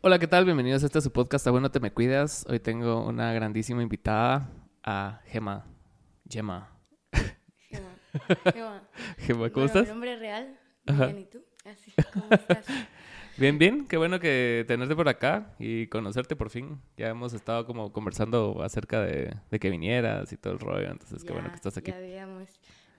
[0.00, 0.44] Hola, ¿qué tal?
[0.44, 2.46] Bienvenidos a este su podcast, A Bueno Te Me Cuidas.
[2.48, 4.48] Hoy tengo una grandísima invitada,
[4.84, 5.66] a Gema.
[6.30, 6.72] Gema.
[7.68, 7.96] Gema.
[8.52, 8.88] Gema.
[9.18, 9.82] Gema, ¿cómo Bueno, estás?
[9.82, 10.56] Mi nombre real.
[10.86, 11.06] Ajá.
[11.06, 11.44] Bien, ¿y tú?
[11.64, 12.64] Así, ¿cómo estás?
[13.38, 13.86] Bien, bien.
[13.86, 16.80] Qué bueno que tenerte por acá y conocerte por fin.
[16.96, 20.90] Ya hemos estado como conversando acerca de, de que vinieras y todo el rollo.
[20.90, 21.92] Entonces, qué bueno que estás aquí.
[21.92, 22.48] Ya habíamos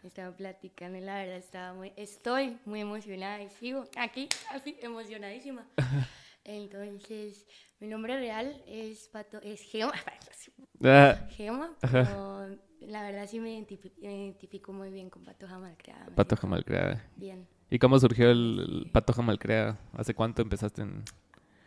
[0.04, 5.66] estado platicando y la verdad estaba muy, estoy muy emocionada y sigo aquí, así, emocionadísima.
[6.44, 7.46] Entonces,
[7.80, 9.94] mi nombre real es Pato, es Gema,
[10.84, 12.48] Ah, Gema, pero
[12.80, 16.06] la verdad sí me identifi- identifico muy bien con Patoja Malcriada.
[16.06, 17.12] me Pato siento Jamalcrea.
[17.18, 17.48] Bien.
[17.70, 19.78] ¿Y cómo surgió el, el Pato Jamalcrea?
[19.94, 21.04] ¿Hace cuánto empezaste en...?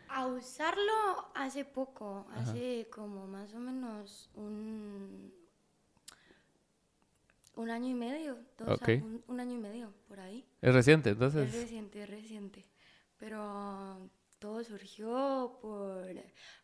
[0.09, 5.33] A usarlo hace poco, hace como más o menos un,
[7.55, 8.89] un año y medio, dos a- Ok.
[9.01, 10.45] un, un año y medio por ahí.
[10.61, 11.53] Es reciente, Es entonces.
[11.53, 12.65] reciente, es reciente.
[13.17, 14.09] Pero
[14.43, 16.05] todo surgió por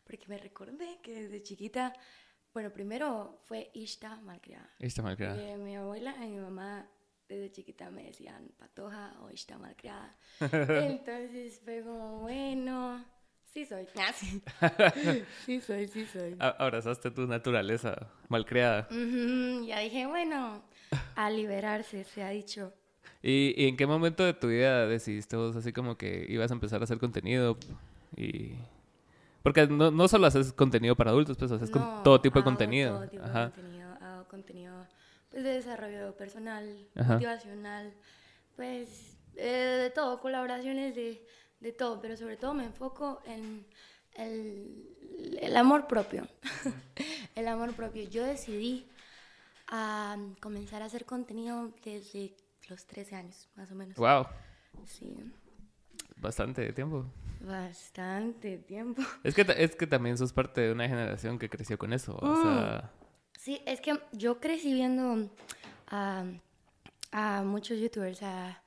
[0.04, 1.94] porque me recordé que desde chiquita,
[2.52, 4.68] bueno, primero fue Ishta malcriada.
[4.78, 5.02] Ishta.
[5.02, 6.86] Porque mi abuela y mi mamá
[7.26, 10.14] desde chiquita me decían patoja o Ishta malcriada.
[10.40, 13.02] Entonces fue como, bueno,
[13.44, 13.86] sí soy.
[14.14, 14.42] Sí.
[15.46, 16.36] sí soy, sí soy.
[16.38, 18.88] Abrazaste tu naturaleza malcriada.
[18.90, 20.62] Ujú, Ya dije, bueno,
[21.16, 22.74] a liberarse, se ha dicho.
[23.22, 26.54] ¿Y, y en qué momento de tu vida decidiste vos así como que ibas a
[26.54, 27.58] empezar a hacer contenido?
[28.16, 28.54] Y...
[29.42, 32.98] Porque no, no solo haces contenido para adultos, pues haces con todo tipo de contenido.
[32.98, 33.50] todo tipo de Ajá.
[33.50, 33.90] contenido.
[34.00, 34.86] Hago contenido
[35.30, 37.14] pues, de desarrollo personal, Ajá.
[37.14, 37.92] motivacional,
[38.56, 41.24] pues eh, de todo, colaboraciones de,
[41.60, 43.64] de todo, pero sobre todo me enfoco en
[44.14, 46.26] el, el amor propio.
[47.34, 48.08] el amor propio.
[48.08, 48.86] Yo decidí
[49.68, 52.34] ah, comenzar a hacer contenido desde
[52.70, 53.96] los 13 años, más o menos.
[53.96, 54.26] Wow,
[54.86, 55.14] Sí,
[56.16, 57.04] bastante tiempo.
[57.40, 59.02] bastante tiempo.
[59.24, 62.16] Es que, es que también sos parte de una generación que creció con eso.
[62.16, 62.42] O Mm.
[62.42, 62.90] sea,
[63.38, 65.30] Sí, es que yo crecí viendo
[65.86, 66.24] a,
[67.10, 68.62] a muchos youtubers, a,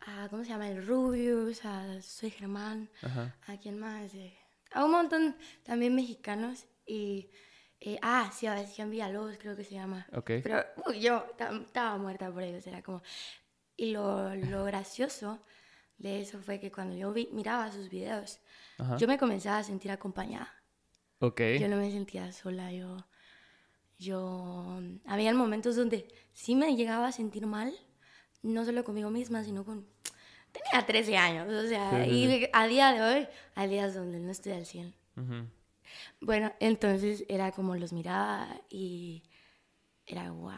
[0.00, 0.68] a, ¿cómo se llama?
[0.68, 3.36] El Rubius, a Soy Germán, ajá.
[3.46, 4.36] a quién más, Eh,
[4.72, 7.30] a un montón también mexicanos y,
[7.80, 10.06] eh, ah, sí, a Sebastián Villalobos creo que se llama.
[10.12, 10.30] Ok.
[10.42, 11.24] Pero uy, yo
[11.64, 13.02] estaba muerta por ellos, era como...
[13.76, 15.40] Y lo, lo gracioso
[15.96, 18.40] de eso fue que cuando yo vi, miraba sus videos,
[18.78, 18.96] Ajá.
[18.98, 20.52] yo me comenzaba a sentir acompañada.
[21.20, 21.40] Ok.
[21.58, 22.96] Yo no me sentía sola, yo,
[23.98, 27.74] yo, había momentos donde sí me llegaba a sentir mal,
[28.42, 29.86] no solo conmigo misma, sino con,
[30.52, 34.20] tenía 13 años, o sea, Sí, sí, y a día de hoy, hay días donde
[34.20, 34.94] no estoy al 100.
[35.16, 35.46] Ujú.
[36.20, 39.22] Bueno, entonces era como los miraba y
[40.06, 40.52] era wow.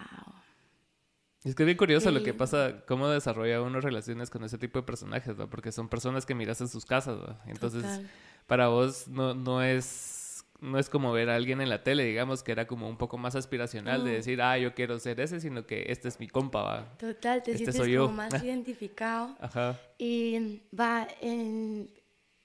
[1.45, 4.79] Es que es bien curioso lo que pasa, cómo desarrolla uno relaciones con ese tipo
[4.79, 5.35] de personajes.
[5.51, 7.43] Porque son personas que miras en sus casas, ¿va?
[7.47, 8.09] Entonces, Total.
[8.47, 12.45] para vos no, no es no es como ver a alguien en la tele, digamos,
[12.45, 15.67] que era como un poco más aspiracional de decir, ah, yo quiero ser ese, sino
[15.67, 16.97] que este es mi compa, ¿va?
[16.99, 18.03] Total, te Este sientes soy yo.
[18.07, 19.37] como más identificado.
[19.41, 19.81] Ajá.
[19.99, 21.91] Y va, en-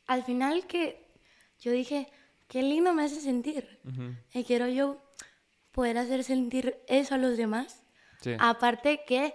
[0.07, 1.05] al final que
[1.59, 2.07] yo dije,
[2.47, 3.79] qué lindo me hace sentir.
[4.33, 5.01] Y quiero yo
[5.71, 7.83] poder hacer sentir eso a los demás.
[8.21, 8.35] Sí.
[8.39, 9.33] Aparte que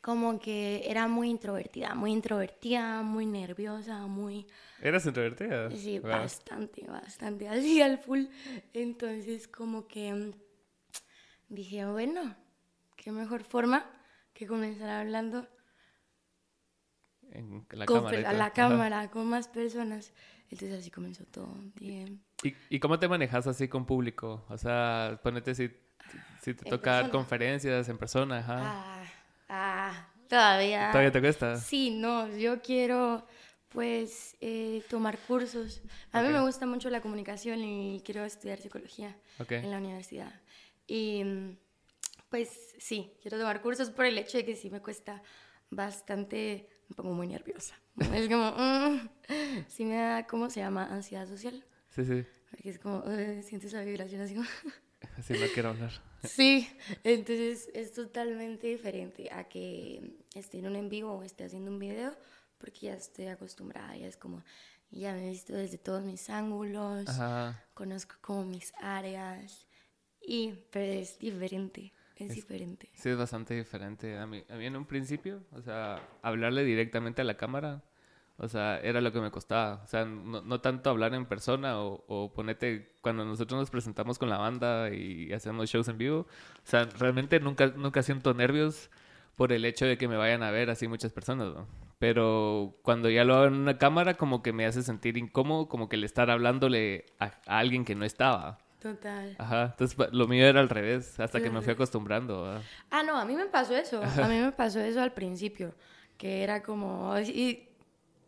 [0.00, 4.46] como que era muy introvertida, muy introvertida, muy nerviosa, muy...
[4.80, 5.70] ¿Eras introvertida?
[5.70, 6.10] Sí, Wow.
[6.10, 8.26] bastante, bastante, así al full.
[8.72, 10.32] Entonces como que
[11.48, 12.36] dije, bueno,
[12.96, 13.84] qué mejor forma
[14.32, 15.46] que comenzar hablando
[17.32, 18.28] En la con cámara.
[18.28, 18.52] a la Ajá.
[18.54, 20.12] cámara, con más personas.
[20.50, 21.54] Entonces así comenzó todo.
[21.74, 24.44] Dije, ¿Y, ¿Y cómo te manejas así con público?
[24.48, 25.70] O sea, ponete si,
[26.38, 28.56] si te toca dar conferencias en persona, ajá.
[28.56, 29.04] ah,
[29.48, 30.90] ah, todavía.
[30.90, 31.54] ¿Todavía te cuesta?
[31.54, 33.26] Sí, no, yo quiero
[33.68, 35.82] pues eh, tomar cursos.
[36.12, 36.34] A mí Ok.
[36.34, 39.52] me gusta mucho la comunicación y quiero estudiar psicología Ok.
[39.62, 40.40] en la universidad.
[40.86, 41.24] Y
[42.28, 45.22] pues sí, quiero tomar cursos por el hecho de que sí me cuesta
[45.70, 47.74] bastante, me pongo muy nerviosa.
[48.14, 49.08] Es como, mm,
[49.68, 50.84] sí me da, ¿cómo se llama?
[50.86, 51.64] Ansiedad social.
[51.98, 52.24] Sí, sí.
[52.50, 54.46] Porque es como, eh, sientes la vibración así como...
[55.18, 55.90] Así no quiero hablar.
[56.22, 56.68] Sí,
[57.04, 61.78] entonces es totalmente diferente a que esté en un en vivo o esté haciendo un
[61.78, 62.16] video,
[62.58, 64.44] porque ya estoy acostumbrada, ya es como,
[64.90, 67.64] ya me he visto desde todos mis ángulos, Ajá.
[67.74, 69.66] conozco como mis áreas,
[70.20, 72.90] y, pero es diferente, es, Es- diferente.
[72.94, 74.18] Sí, es bastante diferente.
[74.18, 77.82] A mí, a mí en un principio, o sea, hablarle directamente a la cámara,
[78.38, 79.82] o sea, era lo que me costaba.
[79.84, 84.18] O sea, no, no tanto hablar en persona o, o ponete cuando nosotros nos presentamos
[84.18, 86.20] con la banda y hacemos shows en vivo.
[86.20, 86.26] O
[86.66, 88.90] sea, realmente nunca, nunca siento nervios
[89.36, 91.66] por el hecho de que me vayan a ver así muchas personas, ¿no?
[91.98, 95.88] Pero cuando ya lo hago en una cámara, como que me hace sentir incómodo, como
[95.88, 98.58] que el estar hablándole a, a alguien que no estaba.
[98.80, 99.34] Total.
[99.38, 102.42] Ajá, entonces pa- lo mío era al revés, hasta que me fui acostumbrando.
[102.44, 102.62] ¿verdad?
[102.90, 104.00] Ah, no, a mí me pasó eso.
[104.02, 105.74] A mí me pasó eso al principio.
[106.16, 107.12] Que era como.
[107.20, 107.67] Y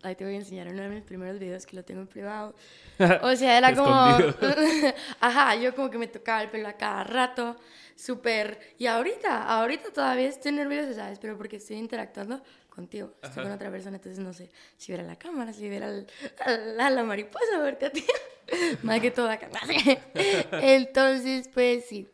[0.02, 2.54] ahí te voy a enseñar uno de mis primeros videos que lo tengo en privado.
[3.22, 3.90] O sea, era como.
[5.20, 7.56] Ajá, yo como que me tocaba el pelo a cada rato.
[7.96, 8.58] Súper.
[8.78, 11.18] Y ahorita, ahorita todavía estoy nerviosa, ¿sabes?
[11.18, 13.14] Pero porque estoy interactuando contigo.
[13.22, 16.06] Estoy con otra persona, entonces no sé si ver a la cámara, si ver al,
[16.44, 18.04] a, la, la mariposa, verte a ti.
[18.82, 19.48] Más que todo acá.
[20.52, 22.08] Entonces, pues sí.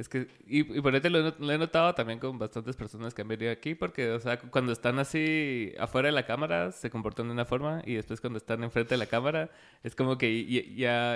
[0.00, 3.20] Es que, y, y por eso lo, lo he notado también con bastantes personas que
[3.20, 6.88] han venido aquí, porque, o sea, cu- cuando están así afuera de la cámara, se
[6.88, 9.50] comportan de una forma, y después cuando están enfrente de la cámara,
[9.82, 10.62] es como que ya,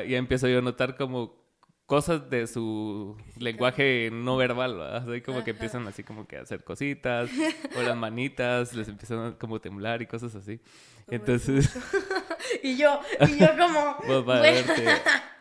[0.02, 1.42] ya, ya empiezo yo a notar como
[1.86, 5.08] cosas de su lenguaje no verbal, ¿verdad?
[5.08, 7.30] Así como que empiezan así como que a hacer cositas,
[7.78, 10.60] o las manitas, les empiezan a como temblar y cosas así.
[11.08, 11.74] Entonces,
[12.62, 13.96] Y yo, y yo como...
[14.06, 14.84] vos a verte.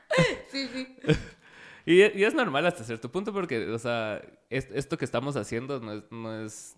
[0.51, 0.87] sí, sí.
[1.85, 5.79] Y, y es normal hasta cierto punto porque, o sea, es- esto que estamos haciendo
[5.79, 6.75] no es, no, es,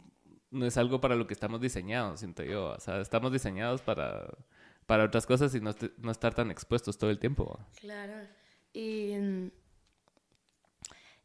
[0.51, 2.69] no es algo para lo que estamos diseñados, siento yo.
[2.69, 4.27] O sea, estamos diseñados para,
[4.85, 7.59] para otras cosas y no, no estar tan expuestos todo el tiempo.
[7.79, 8.27] Claro.
[8.73, 9.11] Y,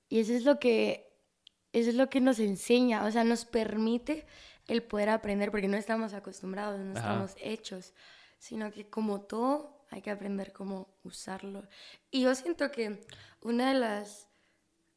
[0.09, 1.07] y eso es lo que
[1.73, 4.27] eso es lo que nos enseña, o sea, nos permite
[4.67, 7.01] el poder aprender, porque no estamos acostumbrados, no Ajá.
[7.01, 7.95] estamos hechos,
[8.39, 11.69] sino que como todo hay que aprender cómo usarlo.
[12.11, 13.01] Y yo siento que
[13.43, 14.29] una de las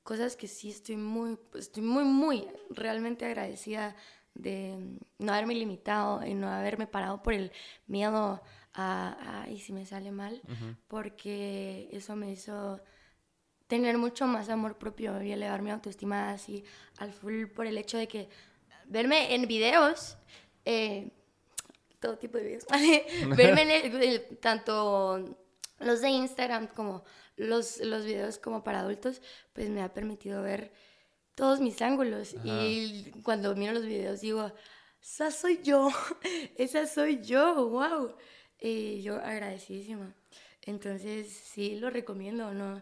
[0.03, 3.95] cosas que sí estoy muy, estoy muy, muy realmente agradecida
[4.33, 7.51] de no haberme limitado y no haberme parado por el
[7.87, 8.41] miedo
[8.73, 10.41] a, a y si me sale mal,
[10.87, 12.81] porque eso me hizo
[13.67, 16.63] tener mucho más amor propio y elevar mi autoestima así
[16.97, 18.29] al full por el hecho de que
[18.85, 20.17] verme en videos,
[20.65, 21.11] eh,
[22.03, 22.65] todo tipo de videos,
[23.37, 25.37] verme el- el- tanto
[25.79, 27.03] los de Instagram como
[27.35, 29.21] los, los videos como para adultos,
[29.53, 30.71] pues me ha permitido ver
[31.35, 34.51] todos mis ángulos y cuando miro los videos digo,
[35.01, 35.89] esa soy yo,
[36.57, 38.15] esa soy yo, wow.
[38.59, 40.15] Y yo agradecidísima.
[40.61, 42.81] Entonces, sí, lo recomiendo, ¿no?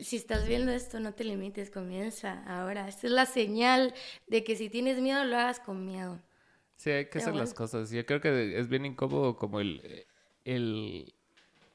[0.00, 2.86] Si estás viendo esto, no te limites, comienza ahora.
[2.88, 3.92] Esta es la señal
[4.28, 6.20] de que si tienes miedo, lo hagas con miedo.
[6.82, 7.90] Sí, hay que Pero hacer las cosas.
[7.90, 10.04] Yo creo que es bien incómodo como el,
[10.44, 11.14] el,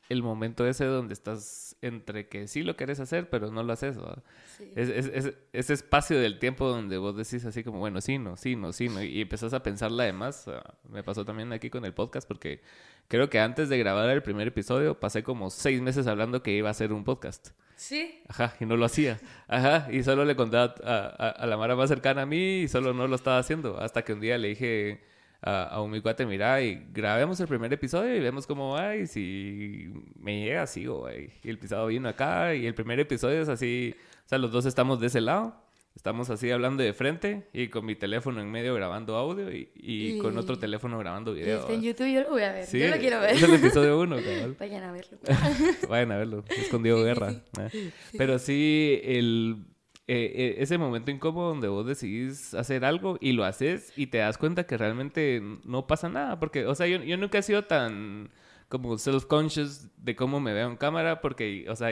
[0.10, 3.96] el momento ese donde estás entre que sí lo quieres hacer, pero no lo haces.
[3.98, 4.22] ¿verdad?
[4.58, 4.70] Sí.
[4.76, 8.36] Es, es- es- ese espacio del tiempo donde vos decís así como, bueno, sí, no,
[8.36, 10.46] sí, no, sí, no, y empezás a pensarla además.
[10.50, 12.62] ah, me pasó también aquí con el podcast porque
[13.08, 16.68] creo que antes de grabar el primer episodio pasé como seis meses hablando que iba
[16.68, 17.52] a hacer un podcast.
[17.78, 18.22] Sí.
[18.28, 19.20] Ajá, y no lo hacía.
[19.48, 23.08] Ajá, y solo le contaba a, la Mara más cercana a mí y solo no
[23.08, 23.80] lo estaba haciendo.
[23.80, 25.02] Hasta que un día le dije
[25.42, 28.96] a, a un mi cuate, mira, y grabemos el primer episodio y vemos cómo va.
[28.96, 31.32] Y si me llega, sigo, güey.
[31.44, 33.96] Y el episodio vino acá y el primer episodio es así.
[34.26, 35.67] O sea, los dos estamos de ese lado.
[35.98, 40.20] Estamos así hablando de frente y con mi teléfono en medio grabando audio y, y
[40.20, 41.62] con otro teléfono grabando video.
[41.62, 41.82] está en.
[41.82, 42.68] YouTube, yo lo voy a ver.
[42.68, 43.32] Sí, yo lo quiero ver.
[43.32, 44.56] Es el episodio uno, cabal.
[44.60, 45.18] Vayan a verlo.
[45.90, 47.32] Vayan a verlo, es con Diego Sí, sí, Guerra.
[47.32, 47.92] ¿eh?
[48.16, 49.66] Pero sí, el,
[50.06, 54.20] eh, eh, ese momento incómodo donde vos decidís hacer algo y lo haces y te
[54.20, 56.40] das cuenta que realmente no pasa nada.
[56.40, 58.30] Porque, o sea, yo, yo nunca he sido tan
[58.70, 61.90] como self-conscious de cómo me veo en cámara porque, o sea,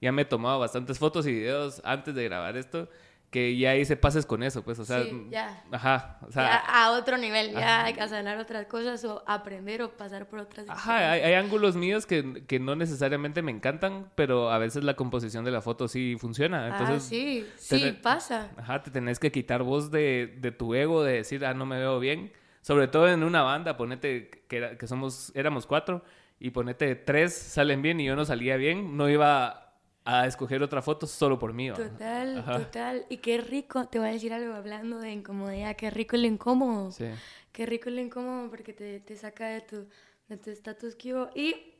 [0.00, 2.88] ya me he tomado bastantes fotos y videos antes de grabar esto
[3.34, 5.60] que ya hice pases con eso, pues, o sea, Sí, ya.
[5.72, 9.82] ajá, o sea, Ya a otro nivel, ya hay que sanar otras cosas o aprender
[9.82, 14.08] o pasar por otras Ajá, hay, hay ángulos míos que, que no necesariamente me encantan,
[14.14, 16.68] pero a veces la composición de la foto sí funciona.
[16.68, 18.52] Entonces, ah, sí, sí, pasa.
[18.56, 21.76] Ajá, te tenés que quitar vos de, de tu ego, de decir, ah, no me
[21.80, 22.32] veo bien.
[22.60, 26.04] Sobre todo en una banda, ponete que, era- que somos, éramos cuatro,
[26.38, 29.63] y ponete tres salen bien y yo no salía bien, no iba
[30.04, 31.70] a escoger otra foto solo por mí.
[31.72, 32.58] Total, Ajá.
[32.58, 33.06] total.
[33.08, 36.92] Y qué rico, te voy a decir algo hablando de incomodidad, qué rico el incómodo.
[36.92, 37.06] Sí.
[37.52, 39.88] Qué rico el incómodo porque te, te saca de tu
[40.28, 41.30] de tu status quo.
[41.34, 41.74] Y.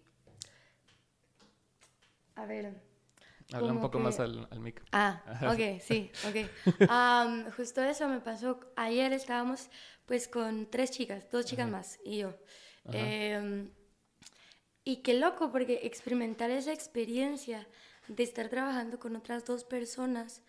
[2.37, 2.75] A ver.
[3.52, 4.83] Habla un poco que- más al, al mic.
[4.93, 6.88] Ah, ok, sí, ok.
[6.88, 8.59] Am, justo eso me pasó.
[8.76, 9.69] Ayer estábamos
[10.07, 12.35] pues con tres chicas, dos chicas más y yo.
[12.93, 13.71] Em,
[14.83, 17.66] y qué loco, porque experimentar esa experiencia
[18.09, 20.43] de estar trabajando con otras dos personas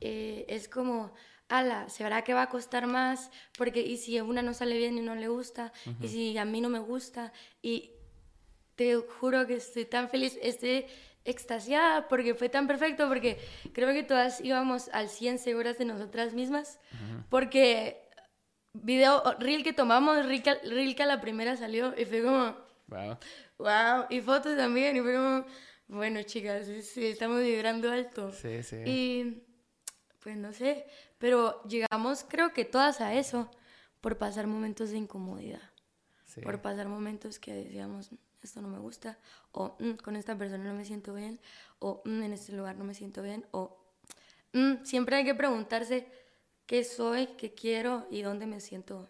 [0.00, 1.12] eh, es como,
[1.48, 3.30] ala, ¿se verá que va a costar más?
[3.56, 6.44] Porque, y si a una no sale bien y no le gusta, y si a
[6.44, 7.32] mí no me gusta,
[7.62, 7.92] y
[8.74, 10.86] te juro que estoy tan feliz, estoy
[11.24, 13.38] extasiada porque fue tan perfecto, porque
[13.72, 16.80] creo que todas íbamos al 100 seguras de nosotras mismas,
[17.28, 18.08] porque
[18.72, 22.56] video, reel que tomamos, reel que, reel que a la primera salió y fue como,
[22.88, 23.18] Wow.
[23.58, 25.44] wow, y fotos también, y fue como,
[25.92, 28.32] bueno, chicas, sí, estamos vibrando alto.
[28.32, 28.76] Sí, sí.
[28.84, 29.42] Y
[30.20, 30.86] pues no sé,
[31.18, 33.50] pero llegamos creo que todas a eso
[34.00, 35.62] por pasar momentos de incomodidad,
[36.24, 36.40] sí.
[36.40, 38.10] por pasar momentos que decíamos,
[38.42, 39.18] esto no me gusta,
[39.52, 41.40] o "Mm, con esta persona no me siento bien,
[41.78, 43.78] o "Mm, en este lugar no me siento bien, o
[44.52, 46.06] "Mm, siempre hay que preguntarse
[46.66, 49.08] qué soy, qué quiero y dónde me siento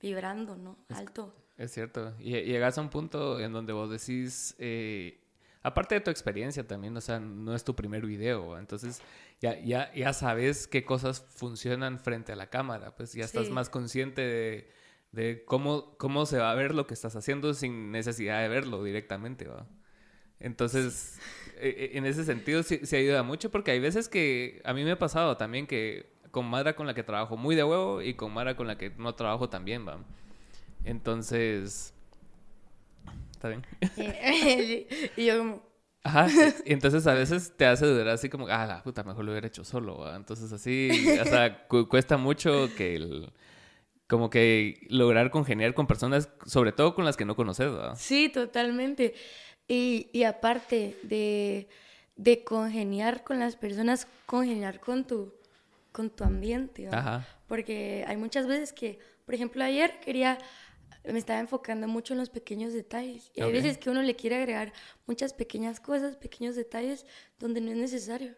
[0.00, 0.76] vibrando, ¿no?
[0.88, 1.34] Alto.
[1.56, 2.14] Es cierto.
[2.20, 5.20] Y y llegas a un punto en donde vos decís, eh,
[5.62, 9.00] aparte de tu experiencia también, o sea, no es tu primer video, entonces
[9.40, 13.52] ya, ya, ya sabes qué cosas funcionan frente a la cámara, pues ya estás Sí.
[13.52, 14.70] más consciente de,
[15.12, 18.82] de cómo, cómo se va a ver lo que estás haciendo sin necesidad de verlo
[18.84, 19.66] directamente, ¿va?
[20.40, 21.18] Entonces,
[21.60, 24.84] e- e- en ese sentido sí, sí ayuda mucho porque hay veces que a mí
[24.84, 28.14] me ha pasado también que con Mara con la que trabajo muy de huevo y
[28.14, 29.98] con Mara con la que no trabajo también, ¿va?
[30.84, 31.92] Entonces,
[33.38, 33.64] ¿está bien?
[35.16, 35.62] y yo como,
[36.02, 36.26] Ajá,
[36.64, 39.46] y entonces a veces te hace dudar así como, ah, la puta, mejor lo hubiera
[39.46, 40.16] hecho solo, ¿va?
[40.16, 40.90] Entonces así,
[41.20, 43.32] o sea, cu- cuesta mucho que el,
[44.08, 47.94] como que lograr congeniar con personas, sobre todo con las que no conoces, ¿va?
[47.96, 49.14] Sí, totalmente.
[49.68, 51.68] Y, y aparte de,
[52.16, 55.34] de congeniar con las personas, congeniar con tu,
[55.92, 56.88] con tu ambiente.
[56.88, 56.98] ¿va?
[56.98, 57.26] Ajá.
[57.46, 60.38] Porque hay muchas veces que, por ejemplo, ayer quería,
[61.12, 63.30] me estaba enfocando mucho en los pequeños detalles.
[63.34, 64.72] Y hay veces que uno le quiere agregar
[65.06, 67.06] muchas pequeñas cosas, pequeños detalles,
[67.38, 68.34] donde no es necesario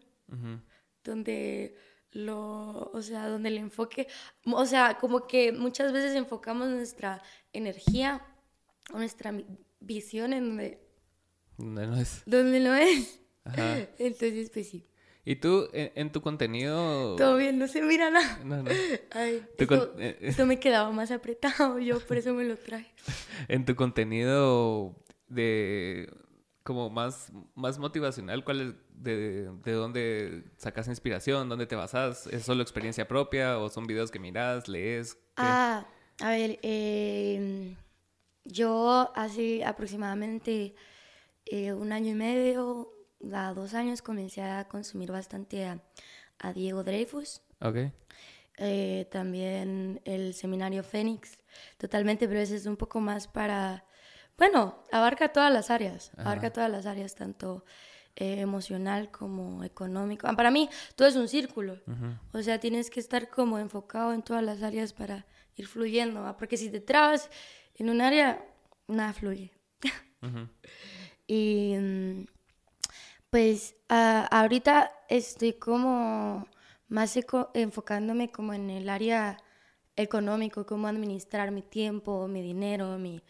[1.05, 1.75] donde
[2.12, 4.09] lo, o sea, donde el enfoque,
[4.45, 7.23] o sea, como que muchas veces enfocamos nuestra
[7.53, 8.25] energía
[8.93, 9.33] o nuestra
[9.81, 10.81] visión en donde,
[11.59, 12.23] No, no es.
[12.27, 13.21] donde no es.
[13.45, 13.79] Ajá.
[13.99, 14.87] Entonces, pues sí,
[15.31, 17.15] Y tú, en, en tu contenido...
[17.15, 18.41] todo bien, no se mira nada.
[18.45, 18.71] No, no.
[19.13, 22.57] Ay, Tu esto, con- eh, esto me quedaba más apretado, yo por eso me lo
[22.57, 22.93] traje.
[23.49, 24.97] En tu contenido
[25.29, 26.13] de
[26.65, 31.49] como más, más motivacional, ¿cuál es de, de dónde sacas inspiración?
[31.49, 32.27] ¿Dónde te basas?
[32.27, 35.15] ¿Es solo experiencia propia o son videos que miras, lees?
[35.15, 35.21] ¿Qué?
[35.47, 35.87] Ah,
[36.21, 37.77] a ver, eh,
[38.45, 40.75] yo hace aproximadamente
[41.47, 42.93] eh, un año y medio,
[43.35, 45.81] a dos años, comencé a consumir bastante a,
[46.39, 47.43] a Diego Dreyfus.
[47.61, 47.77] Ok.
[48.59, 51.39] eh, también el seminario Fénix,
[51.79, 53.85] totalmente, pero ese es un poco más para,
[54.37, 57.65] bueno, abarca todas las áreas, abarca todas las áreas, tanto
[58.17, 60.27] eh, emocional como económico.
[60.27, 61.79] Ah, Para mí, todo es un círculo,
[62.33, 66.37] o sea, tienes que estar como enfocado en todas las áreas para ir fluyendo, ¿va?
[66.37, 67.31] porque si te trabas
[67.77, 68.45] en un área,
[68.89, 69.53] nada fluye.
[71.27, 72.25] Y mm,
[73.31, 76.47] pues ah, ahorita estoy como
[76.89, 79.37] más eco- enfocándome como en el área
[79.97, 83.23] económico, cómo administrar mi tiempo, mi dinero, mi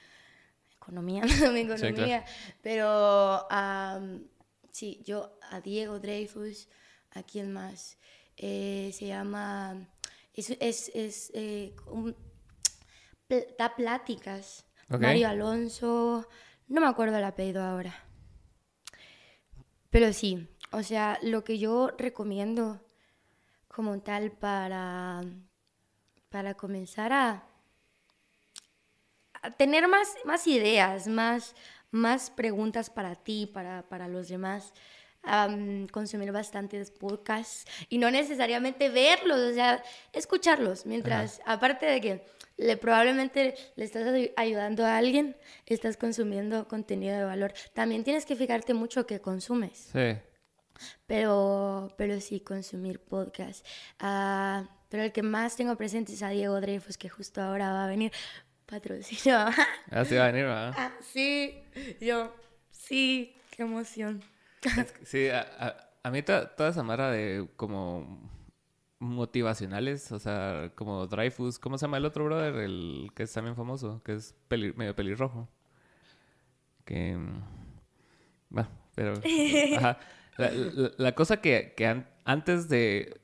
[0.76, 1.74] economía, mi claro.
[1.74, 2.24] economía.
[2.62, 4.26] Pero am,
[4.72, 6.68] sí, yo a Diego Dreyfus,
[7.10, 7.98] ¿a quién más?
[8.36, 9.86] Eh, se llama,
[10.32, 12.16] es, es, es eh, un-
[13.58, 14.64] da pláticas.
[14.88, 16.26] Mario Alonso,
[16.66, 17.94] no me acuerdo el apellido ahora.
[19.90, 22.80] Pero sí, o sea, lo que yo recomiendo
[23.68, 25.22] como tal para,
[26.28, 27.44] para comenzar a,
[29.56, 31.54] tener más, más ideas, más,
[31.90, 34.72] más preguntas para ti, para, para los demás.
[35.22, 42.26] Am, consumir bastantes podcasts y no necesariamente verlos, o sea, escucharlos, mientras, aparte de que
[42.56, 45.36] le, probablemente le estás ay- ayudando a alguien,
[45.66, 47.52] estás consumiendo contenido de valor.
[47.74, 49.90] También tienes que fijarte mucho qué consumes.
[49.92, 50.18] Sí.
[51.06, 53.66] Pero, pero sí, consumir podcast.
[53.98, 57.84] Ah, pero el que más tengo presente es a Diego Dreyfus, que justo ahora va
[57.84, 58.12] a venir
[58.66, 59.38] patrocinio.
[59.90, 60.74] Así va a venir, ¿verdad?
[60.76, 61.62] Ah, sí,
[62.00, 62.34] yo,
[62.70, 64.22] sí, qué emoción.
[64.62, 68.30] Es que Sí, a, a- a mí to- toda esa mara de como
[68.98, 72.54] motivacionales, o sea, como Dreyfus, ¿cómo se llama el otro brother?
[72.56, 75.48] El que es también famoso, que es peli- medio pelirrojo.
[76.84, 77.16] Que...
[77.16, 77.42] mm,
[78.50, 79.14] Bueno, pero...
[79.78, 79.98] ajá.
[80.36, 83.20] La, la- la cosa que, que an- antes de...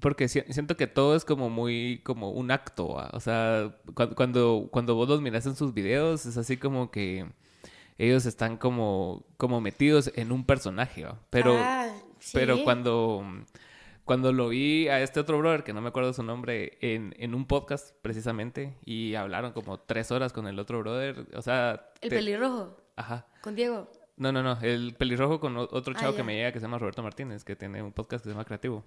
[0.00, 3.10] Porque si- siento que todo es como muy, como un acto, ¿va?
[3.12, 7.26] o sea, cuando, cuando, cuando vos los miras en sus videos, es así como que
[7.98, 11.18] ellos están como, como metidos en un personaje, ¿va?
[11.30, 11.88] Pero, Ah,
[12.32, 13.24] pero cuando,
[14.04, 17.34] cuando lo vi a este otro brother, que no me acuerdo su nombre, en, en
[17.34, 21.90] un podcast precisamente, y hablaron como tres horas con el otro brother, o sea...
[22.00, 23.26] El te- pelirrojo, Ajá.
[23.42, 23.90] con Diego.
[24.22, 24.58] No, no, no.
[24.62, 27.56] El pelirrojo con otro Ah, chavo que me llega que se llama Roberto Martínez, que
[27.56, 28.84] tiene un podcast que se llama Creativo.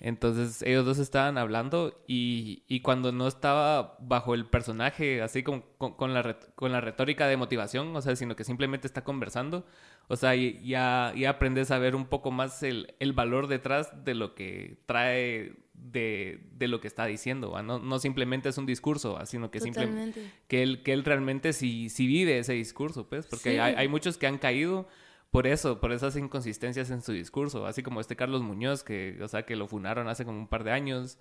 [0.00, 5.62] Entonces ellos dos estaban hablando y, y cuando no estaba bajo el personaje, así como
[5.78, 9.02] con, con la, ret- con la retórica de motivación, o sea, sino que simplemente está
[9.04, 9.64] conversando,
[10.08, 14.04] o sea, y- ya, ya aprendes a ver un poco más el, el valor detrás
[14.04, 17.62] de lo que trae de, de lo que está diciendo, ¿va?
[17.62, 19.26] No, no simplemente es un discurso, ¿va?
[19.26, 23.50] sino que simplemente que él, que él realmente sí, sí vive ese discurso, pues, porque
[23.54, 23.58] Sí.
[23.58, 24.86] hay, hay muchos que han caído
[25.30, 29.26] por eso, por esas inconsistencias en su discurso, así como este Carlos Muñoz, que, o
[29.28, 31.18] sea, que lo funaron hace como un par de años,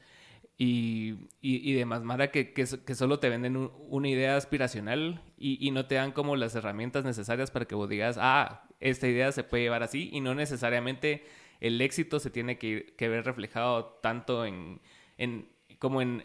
[0.56, 4.38] y, y, y demás, Mara, que, que, so- que solo te venden un- una idea
[4.38, 8.68] aspiracional y, y no te dan como las herramientas necesarias para que vos digas, ah,
[8.80, 11.24] esta idea se puede llevar así, y no necesariamente
[11.63, 14.79] el éxito se tiene que, que ver reflejado tanto en,
[15.17, 15.48] en
[15.79, 16.24] como en,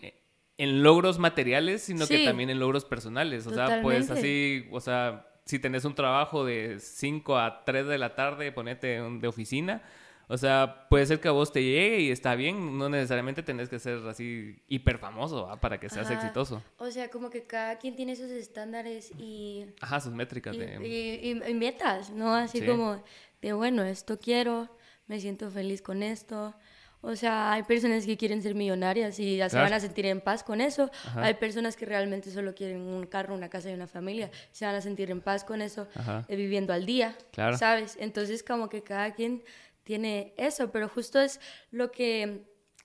[0.59, 3.47] en logros materiales, sino que también en logros personales.
[3.47, 7.99] O sea, pues así, o sea, si tenés un trabajo de 5 a 3 de
[7.99, 9.83] la tarde, ponete de oficina.
[10.30, 13.71] O sea, puede ser que a vos te llegue y está bien, no necesariamente tenés
[13.71, 15.59] que ser así hiper famoso ¿va?
[15.59, 16.16] para que seas Ajá.
[16.21, 16.62] exitoso.
[16.76, 20.87] O sea, como que cada quien tiene sus estándares y, Ajá, sus métricas y, de...
[20.87, 22.35] y- y- y metas, ¿no?
[22.35, 22.66] Así Sí.
[22.66, 23.02] como
[23.40, 24.68] de, bueno, esto quiero,
[25.09, 26.55] me siento feliz con esto.
[27.00, 30.21] O sea, hay personas que quieren ser millonarias y ya se van a sentir en
[30.21, 30.91] paz con eso.
[31.05, 31.25] Ajá.
[31.25, 34.31] Hay personas que realmente solo quieren un carro, una casa y una familia.
[34.50, 35.87] Se van a sentir en paz con eso,
[36.29, 37.57] eh, viviendo al día, Claro.
[37.57, 37.97] ¿sabes?
[38.00, 39.45] Entonces, como que cada quien
[39.85, 41.38] tiene eso, pero justo es
[41.71, 42.43] lo que,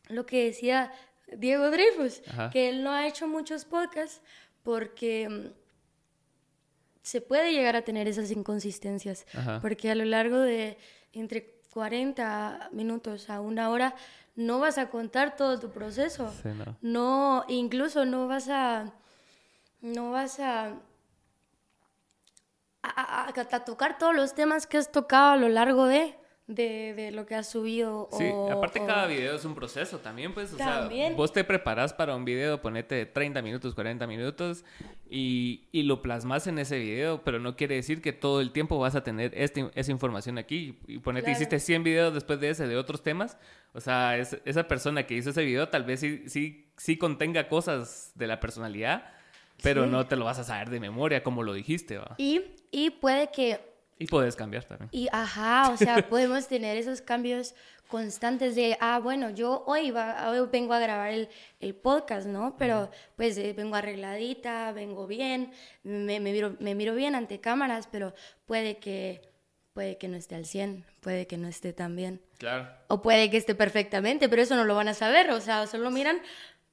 [0.10, 0.92] lo que decía
[1.36, 2.50] Diego Dreyfus, Ajá.
[2.52, 4.22] que él no ha hecho muchos podcasts
[4.62, 5.48] porque mm,
[7.02, 9.60] se puede llegar a tener esas inconsistencias, Ajá.
[9.60, 10.78] porque a lo largo de
[11.12, 13.96] entre 40 minutos a una hora
[14.36, 16.32] no vas a contar todo tu proceso.
[16.42, 16.76] Sí, no.
[16.82, 18.92] No, incluso no vas a,
[19.82, 20.68] no vas a,
[22.82, 26.16] a, a- a- a tocar todos los temas que has tocado a lo largo de,
[26.48, 28.10] de, de lo que has subido.
[28.18, 31.16] Sí, o- aparte o- cada video es un proceso también, pues, o sea, También.
[31.16, 34.66] vos te preparas para un video, ponete 30 minutos, 40 minutos
[35.10, 38.78] y, y lo plasmas en ese video, pero no quiere decir que todo el tiempo
[38.78, 41.38] vas a tener este- esa información aquí y ponete, Claro.
[41.38, 43.38] hiciste 100 videos después de ese de otros temas,
[43.74, 47.48] o sea, es- esa persona que hizo ese video tal vez sí, sí, sí contenga
[47.48, 49.14] cosas de la personalidad,
[49.62, 49.90] pero Sí.
[49.92, 52.16] no te lo vas a saber de memoria como lo dijiste, ¿va?
[52.18, 53.60] Y, y puede que
[54.04, 54.90] Y puedes cambiar también.
[54.92, 57.56] Y ajá, o sea, podemos tener esos cambios
[57.88, 62.56] constantes de, ah, bueno, yo hoy, va, hoy vengo a grabar el, el podcast, ¿no?
[62.58, 65.52] Pero pues eh, vengo arregladita, vengo bien,
[65.84, 68.14] me, me, miro, me miro bien ante cámaras, pero
[68.46, 69.22] puede que,
[69.74, 72.20] puede que no esté al 100, puede que no esté tan bien.
[72.40, 72.68] Claro.
[72.88, 75.92] O puede que esté perfectamente, pero eso no lo van a saber, o sea, solo
[75.92, 76.20] miran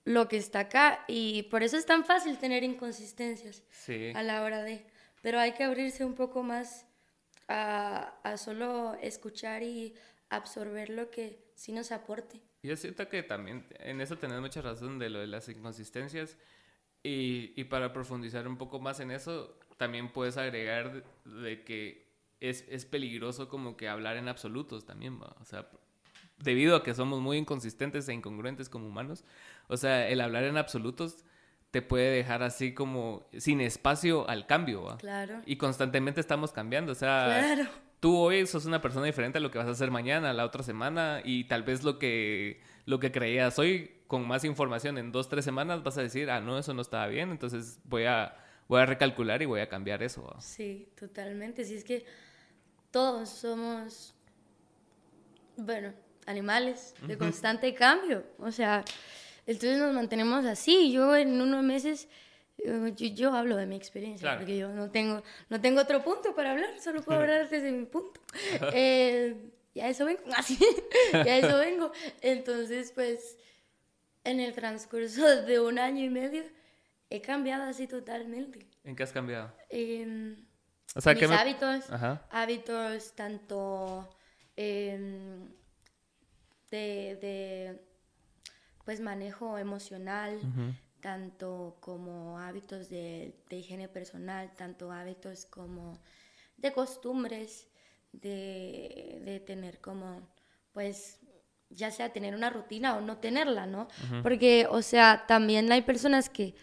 [0.05, 4.13] lo que está acá y por eso es tan fácil tener inconsistencias Sí.
[4.15, 4.87] a la hora de...
[5.23, 6.87] Pero hay que abrirse un poco más
[7.51, 9.95] a, a solo escuchar y
[10.31, 12.41] absorber lo que sí nos aporte.
[12.63, 16.39] Yo siento que también en eso tenés mucha razón de lo de las inconsistencias
[17.03, 20.93] y, y para profundizar un poco más en eso, también puedes agregar
[21.25, 22.09] de, de que
[22.39, 25.69] es, es peligroso como que hablar en absolutos también, o sea,
[26.39, 29.25] debido a que somos muy inconsistentes e incongruentes como humanos,
[29.69, 31.25] o sea, el hablar en absolutos
[31.71, 34.97] te puede dejar así como sin espacio al cambio, ¿va?
[34.99, 35.41] Claro.
[35.47, 37.71] Y constantemente estamos cambiando, o sea, Claro.
[38.01, 40.63] tú hoy sos una persona diferente a lo que vas a hacer mañana, la otra
[40.63, 45.29] semana, y tal vez lo que, lo que creías hoy, con más información en dos,
[45.29, 48.81] tres semanas, vas a decir, ah, no, eso no estaba bien, entonces voy a, voy
[48.81, 50.25] a recalcular y voy a cambiar eso.
[50.25, 50.41] ¿va?
[50.41, 51.65] Sí, totalmente.
[51.65, 52.05] Si es que
[52.91, 54.13] todos somos,
[55.57, 55.93] bueno,
[56.27, 58.25] animales de constante cambio.
[58.39, 58.85] O sea,
[59.51, 60.91] entonces nos mantenemos así.
[60.93, 62.09] Yo en unos meses,
[62.59, 64.41] eh, yo, yo hablo de mi experiencia, Claro.
[64.41, 67.87] porque yo no tengo, no tengo otro punto para hablar, solo puedo hablar desde mi
[67.87, 68.21] punto.
[68.75, 70.59] Eh, y a eso vengo, así,
[71.13, 71.93] y a eso vengo.
[72.23, 73.39] Entonces, pues,
[74.25, 76.43] en el transcurso de un año y medio,
[77.09, 78.67] he cambiado así totalmente.
[78.85, 79.53] ¿En qué has cambiado?
[79.69, 80.37] Em,
[80.95, 82.27] O sea, mis ¿qué me- hábitos, Ajá.
[82.31, 84.09] hábitos tanto
[84.57, 85.49] em,
[86.71, 87.81] de, de,
[88.91, 90.41] pues manejo emocional,
[91.01, 95.97] tanto como hábitos de, de higiene personal, tanto hábitos como
[96.57, 97.69] de costumbres,
[98.11, 100.29] de, de tener como,
[100.73, 101.21] pues,
[101.69, 103.87] ya sea tener una rutina o no tenerla, ¿no?
[104.25, 106.57] Porque, o sea, también hay personas que,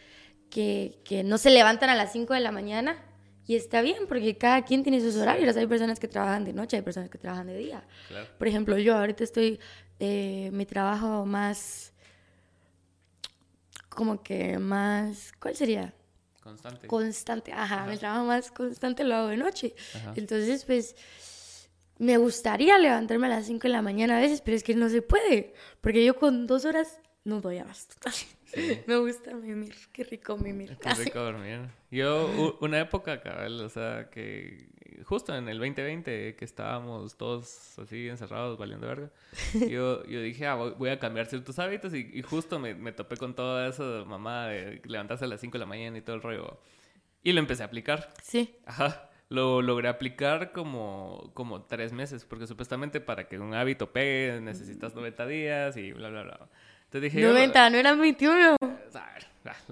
[0.49, 3.01] que, que no se levantan a las 5 de la mañana
[3.47, 5.55] y está bien, porque cada quien tiene sus horarios.
[5.55, 7.87] Hay personas que trabajan de noche, hay personas que trabajan de día.
[8.09, 8.27] Claro.
[8.37, 9.61] Por ejemplo, yo ahorita estoy,
[9.99, 11.93] eh, mi trabajo más,
[13.97, 15.91] como que más, ¿cuál sería?
[16.39, 16.87] Constante.
[16.87, 19.73] Constante, ajá, el trabajo más constante lo hago de noche.
[20.15, 20.95] Entonces, pues,
[21.97, 24.87] me gustaría levantarme a las 5 de la mañana a veces, pero es que no
[24.89, 27.95] se puede, porque yo con dos horas no doy abasto.
[28.87, 30.77] Me gusta mimir, qué rico mimir.
[30.77, 31.69] Qué rico dormir.
[31.91, 34.69] Yo, una época, cabal, o sea, que
[35.03, 39.11] justo en el 2020, que estábamos todos así encerrados, valiendo verga,
[39.69, 43.35] yo, yo dije, ah, voy a cambiar ciertos hábitos y, justo me, me, topé con
[43.35, 46.59] toda esa mamá de levantarse a las 5 de la mañana y todo el rollo.
[47.23, 48.13] Y lo empecé a aplicar.
[48.23, 48.55] Sí.
[48.65, 49.09] Ajá.
[49.29, 54.95] Lo logré aplicar como, como tres meses, porque supuestamente para que un hábito pegue necesitas
[54.95, 56.49] 90 días y bla, bla, bla.
[56.87, 57.25] Entonces dije...
[57.25, 58.55] 90, no eran 21.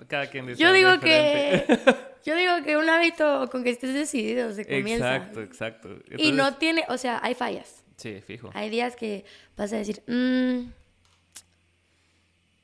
[0.07, 1.65] Cada quien dice Yo digo que...
[2.25, 5.15] Yo digo que un hábito con que estés decidido se comienza.
[5.15, 5.89] Exacto, exacto.
[6.17, 6.83] Y no tiene...
[6.89, 7.83] O sea, hay fallas.
[7.97, 8.49] Sí, fijo.
[8.53, 9.25] Hay días que
[9.55, 10.01] vas a decir...
[10.07, 10.71] Mm,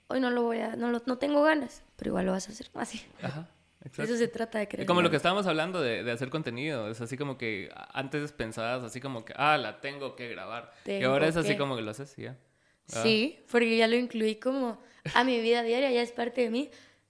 [0.08, 0.76] hoy no lo voy a...
[0.76, 2.68] No, no tengo ganas, pero igual lo vas a hacer.
[2.74, 3.06] Así.
[3.22, 3.48] Ajá.
[3.98, 4.86] Eso se trata de creer.
[4.86, 6.90] Como lo que estábamos hablando de, de, hacer contenido.
[6.90, 10.72] Es así como que antes pensabas así como que, ah, la tengo que grabar.
[10.86, 12.38] y ahora es así como que lo haces, ya.
[12.94, 13.04] Ah.
[13.04, 14.82] Sí, porque ya lo incluí como
[15.14, 16.70] a mi vida diaria, ya es parte de mí.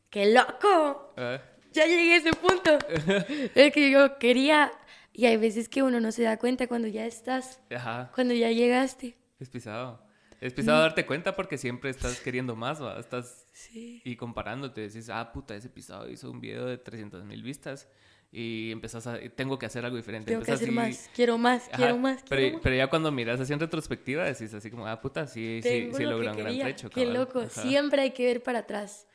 [0.09, 1.13] ¡Qué loco!
[1.17, 1.41] Ah.
[1.71, 2.77] Ya llegué a ese punto.
[3.55, 4.71] es que yo quería.
[5.13, 7.61] Y hay veces que uno no se da cuenta cuando ya estás.
[7.73, 8.11] Ajá.
[8.13, 9.17] Cuando ya llegaste.
[9.39, 10.01] Es pisado.
[10.41, 10.81] Es pisado mm.
[10.81, 12.99] darte cuenta porque siempre estás queriendo más, ¿va?
[12.99, 13.47] Estás.
[13.53, 14.01] Sí.
[14.03, 17.87] Y comparándote, decís, ah, puta, ese pisado hizo un video de 300 mil vistas
[18.31, 20.31] y empezás a, tengo que hacer algo diferente.
[20.31, 22.23] Tengo que hacer más, quiero más, quiero más.
[22.29, 25.89] pero, pero, ya cuando miras así en retrospectiva decís así como, ah, puta, sí, sí,
[25.93, 26.89] sí logró un gran trecho.
[26.89, 29.05] Qué loco, siempre hay que ver para atrás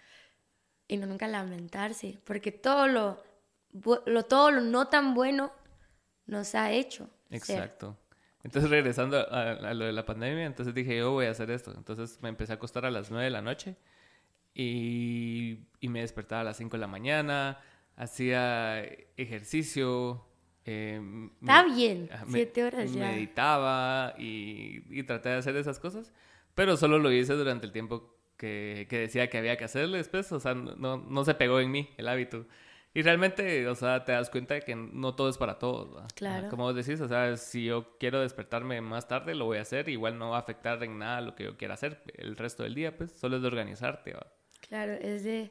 [0.86, 3.22] y no nunca lamentarse, porque todo lo,
[4.04, 5.50] lo, todo lo no tan bueno
[6.26, 7.08] nos ha hecho.
[7.30, 7.96] Exacto.
[8.44, 11.72] Entonces, regresando a, a, lo de la pandemia, entonces dije, yo voy a hacer esto.
[11.74, 13.76] Entonces me empecé a acostar a las 9 de la noche
[14.54, 17.58] y, y me despertaba a las 5 de la mañana
[17.96, 18.82] hacía
[19.16, 20.24] ejercicio.
[20.64, 21.00] Eh,
[21.40, 23.08] Está bien, siete horas ya.
[23.08, 26.12] Meditaba y, y, traté de hacer esas cosas,
[26.54, 30.30] pero solo lo hice durante el tiempo que, que decía que había que hacerle después,
[30.32, 32.46] o sea, no, no, se pegó en mí el hábito.
[32.94, 36.10] Y realmente, o sea, te das cuenta de que no todo es para todos.
[36.14, 36.48] Claro.
[36.48, 39.90] Como decís, o sea, si yo quiero despertarme más tarde, lo voy a hacer.
[39.90, 42.74] Igual no va a afectar en nada lo que yo quiera hacer el resto del
[42.74, 44.14] día, pues solo es de organizarte.
[44.14, 44.26] ¿va?
[44.66, 45.50] Claro, es de,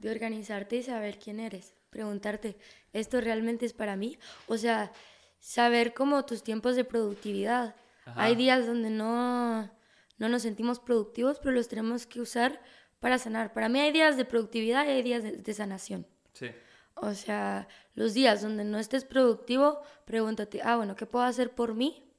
[0.00, 2.56] de organizarte y saber quién eres preguntarte,
[2.92, 4.18] ¿esto realmente es para mí?
[4.48, 4.90] O sea,
[5.38, 7.76] saber cómo tus tiempos de productividad.
[8.16, 9.70] Hay días donde no,
[10.18, 12.60] no nos sentimos productivos, pero los tenemos que usar
[12.98, 13.52] para sanar.
[13.52, 16.06] Para mí hay días de productividad y hay días de, sanación.
[16.32, 16.50] Sí.
[16.94, 21.74] O sea, los días donde no estés productivo, pregúntate, ah, bueno, ¿qué puedo hacer por
[21.74, 22.10] mí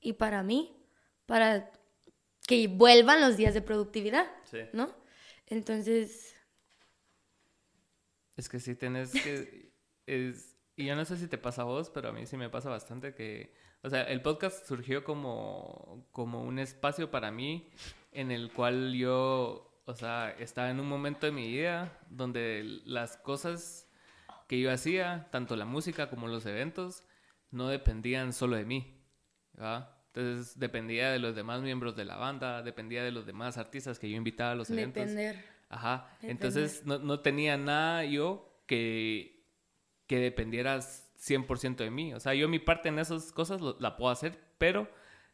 [0.00, 0.76] y para mí?
[1.26, 1.70] Para
[2.46, 4.58] que vuelvan los días de productividad, sí.
[4.72, 4.94] ¿no?
[5.46, 6.36] Entonces,
[8.36, 9.72] es que sí tienes que...
[10.06, 12.50] es, y yo no sé si te pasa a vos, pero a mí sí me
[12.50, 13.54] pasa bastante que...
[13.82, 17.68] O sea, el podcast surgió como, como un espacio para mí
[18.12, 23.16] en el cual yo, o sea, estaba en un momento de mi vida donde las
[23.16, 23.90] cosas
[24.46, 27.04] que yo hacía, tanto la música como los eventos,
[27.50, 29.02] no dependían solo de mí.
[30.14, 34.10] Entonces dependía de los demás miembros de la banda, dependía de los demás artistas que
[34.10, 35.10] yo invitaba a los eventos.
[35.72, 36.06] Ajá.
[36.20, 39.46] Entonces no, no, tenía nada yo que,
[40.06, 42.12] que dependiera 100% de mí.
[42.12, 44.88] O sea, yo mi parte en esas cosas la puedo hacer, pero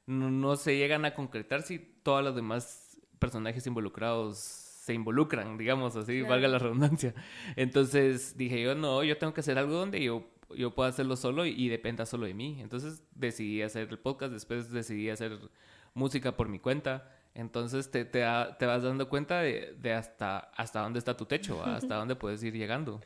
[0.07, 6.23] no, se llegan a concretar si todos los demás personajes involucrados se involucran, digamos así,
[6.23, 7.15] valga la redundancia.
[7.57, 11.47] Entonces dije yo, no, yo tengo que hacer algo donde yo, yo pueda hacerlo solo
[11.47, 12.61] y, y dependa solo de mí.
[12.61, 15.37] Entonces decidí hacer el podcast, después decidí hacer
[15.95, 17.11] música por mi cuenta.
[17.35, 18.25] Entonces te, te,
[18.59, 22.43] te, vas dando cuenta de, de, hasta, hasta dónde está tu techo, hasta dónde puedes
[22.43, 23.01] ir llegando.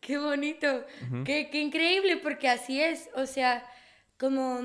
[0.00, 0.84] Qué bonito,
[1.24, 3.64] qué, qué, increíble, porque así es, o sea,
[4.18, 4.60] como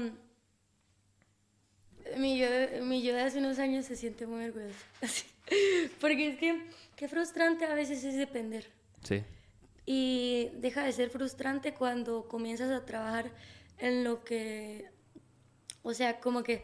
[2.17, 2.47] mi yo,
[2.83, 4.85] mi yo de hace unos años se siente muy orgulloso,
[6.01, 6.65] porque es que
[6.95, 8.67] qué frustrante a veces es depender.
[9.03, 9.23] Sí.
[9.85, 13.31] Y deja de ser frustrante cuando comienzas a trabajar
[13.77, 14.89] en lo que,
[15.83, 16.63] o sea, como que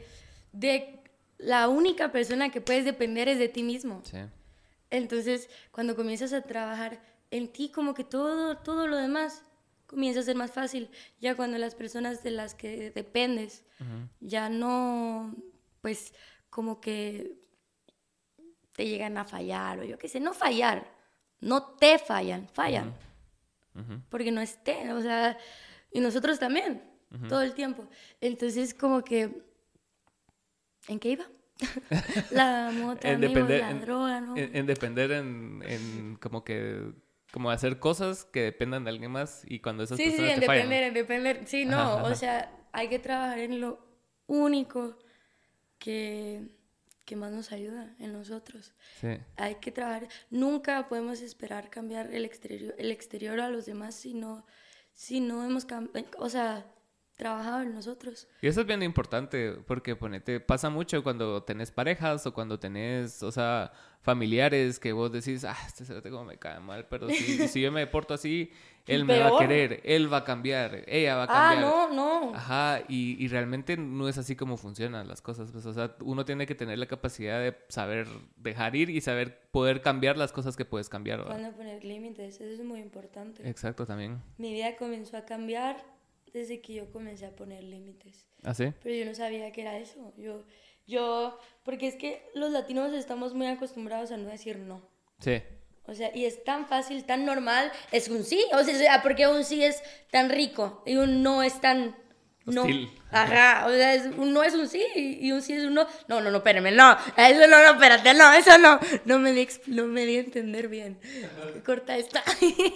[0.52, 1.01] de
[1.42, 4.02] la única persona que puedes depender es de ti mismo.
[4.06, 4.18] Sí.
[4.90, 7.02] Entonces, cuando comienzas a trabajar
[7.32, 9.44] en ti, como que todo, todo lo demás
[9.88, 10.90] comienza a ser más fácil.
[11.20, 13.64] Ya cuando las personas de las que dependes
[14.20, 15.36] ya no,
[15.82, 16.14] pues,
[16.50, 17.40] como que
[18.74, 20.94] te llegan a fallar o yo qué sé, no fallar,
[21.40, 22.94] no te fallan, fallan.
[24.10, 25.38] Porque no esté, o sea,
[25.92, 26.84] y nosotros también,
[27.28, 27.88] todo el tiempo.
[28.20, 29.51] Entonces, como que
[30.92, 31.26] ¿En qué iba?
[32.32, 34.36] la moto, en amigos, la droga, ¿no?
[34.36, 36.92] En, depender en, en, como que
[37.32, 40.40] como hacer cosas que dependan de alguien más y cuando esas Sí, sí, personas en
[40.42, 40.64] te fallan.
[40.70, 41.42] depender, en depender.
[41.46, 42.04] Sí, no, Ajá, ajá.
[42.04, 43.80] o sea, hay que trabajar en lo
[44.28, 44.98] único
[45.78, 46.50] que,
[47.06, 48.74] que más nos ayuda en nosotros.
[49.00, 49.18] Sí.
[49.38, 50.10] Hay que trabajar.
[50.30, 54.46] Nunca podemos esperar cambiar el exterior, el exterior a los demás si no,
[54.94, 55.66] si no hemos,
[56.18, 56.66] o sea,
[57.22, 58.28] trabajado en nosotros.
[58.42, 63.22] Y eso es bien importante porque ponete, pasa mucho cuando tenés parejas o cuando tenés,
[63.22, 67.14] o sea, familiares que vos decís, ah, este cerote como me cae mal, pero si,
[67.48, 68.52] si yo me porto así,
[68.88, 69.40] él me va a Peor.
[69.42, 71.62] querer, él va a cambiar, ella va a Ah, cambiar.
[71.94, 71.94] no,
[72.32, 72.36] no.
[72.36, 75.52] Ajá, y, y realmente no es así como funcionan las cosas.
[75.52, 78.08] Pues, o sea, uno tiene que tener la capacidad de saber
[78.38, 81.20] dejar ir y saber poder cambiar las cosas que puedes cambiar.
[81.20, 81.36] ¿verdad?
[81.38, 83.48] Cuando poner límites, eso es muy importante.
[83.48, 84.20] Exacto, también.
[84.40, 85.78] Mi vida comenzó a cambiar
[86.34, 88.28] desde que yo comencé a poner límites.
[88.44, 88.74] ¿Ah, sí?
[88.84, 90.14] Pero yo no sabía que era eso.
[90.18, 90.44] Yo,
[90.88, 94.82] yo, porque es que los latinos estamos muy acostumbrados a no decir no.
[95.20, 95.42] Sí.
[95.86, 98.44] O sea, y es tan fácil, tan normal, es un sí.
[98.54, 101.96] O sea, porque un sí es tan rico y un no es tan...
[102.44, 102.62] No.
[102.64, 102.90] Hostil.
[103.12, 105.86] Ajá, o sea, es- un no es un sí y un sí es un no.
[106.08, 106.98] No, no, no, espérame, no.
[107.16, 108.80] Eso no, no, espérate, no, eso no.
[109.06, 110.98] No me di, no me di a entender bien.
[111.64, 112.24] Corta esta.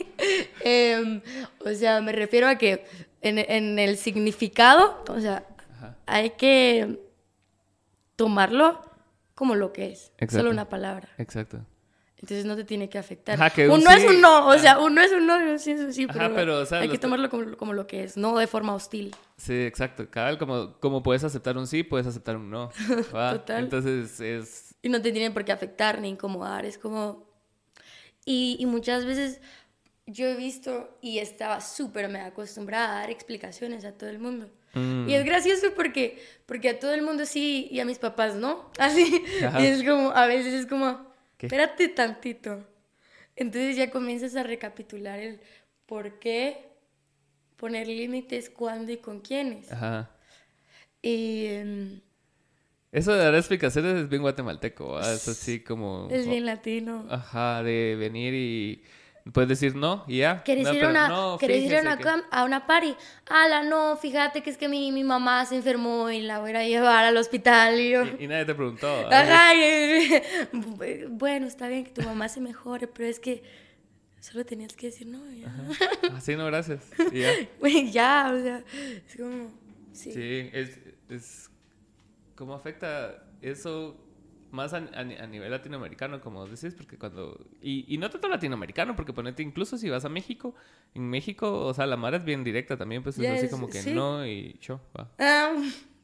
[0.63, 1.22] Em,
[1.60, 2.86] o sea, me refiero a que
[3.29, 5.95] en, en el significado, o sea, Ajá.
[6.05, 6.99] hay que
[8.15, 8.81] tomarlo
[9.33, 10.11] como lo que es.
[10.17, 10.38] Exacto.
[10.38, 11.09] Solo una palabra.
[11.17, 11.59] Exacto.
[12.17, 13.35] Entonces no te tiene que afectar.
[13.35, 15.35] Ajá, que un un no es un no, o sea, un no es un no
[15.35, 17.73] un sí es un sí, Ajá, pero, pero, o sea, hay que tomarlo como, como
[17.73, 19.15] lo que es, no de forma hostil.
[19.38, 20.09] Sí, exacto.
[20.09, 22.71] Cada vez como, como puedes aceptar un sí, puedes aceptar un no.
[23.15, 23.33] ¿va?
[23.33, 23.65] Total.
[23.65, 24.75] Entonces es...
[24.81, 27.27] Y no te tiene por qué afectar ni incomodar, es como...
[28.23, 29.39] Y, y muchas veces
[30.08, 34.50] yo he visto y estaba súper me acostumbrada a dar explicaciones a todo el mundo.
[34.74, 38.36] mm, Y es gracioso porque, porque a todo el mundo sí y a mis papás
[38.36, 38.72] no.
[38.80, 39.24] Así.
[39.44, 39.62] Ajá.
[39.62, 41.48] Y es como, a veces es como, ¿Qué?
[41.48, 42.63] espérate tantito.
[43.36, 45.39] Entonces ya comienzas a recapitular el
[45.88, 46.70] por qué
[47.58, 49.72] poner límites, cuándo y con quiénes.
[49.72, 50.12] Ajá.
[51.02, 52.02] Y em,
[52.91, 55.00] Eso de dar explicaciones es bien guatemalteco.
[55.00, 56.08] Es así como...
[56.12, 57.06] es bien latino.
[57.10, 58.84] Ajá, de venir y
[59.33, 60.43] puedes decir no y ya.
[60.43, 62.95] ¿Querés No, ir, una, no, ¿querés ir a, una, que- a una party?
[63.27, 66.63] Ala, no, fíjate que es que mi, mi mamá se enfermó y la voy a
[66.63, 67.79] llevar al hospital.
[67.79, 68.88] Y yo, Y, y nadie te preguntó.
[69.11, 69.51] Ajá,
[71.09, 73.43] bueno, está bien que tu mamá se mejore, pero es que
[74.19, 75.21] solo tenías que decir no.
[76.15, 76.81] Así no, gracias.
[77.11, 77.31] Y ya.
[77.91, 78.63] Ya, o sea,
[79.07, 79.51] es como,
[79.91, 80.11] sí.
[80.11, 81.49] Sí, es, es...
[82.35, 83.97] ¿Cómo afecta eso
[84.51, 86.73] más a, a a nivel latinoamericano, como decís?
[86.75, 87.45] Porque cuando...
[87.62, 90.55] Y, y no tanto latinoamericano, porque ponete, incluso si vas a México,
[90.93, 93.51] en México, o sea, la mar es bien directa también, pues es Ya así es-
[93.51, 93.93] como que sí.
[93.93, 95.12] no y yo, va.
[95.19, 95.55] Ah,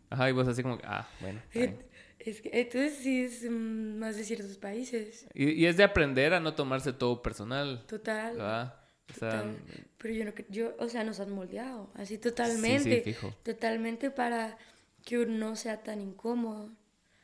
[0.10, 1.40] Ajá, y vos así como que, ah, bueno.
[1.54, 1.78] bien.
[2.20, 6.34] es que, entonces sí es mm, más de ciertos países, Y, y es de aprender
[6.34, 8.40] a no tomarse todo personal, total.
[8.40, 8.78] ¿va?
[9.10, 9.58] O sea, total.
[9.98, 12.98] Pero yo no, yo, o sea, nos han moldeado, así totalmente.
[12.98, 13.34] Sí, sí, fijo.
[13.44, 14.58] Totalmente para
[15.06, 16.72] que uno no sea tan incómodo.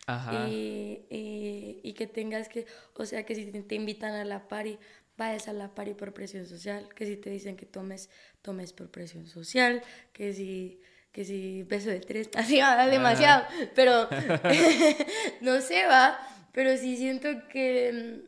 [0.07, 0.47] Ajá.
[0.49, 2.65] Y, y- y que tengas que,
[2.95, 4.79] o sea, que si te, te invitan a la party,
[5.17, 8.09] vayas a la party por presión social, que si te dicen que tomes,
[8.41, 10.79] tomes por presión social, que si,
[11.11, 14.07] que si beso de tres, así va demasiado, pero
[15.41, 16.17] no sé, va,
[16.53, 18.23] pero sí siento que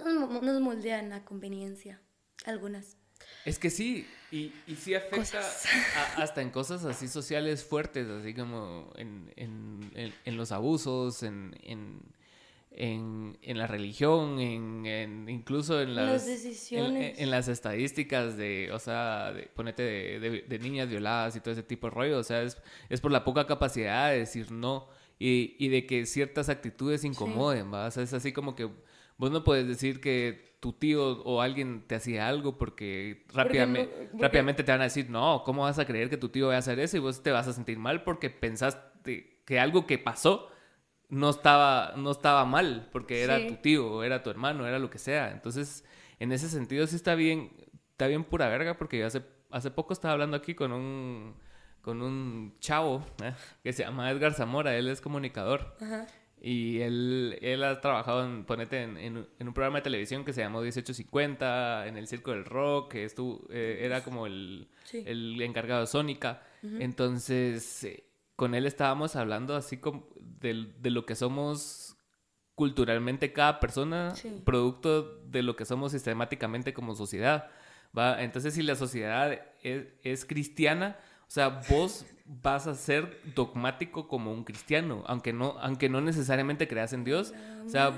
[0.00, 2.00] mm, nos, nos moldean a conveniencia,
[2.44, 2.96] algunas.
[3.48, 8.34] Es que sí, y, y sí afecta a- hasta en cosas así sociales fuertes, así
[8.34, 12.00] como en, en, en- en los abusos, en, en,
[12.72, 17.14] en, en la religión, en, incluso en las, las en- decisiones.
[17.16, 21.40] En, en las estadísticas de, o sea, de, ponete de, de- de niñas violadas y
[21.40, 22.56] todo ese tipo de rollo, o sea, es,
[22.88, 24.86] es por la poca capacidad de decir no
[25.18, 27.86] y, y de que ciertas actitudes incomoden, ¿va?
[27.86, 28.68] O sea, es así como que
[29.16, 34.08] vos no puedes decir que tu tío o alguien te hacía algo porque, rápidamente, no-
[34.10, 36.54] porque- rápidamente te van a decir, no, ¿cómo vas a creer que tu tío va
[36.56, 36.96] a hacer eso?
[36.96, 40.48] Y vos te vas a sentir mal porque pensaste que algo que pasó
[41.08, 43.46] no estaba, no estaba mal, porque era Sí.
[43.46, 45.30] tu tío, o era tu hermano, era lo que sea.
[45.30, 45.84] Entonces,
[46.18, 47.50] en ese sentido sí está bien,
[47.92, 51.34] está bien pura verga, porque yo hace, hace poco estaba hablando aquí con un,
[51.80, 53.32] con un chavo ¿eh?
[53.62, 55.76] que se llama Edgar Zamora, él es comunicador.
[55.80, 56.06] Ajá.
[56.40, 60.32] Y él, él ha trabajado en, ponete, en, en- en un programa de televisión que
[60.32, 65.02] se llamó 1850, en el Circo del Rock, que estuvo, eh, era como el, Sí.
[65.06, 66.42] el encargado de Sónica.
[66.62, 68.04] Entonces, eh,
[68.36, 71.96] con él estábamos hablando así como de, lo que somos
[72.54, 74.42] culturalmente cada persona, Sí.
[74.44, 77.50] producto de lo que somos sistemáticamente como sociedad.
[77.96, 78.22] ¿va?
[78.22, 82.04] Entonces, si la sociedad es, es cristiana, o sea, vos,
[82.42, 87.32] vas a ser dogmático como un cristiano, aunque no, aunque no necesariamente creas en Dios.
[87.66, 87.90] o sea,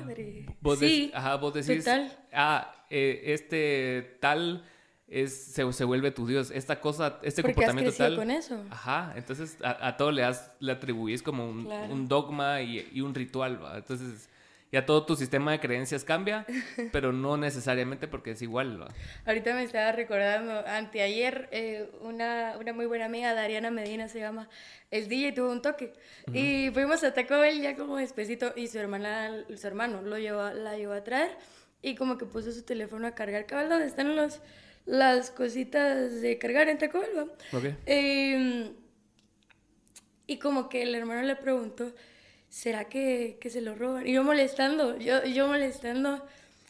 [0.60, 2.16] vos, Sí, ajá, vos decís, total.
[2.32, 4.64] ah, eh, este tal
[5.08, 8.16] es, se, se vuelve tu Dios, esta cosa, este Porque has comportamiento crecido tal.
[8.16, 8.64] con eso.
[8.70, 11.92] Ajá, entonces a, a todo le, das, le atribuís como un, Claro.
[11.92, 13.78] un dogma y, y un ritual, ¿va?
[13.78, 14.28] Entonces
[14.72, 16.46] ya todo tu sistema de creencias cambia,
[16.92, 18.88] pero no necesariamente porque es igual, ¿va?
[19.26, 24.48] Ahorita me estaba recordando, anteayer, eh, una, una muy buena amiga, Dariana Medina se llama,
[24.90, 25.92] el DJ tuvo un toque.
[26.32, 30.50] Y fuimos a Taco Bell ya como despacito y su hermana, su hermano lo llevó,
[30.50, 31.36] la llevó a traer
[31.82, 33.46] y como que puso su teléfono a cargar.
[33.46, 34.40] Cabal, donde están los,
[34.86, 37.22] las cositas de cargar en Taco Bell, ¿va?
[37.56, 37.74] Ok.
[37.86, 38.72] Eh,
[40.26, 41.92] y como que el hermano le preguntó,
[42.50, 44.06] ¿será que, que se lo roban?
[44.06, 46.22] Y yo molestando, yo, yo molestando.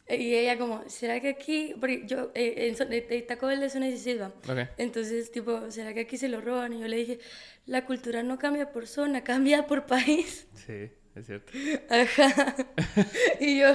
[0.06, 1.74] eh, Y ella como, ¿será que aquí?
[1.80, 4.28] Porque yo, eh, en, zona- eh, Taco Bell es una 16, ¿va?
[4.48, 4.68] Ok.
[4.78, 6.72] Entonces, tipo, ¿será que aquí se lo roban?
[6.74, 7.18] Y yo le dije,
[7.66, 10.46] la cultura no cambia por zona, cambia por país.
[10.54, 11.52] Sí, es cierto.
[11.90, 12.54] Ajá.
[13.40, 13.68] Y yo,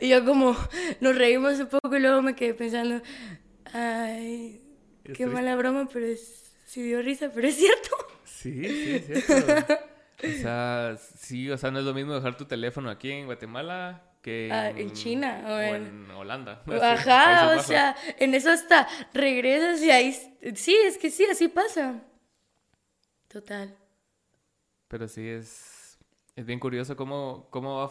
[0.00, 0.56] y yo como,
[1.00, 3.00] nos reímos un poco y luego me quedé pensando,
[3.72, 4.60] ay,
[5.14, 7.90] qué mala broma, pero es, sí dio risa, pero es cierto.
[8.24, 9.76] Sí, sí, es cierto.
[10.22, 14.02] O sea, sí, o sea, no es lo mismo dejar tu teléfono aquí en Guatemala
[14.22, 16.62] que Ah, en China o en- en Holanda.
[16.66, 20.12] Sí, Ajá, o sea, en eso hasta regresas y ahí,
[20.54, 22.02] sí, es que sí, así pasa.
[23.28, 23.76] Total.
[24.88, 25.98] Pero sí es,
[26.36, 27.90] es bien curioso cómo, cómo, va,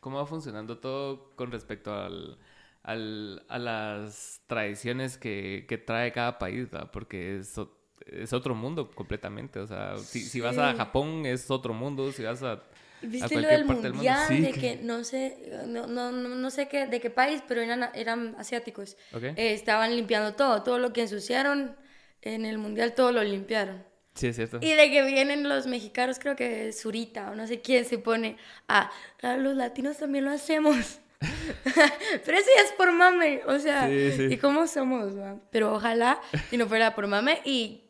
[0.00, 2.38] cómo va funcionando todo con respecto al,
[2.82, 6.90] al- a las tradiciones que, que trae cada país, ¿va?
[6.90, 7.76] porque es, o-
[8.12, 9.58] es otro mundo completamente.
[9.60, 10.74] O sea, si, si vas a.
[10.74, 12.62] Japón es otro mundo, si vas a,
[13.02, 13.94] ¿Viste lo del parte del mundo.
[13.94, 14.24] mundial?
[14.28, 17.62] Sí, de que- no sé, no, no, no, no sé qué, de qué país, pero
[17.62, 18.96] eran, eran asiáticos.
[19.14, 19.22] Ok.
[19.22, 21.76] Eh, estaban limpiando todo, todo lo que ensuciaron
[22.22, 23.82] en el mundial, todo lo limpiaron.
[24.14, 24.58] Sí, es cierto.
[24.60, 28.36] Y de que vienen los mexicanos, creo que Zurita o no sé quién se pone
[28.68, 28.90] a,
[29.22, 30.98] "Ah, los latinos también lo hacemos.
[32.24, 34.26] Pero eso ya es por mame, o sea, Sí, sí.
[34.30, 35.16] ¿y cómo somos?
[35.18, 35.36] va?
[35.50, 36.20] Pero ojalá
[36.50, 37.40] y no fuera por mame.
[37.44, 37.84] Y,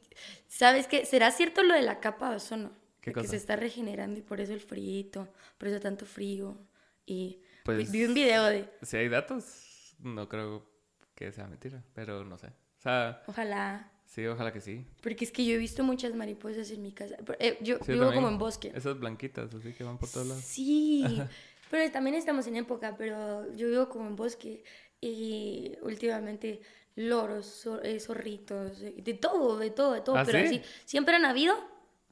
[0.60, 1.06] ¿sabes qué?
[1.06, 2.70] ¿Será cierto lo de la capa de ozono?
[3.00, 3.30] ¿Qué De que cosa?
[3.30, 5.26] se está regenerando y por eso el frío,
[5.58, 6.58] por eso tanto frío.
[7.06, 10.66] Y Pues- vi un video de, Si hay datos, no creo
[11.14, 12.48] que sea mentira, pero no sé.
[12.48, 14.86] O sea, ojalá, sí, ojalá que sí.
[15.02, 17.16] porque es que yo he visto muchas mariposas en mi casa.
[17.38, 18.70] Eh, yo Sí, vivo como en bosque.
[18.74, 20.44] Esas blanquitas, así que van por todos lados.
[20.44, 21.02] Sí,
[21.70, 24.62] pero también estamos en época, pero yo vivo como en bosque
[25.00, 26.60] y últimamente
[26.96, 30.44] loros, zor- eh, zorritos, de todo, de todo, de todo, ¿Ah, pero sí?
[30.44, 31.56] así, siempre han habido,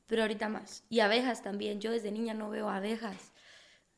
[0.07, 0.85] pero ahorita más.
[0.88, 3.33] Y abejas también, yo desde niña no veo abejas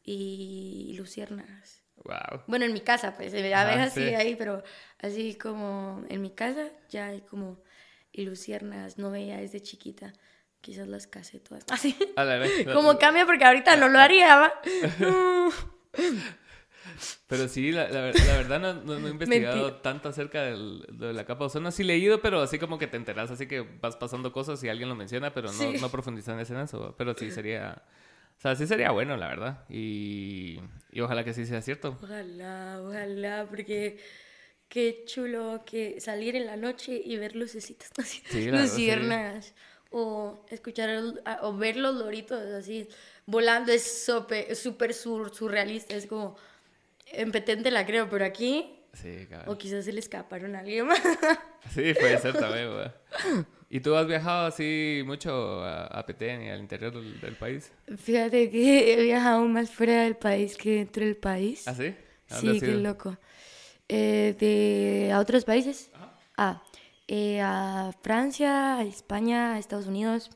[0.03, 1.83] y luciérnagas.
[2.05, 2.43] Wow.
[2.47, 4.15] Bueno, en mi casa, pues, eh, abejas sí sí.
[4.15, 4.63] hay, pero
[4.99, 7.63] así como en mi casa ya hay como
[8.13, 10.13] y luciérnagas, no veía desde chiquita.
[10.61, 11.65] Quizás las casé todas.
[11.71, 11.97] Así.
[12.17, 12.67] A la vez.
[12.73, 14.53] Como cambia porque ahorita no lo haría, ¿va?
[17.27, 19.83] Pero sí, la, la la verdad no, no- no he investigado Mentira.
[19.83, 21.71] tanto acerca del- de la capa de ozono.
[21.71, 24.89] Sí leído, pero así como que te enteras, así que vas pasando cosas y alguien
[24.89, 25.75] lo menciona, pero no, Sí.
[25.81, 26.95] no profundizas en eso.
[26.99, 27.83] Pero sí sería...
[28.39, 29.65] O sea, sí sería bueno, la verdad.
[29.69, 30.59] Y,
[30.93, 31.99] y ojalá que sí sea cierto.
[32.03, 33.99] Ojalá, ojalá, porque
[34.69, 37.91] qué chulo que salir en la noche y ver lucecitas,
[38.31, 38.67] Sí, verdad,
[39.43, 39.53] sí.
[39.91, 42.89] o escuchar el- o ver los loritos así
[43.27, 46.37] volando, es súper sur- surrealista, es como
[47.13, 49.55] en Petente la creo, pero aquí, Sí, cabrón.
[49.55, 51.01] o quizás se le escaparon a alguien más.
[51.75, 52.89] Sí, puede ser también, güey.
[53.69, 57.71] ¿Y tú has viajado así mucho a, a Petén y al interior del, del país?
[57.99, 61.69] Fíjate que he viajado más fuera del país que dentro del país.
[61.69, 61.95] ¿Ah, sí?
[62.31, 63.19] ¿A dónde Sí, qué loco.
[63.89, 65.91] Eh, de, ¿A otros países?
[66.37, 66.63] Ah,
[67.07, 70.31] eh, a Francia, a España, a Estados Unidos,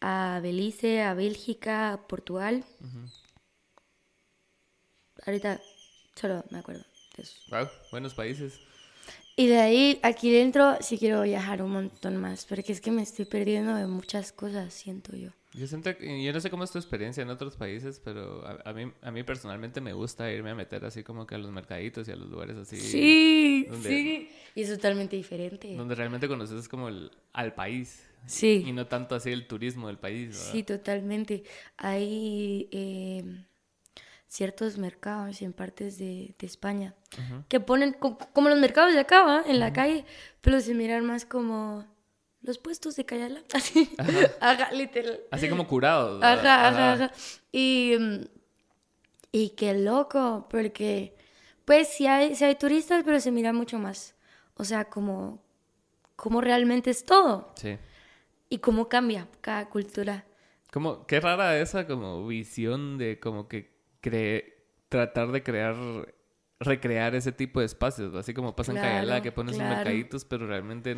[0.00, 2.64] a Belice, a Bélgica, a Portugal.
[5.26, 5.60] Ahorita
[6.14, 6.84] solo me acuerdo
[7.16, 7.34] de eso.
[7.50, 8.60] Wow, buenos países.
[9.38, 13.02] Y de ahí, aquí dentro, sí quiero viajar un montón más, porque es que me
[13.02, 15.30] estoy perdiendo de muchas cosas, siento yo.
[15.52, 18.72] Yo siento yo no sé cómo es tu experiencia en otros países, pero a, a
[18.72, 22.08] mí, a mí personalmente me gusta irme a meter así como que a los mercaditos
[22.08, 22.78] y a los lugares así.
[22.78, 23.88] Sí, ¿Dónde?
[23.88, 24.30] sí.
[24.54, 25.74] Y es totalmente diferente.
[25.74, 28.06] Donde realmente conoces como el, al país.
[28.26, 28.64] Sí.
[28.66, 30.30] Y no tanto así el turismo del país.
[30.30, 30.52] ¿verdad?
[30.52, 31.44] Sí, totalmente.
[31.76, 33.24] Hay eh,
[34.36, 36.94] ciertos mercados en partes de, de España
[37.48, 39.42] que ponen, co- como los mercados de acá, ¿va?
[39.46, 40.04] en la calle,
[40.42, 41.84] pero se miran más como
[42.42, 43.40] los puestos de Cayala.
[43.54, 43.90] Así.
[44.40, 45.20] Ajá, literal.
[45.30, 46.20] Así como curados.
[46.20, 46.66] ¿verdad?
[46.66, 47.12] Ajá, ajá, ajá.
[47.50, 47.94] Y,
[49.32, 51.14] y qué loco, porque
[51.64, 54.14] pues sí hay, sí hay turistas, pero se mira mucho más.
[54.54, 55.42] O sea, como,
[56.14, 57.52] como realmente es todo.
[57.56, 57.76] Sí.
[58.48, 60.24] y cómo cambia cada cultura.
[60.72, 63.75] Como, qué rara esa como visión de como que
[64.88, 65.74] tratar de crear,
[66.60, 69.72] recrear ese tipo de espacios, así como pasa en Claro, Cayala, que pones claro.
[69.72, 70.96] unos mercaditos, pero realmente,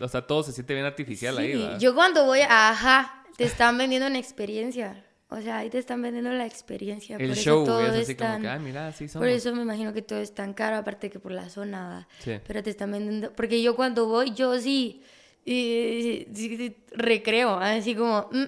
[0.00, 1.78] o sea, todo se siente bien artificial ahí, Sí, ¿va?
[1.78, 5.04] yo cuando voy, ajá, te están vendiendo una experiencia.
[5.30, 7.16] O sea, ahí te están vendiendo la experiencia.
[7.16, 9.26] El por eso show todo es así como que, ah, mira, sí somos.
[9.26, 12.08] Por eso me imagino que todo es tan caro, aparte que por la zona, ¿va?
[12.20, 12.32] Sí.
[12.46, 13.32] Pero te están vendiendo.
[13.34, 15.02] Porque yo cuando voy, yo sí,
[15.44, 18.28] y- sí, sí, recreo, así como.
[18.32, 18.44] mm,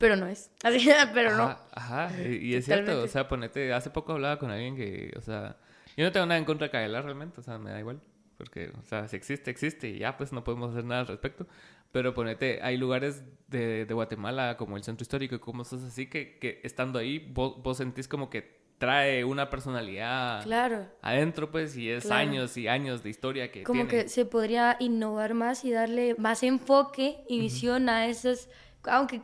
[0.00, 0.50] pero no es.
[0.64, 1.44] Así, pero no.
[1.44, 5.12] Ajá, ajá, y, y es cierto, o sea, ponete, hace poco hablaba con alguien que,
[5.16, 5.56] o sea,
[5.96, 8.00] yo no tengo nada en contra de Cayala realmente, o sea, me da igual,
[8.36, 11.46] porque, o sea, si existe, existe, y ya, pues no podemos hacer nada al respecto,
[11.92, 16.38] pero ponete, hay lugares de, de Guatemala, como el centro histórico y cosas así, que,
[16.38, 20.86] que estando ahí, vos, vos sentís como que trae una personalidad Claro.
[21.02, 22.20] adentro, pues, y es Claro.
[22.30, 24.04] años y años de historia que Como tiene.
[24.04, 28.48] que se podría innovar más y darle más enfoque y visión a esos.
[28.84, 29.20] Aunque,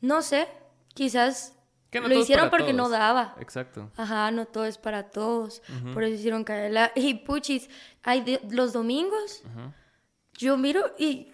[0.00, 0.46] no sé,
[0.94, 1.54] quizás
[1.90, 3.34] Que no lo hicieron porque no daba.
[3.40, 3.90] Exacto.
[3.96, 5.62] Ajá, no todo es para todos.
[5.94, 6.92] Por eso hicieron caerla.
[6.96, 7.68] Y puchis,
[8.02, 9.42] hay de- los domingos,
[10.34, 11.32] yo miro y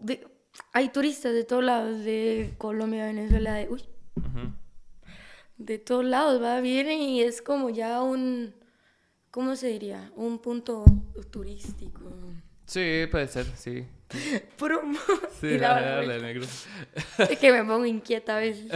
[0.00, 0.26] de-
[0.72, 3.84] hay turistas de todos lados, de Colombia, Venezuela, de, uy,
[5.58, 8.54] de todos lados, va, vienen y es como ya un,
[9.30, 10.10] ¿cómo se diría?
[10.16, 10.84] Un punto
[11.30, 12.00] turístico.
[12.66, 13.86] Sí, puede ser, sí.
[14.58, 14.98] Promo.
[15.40, 16.46] Sí, Y la dale, verdad, dale, negro.
[17.30, 18.70] Es que me pongo inquieta a veces.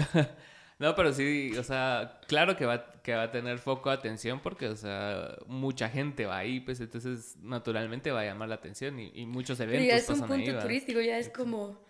[0.78, 4.41] No, pero sí, o sea, claro que va, que va a tener foco de atención
[4.41, 8.99] porque, o sea, mucha gente va ahí, pues entonces naturalmente va a llamar la atención
[8.99, 10.62] y, y muchos Pero eventos ya es un pasan ahí, punto ¿va?
[10.62, 11.85] turístico, ya es como,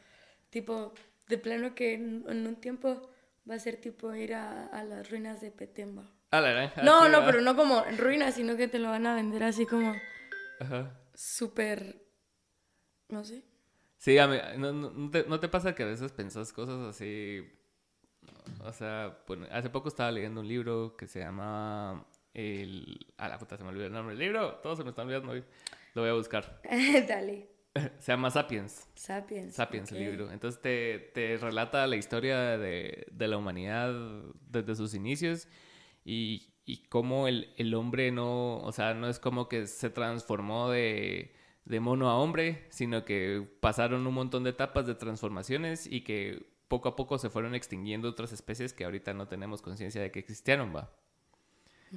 [0.51, 0.93] tipo,
[1.29, 3.11] de plano que en, en un tiempo
[3.49, 6.11] va a ser tipo ir a, a las ruinas de Petemba.
[6.33, 6.83] Ah, la granja.
[6.83, 7.27] No, no, va.
[7.27, 9.95] pero no como ruinas, sino que te lo van a vender así como
[11.15, 11.97] súper,
[13.11, 13.43] no sé.
[13.99, 17.45] Sí, a mí, no, no- te, ¿no te pasa que a veces pensás cosas así?
[18.65, 23.07] O sea, bueno, hace poco estaba leyendo un libro que se llama el...
[23.19, 24.55] A la puta, se me olvidó el nombre del libro.
[24.63, 25.45] Todos se me están olvidando hoy.
[25.95, 26.61] Lo voy a buscar.
[27.09, 27.49] Dale.
[28.01, 28.89] Se llama Sapiens.
[28.97, 29.55] Sapiens.
[29.55, 30.31] Sapiens, el libro.
[30.33, 33.93] Entonces te, te relata la historia de, de la humanidad
[34.49, 35.47] desde sus inicios
[36.05, 40.69] y, y cómo el, el hombre no, o sea, no es como que se transformó
[40.71, 41.33] de,
[41.65, 46.47] de mono a hombre, sino que pasaron un montón de etapas de transformaciones y que
[46.69, 50.21] poco a poco se fueron extinguiendo otras especies que ahorita no tenemos conciencia de que
[50.21, 50.91] existieron, va.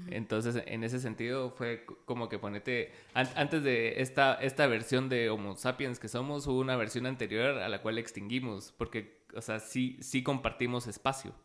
[0.08, 5.30] Entonces, en ese sentido, fue como que ponete, an- antes de esta, esta versión de
[5.30, 9.60] Homo sapiens que somos, hubo una versión anterior a la cual extinguimos, porque, o sea,
[9.60, 11.36] sí, sí compartimos espacio,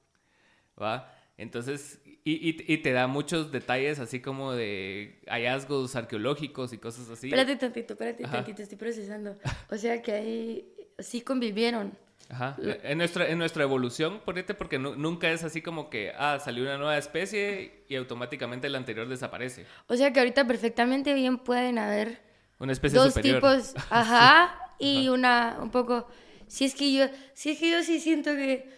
[0.80, 1.14] ¿va?
[1.36, 7.08] Entonces, y, y, y te da muchos detalles así como de hallazgos arqueológicos y cosas
[7.10, 7.28] así.
[7.28, 8.36] Espérate tantito, espérate Ajá.
[8.36, 9.36] tantito, estoy procesando.
[9.70, 11.92] O sea que ahí sí convivieron.
[12.30, 12.56] Ajá.
[12.82, 16.64] En nuestra, en nuestra evolución, ponete, porque nu- nunca es así como que, ah, salió
[16.64, 19.64] una nueva especie y automáticamente la anterior desaparece.
[19.86, 22.20] O sea que ahorita perfectamente bien pueden haber
[22.58, 23.36] Una especie dos superior.
[23.36, 26.06] tipos, ajá, y una un poco.
[26.48, 28.68] Si es que yo, si es que yo sí siento que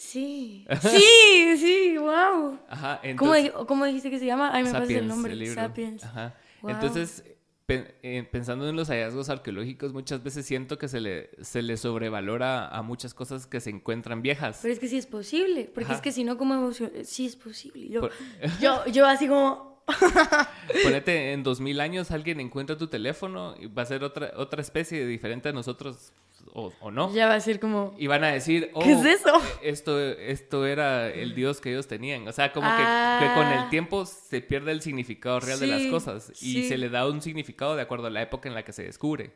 [0.00, 2.58] sí, sí, sí, wow.
[2.68, 3.00] Ajá.
[3.16, 4.50] ¿Cómo, Entonces, cómo dijiste que se llama?
[4.52, 5.32] Ay, me pasa el Sapiens, nombre.
[5.32, 5.54] el libro.
[5.54, 6.04] Sapiens.
[6.04, 6.34] Ajá.
[6.62, 6.70] Wow.
[6.72, 7.24] Entonces,
[7.68, 12.66] eh, pensando en los hallazgos arqueológicos, muchas veces siento que se le, se le sobrevalora
[12.68, 14.58] a muchas cosas que se encuentran viejas.
[14.62, 15.94] Pero es que sí es posible, porque Ajá.
[15.96, 17.88] es que si no, ¿cómo emocio- Sí es posible.
[17.88, 18.12] Yo, Por-
[18.60, 19.69] yo, yo así como...
[20.82, 25.06] Ponete, en 2000 años alguien encuentra tu teléfono y va a ser otra, otra especie
[25.06, 26.12] diferente a nosotros
[26.52, 27.12] o, o no.
[27.14, 27.94] Ya va a ser como...
[27.98, 29.32] Y van a decir, oh, ¿Qué es eso?
[29.62, 32.26] Esto, esto era el Dios que ellos tenían.
[32.26, 33.66] O sea, como que, que con el Ah.
[33.70, 36.68] tiempo se pierde el significado real de las Sí, cosas y sí.
[36.68, 39.32] se le da un significado de acuerdo a la época en la que se descubre.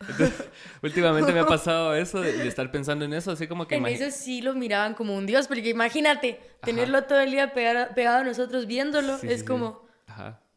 [0.00, 0.32] Entonces,
[0.82, 3.86] últimamente me ha pasado eso de, de estar pensando en eso, así como que En
[3.86, 8.18] eso sí lo miraban como un dios, porque imagínate, tenerlo todo el día pegado, pegado
[8.18, 9.44] a nosotros viéndolo, Sí, es sí, sí.
[9.44, 9.91] como, Ajá,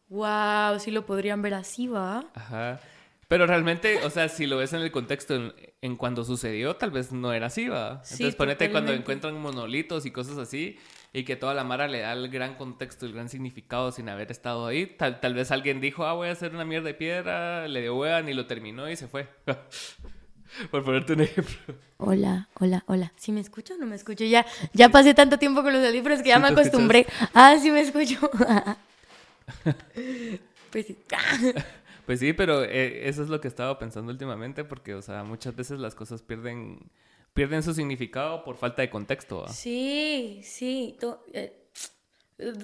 [0.10, 2.26] wow, sí lo podrían ver así, ¿va?
[2.34, 2.80] ajá.
[3.28, 6.92] Pero realmente, o sea, si lo ves en el contexto en, en cuando sucedió, tal
[6.92, 8.04] vez no era así, ¿va?
[8.04, 9.02] Sí, Entonces, ponete cuando totalmente.
[9.02, 10.78] encuentran monolitos y cosas así,
[11.12, 14.30] y que toda la mara le da el gran contexto, el gran significado sin haber
[14.32, 14.86] estado ahí.
[14.86, 17.96] Tal, tal vez alguien dijo, ah, voy a hacer una mierda de piedra, le dio
[17.96, 19.28] hueá, ni lo terminó y se fue.
[20.70, 21.76] Por ponerte un ejemplo.
[21.98, 23.12] Hola, hola, hola.
[23.16, 24.24] ¿Sí me escucho o no me escucho?
[24.24, 27.08] Ya, ya pasé tanto tiempo con los audífonos que ya me acostumbré.
[27.34, 28.20] Ah, sí me escucho.
[30.72, 30.98] pues sí.
[32.06, 35.56] Pues sí, pero eh, eso es lo que estaba pensando últimamente, porque, o sea, muchas
[35.56, 36.92] veces las cosas pierden,
[37.34, 39.42] pierden su significado por falta de contexto.
[39.42, 39.48] ¿va?
[39.48, 40.96] Sí, sí.
[41.00, 41.68] to- eh,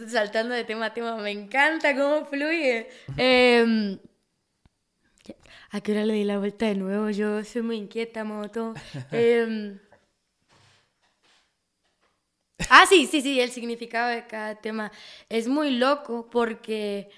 [0.07, 2.87] saltando de tema a tema, me encanta cómo fluye.
[3.17, 3.97] Em,
[5.71, 7.09] ¿A qué hora le di la vuelta de nuevo?
[7.09, 8.73] Yo soy muy inquieta, moto.
[9.11, 9.79] Em,
[12.69, 14.91] ah, sí, sí, sí, el significado de cada tema.
[15.29, 17.09] Es muy loco porque,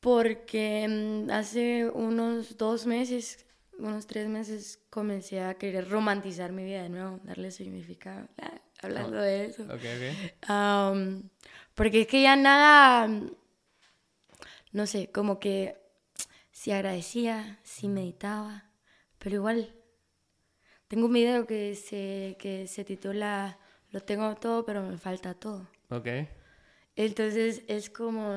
[0.00, 3.46] porque mm, hace unos dos meses,
[3.78, 8.28] unos tres meses, comencé a querer romantizar mi vida de nuevo, darle significado.
[8.40, 9.62] Ah, hablando de eso.
[9.64, 10.48] Ok, ok.
[10.48, 11.30] Am,
[11.74, 13.08] porque es que ya nada,
[14.72, 15.76] no sé, como que
[16.50, 18.70] sí agradecía, sí meditaba,
[19.18, 19.74] pero igual.
[20.88, 23.58] Tengo un video que se, que se titula
[23.90, 25.66] Lo tengo todo, pero me falta todo.
[25.90, 26.06] Ok.
[26.96, 28.34] Entonces es como...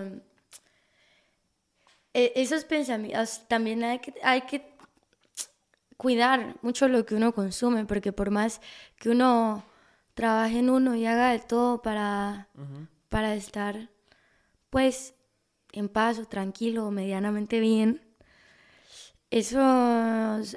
[2.13, 4.71] e- Esos pensamientos, también hay que, hay que
[5.97, 8.61] cuidar mucho lo que uno consume, porque por más
[8.97, 9.63] que uno
[10.13, 12.47] trabaje en uno y haga de todo para,
[13.09, 13.89] para estar,
[14.69, 15.13] pues,
[15.73, 18.01] en paz o tranquilo o medianamente bien,
[19.29, 19.59] eso,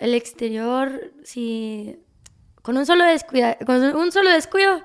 [0.00, 2.03] el exterior, si
[2.64, 4.82] con un solo descuido, con un solo descuido,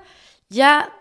[0.50, 0.92] ya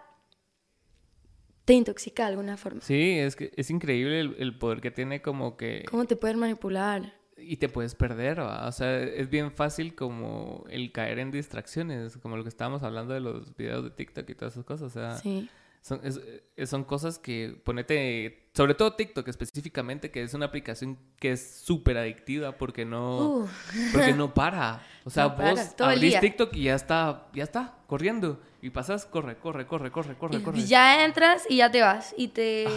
[1.65, 2.79] te intoxica de alguna forma.
[2.79, 5.83] Sí, es que es increíble el, el poder que tiene como que...
[5.91, 7.13] ¿Cómo te pueden manipular?
[7.35, 8.65] Y te puedes perder, ¿va?
[8.65, 13.13] O sea, es bien fácil como el caer en distracciones, como lo que estábamos hablando
[13.13, 14.87] de los videos de TikTok y todas esas cosas.
[14.87, 15.49] O sea, Sí.
[15.81, 16.19] Son, es-
[16.57, 21.55] eh, son cosas que ponete, sobre todo TikTok específicamente, que es una aplicación que es
[21.61, 23.47] súper adictiva porque no, Uh,
[23.93, 24.85] porque no para.
[25.05, 26.19] O sea, No vos abrís.
[26.19, 28.39] TikTok y ya está, ya está, corriendo.
[28.61, 30.65] Y pasas, corre, corre, corre, corre, corre, corre.
[30.65, 32.67] ya entras y ya te vas y te,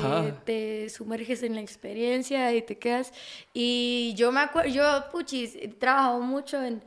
[0.45, 3.13] te sumerges en la experiencia y te quedas.
[3.53, 6.85] Y yo me acuerdo, yo, puchis, he trabajado mucho en,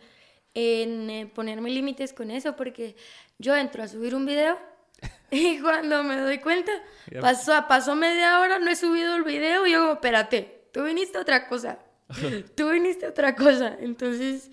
[0.54, 2.96] en eh, ponerme límites con eso porque
[3.38, 4.58] yo entro a subir un video
[5.32, 6.72] y cuando me doy cuenta,
[7.12, 7.22] Ya.
[7.22, 11.18] pasó, pasó media hora, no he subido el video y yo como, espérate, tú viniste
[11.18, 11.80] a otra cosa.
[12.56, 13.76] tú viniste a otra cosa.
[13.80, 14.52] Entonces,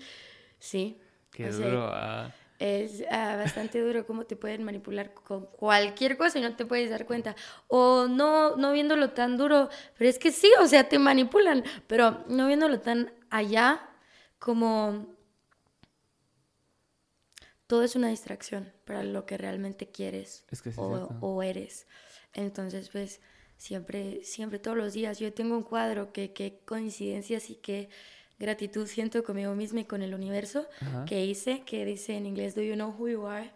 [0.59, 0.99] sí.
[1.31, 1.89] Qué o sea, duro.
[1.91, 2.31] ah.
[2.59, 6.89] Es ah, bastante duro cómo te pueden manipular con cualquier cosa y no te puedes
[6.89, 7.35] dar cuenta.
[7.67, 12.23] O no, no viéndolo tan duro, pero es que sí, o sea, te manipulan, pero
[12.29, 13.81] no viéndolo tan allá
[14.39, 15.07] como
[17.73, 21.87] todo es una distracción para lo que realmente quieres Es que sí o, o eres.
[22.35, 23.19] Entonces, pues,
[23.57, 27.89] siempre, siempre, todos los días, yo tengo un cuadro que, que coincidencias y que
[28.37, 31.05] gratitud siento conmigo misma y con el universo Ajá.
[31.05, 33.49] que hice, que dice en inglés, Do you know who you are?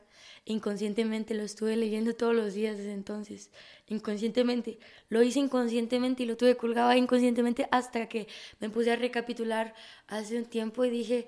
[0.46, 3.52] Inconscientemente lo estuve leyendo todos los días desde entonces.
[3.86, 4.80] Inconscientemente.
[5.10, 8.28] Lo hice inconscientemente y lo tuve colgado inconscientemente hasta que
[8.60, 9.76] me puse a recapitular
[10.08, 11.28] hace un tiempo y dije,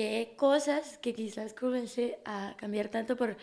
[0.00, 3.36] qué cosas que quizás comencé a cambiar tanto por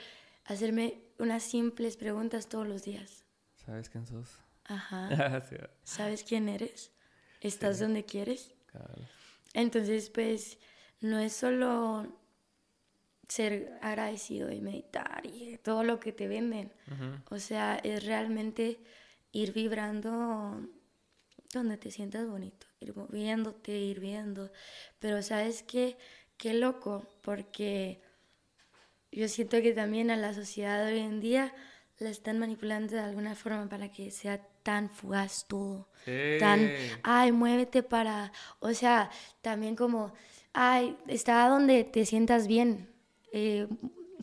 [0.45, 3.25] hacerme unas simples preguntas todos los días.
[3.63, 4.39] ¿Sabes quién sos?
[4.65, 5.07] Ajá.
[5.49, 6.91] Sí, ¿Sabes quién eres?
[7.41, 8.55] ¿Estás donde quieres?
[8.65, 9.07] cabal.
[9.53, 10.57] Entonces, pues,
[10.99, 12.07] no es solo
[13.27, 16.73] ser agradecido y meditar y todo lo que te venden.
[16.87, 17.35] Ujú.
[17.35, 18.79] O sea, es realmente
[19.31, 20.67] ir vibrando
[21.53, 24.51] donde te sientas bonito, ir moviéndote, ir viendo.
[24.99, 25.97] Pero sabes qué,
[26.37, 28.01] qué loco, porque
[29.11, 31.53] yo siento que también a la sociedad de hoy en día
[31.99, 35.87] la están manipulando de alguna forma para que sea tan fugaz todo.
[36.39, 36.71] Tan,
[37.03, 39.09] ay, muévete para, o sea,
[39.41, 40.13] también como,
[40.53, 42.89] ay, está donde te sientas bien.
[43.31, 43.67] Eh,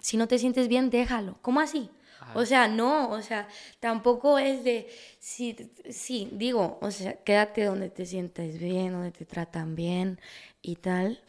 [0.00, 1.38] si no te sientes bien, déjalo.
[1.42, 1.90] ¿Cómo así?
[2.34, 3.48] O sea, no, o sea,
[3.80, 4.88] tampoco es de,
[5.18, 5.56] sí,
[5.90, 10.18] sí, digo, o sea, quédate donde te sientas bien, donde te tratan bien
[10.62, 11.20] y tal,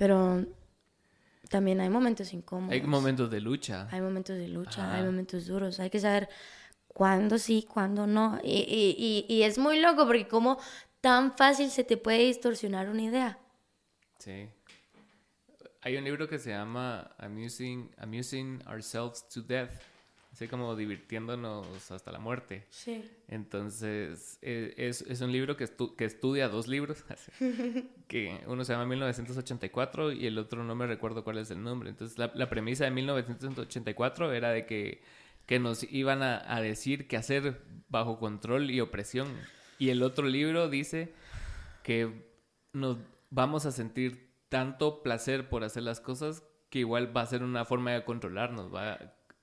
[0.00, 0.46] pero
[1.50, 2.72] también hay momentos incómodos.
[2.72, 3.86] Hay momentos de lucha.
[3.92, 4.96] Hay momentos de lucha, Ajá.
[4.96, 5.78] hay momentos duros.
[5.78, 6.28] Hay que saber
[6.88, 8.40] cuándo sí, cuándo no.
[8.42, 10.58] Y, y- y- y es muy loco porque como
[11.02, 13.38] tan fácil se te puede distorsionar una idea.
[14.18, 14.48] Sí.
[15.82, 19.70] Hay un libro que se llama Amusing, Amusing Ourselves to Death.
[20.32, 22.64] Así como divirtiéndonos hasta la muerte.
[22.70, 23.04] Sí.
[23.26, 27.04] Entonces, eh, es, es un libro que, estu- que estudia dos libros.
[28.06, 31.90] que uno se llama 1984 y el otro no me recuerdo cuál es el nombre.
[31.90, 35.02] Entonces, la, la premisa de 1984 era de que,
[35.46, 39.28] que nos iban a, a decir qué hacer bajo control y opresión.
[39.78, 41.12] Y el otro libro dice
[41.82, 42.30] que
[42.72, 42.98] nos
[43.30, 47.64] vamos a sentir tanto placer por hacer las cosas que igual va a ser una
[47.64, 48.72] forma de controlarnos.
[48.72, 48.98] ¿va?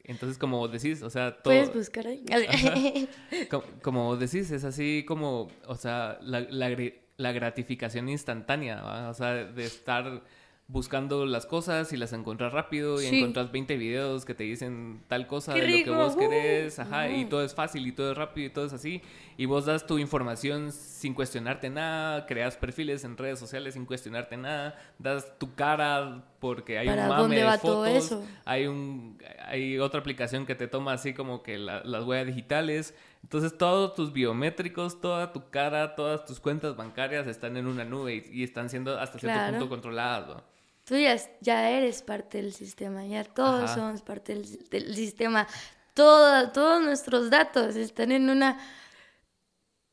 [0.07, 1.53] Entonces, como decís, o sea, todo...
[1.53, 2.23] Puedes buscar ahí.
[3.49, 9.09] Co- Como decís, es así como, o sea, la, la gri- la gratificación instantánea, ¿va?
[9.09, 10.23] O sea, de estar
[10.69, 13.19] buscando las cosas y las encontrás rápido y Sí.
[13.19, 16.77] encontrás 20 videos que te dicen tal cosa Qué de lo que vos uh, querés,
[16.79, 17.29] ajá, y ujú.
[17.29, 19.01] todo es fácil y todo es rápido y todo es así.
[19.37, 24.35] Y vos das tu información sin cuestionarte nada, creas perfiles en redes sociales sin cuestionarte
[24.35, 28.25] nada, das tu cara porque hay ¿Para un mame dónde de va fotos, todo eso?
[28.43, 32.93] hay un hay otra aplicación que te toma así como que la- las huellas digitales.
[33.23, 38.15] Entonces todos tus biométricos, toda tu cara, todas tus cuentas bancarias están en una nube
[38.31, 39.51] y, y están siendo hasta cierto Claro.
[39.53, 40.27] punto controladas.
[40.27, 40.56] ¿no?
[40.87, 43.75] Tú ya, es- ya eres parte del sistema, ya todos Ajá.
[43.75, 45.45] somos parte del, del sistema.
[45.93, 48.57] Todo- todos nuestros datos están en una...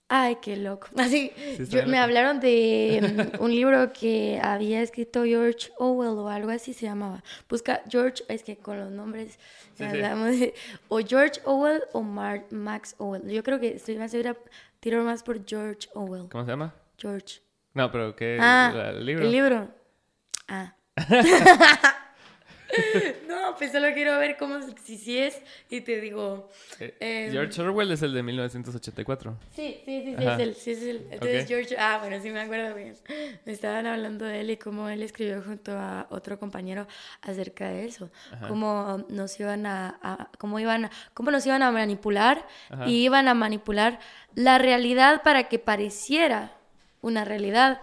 [0.09, 0.87] Ay, qué loco.
[0.97, 1.33] Así,
[1.71, 1.99] yo- me loco.
[2.03, 7.25] hablaron de mm, un libro que había escrito George Orwell o algo así se llamaba.
[7.49, 9.85] Busca George, es que con los nombres Sí, sí.
[9.85, 10.55] hablamos de...
[10.89, 13.29] O George Orwell o Mar- Max Orwell.
[13.29, 14.37] Yo creo que estoy más segura,
[14.79, 16.29] tiro más por George Orwell.
[16.29, 16.73] ¿Cómo se llama?
[16.99, 17.41] George.
[17.73, 18.39] No, pero ¿qué?
[18.41, 19.25] Ah, el libro.
[19.25, 19.69] El libro.
[20.47, 20.77] Ah.
[23.29, 25.41] no, pues solo quiero ver cómo, si es,
[25.71, 26.49] y te digo.
[26.81, 29.37] Eh, em, George Orwell es el de 1984.
[29.55, 31.07] Sí, sí, sí, sí, es él, sí es él.
[31.11, 31.49] Entonces.
[31.49, 32.95] George, ah, bueno, sí me acuerdo bien.
[33.45, 36.87] Me estaban hablando de él y cómo él escribió junto a otro compañero
[37.23, 38.11] acerca de eso.
[38.49, 42.89] Cómo nos iban a, a- cómo iban, cómo nos iban a manipular Ajá.
[42.89, 44.01] y iban a manipular
[44.35, 46.53] la realidad para que pareciera
[47.03, 47.81] una realidad.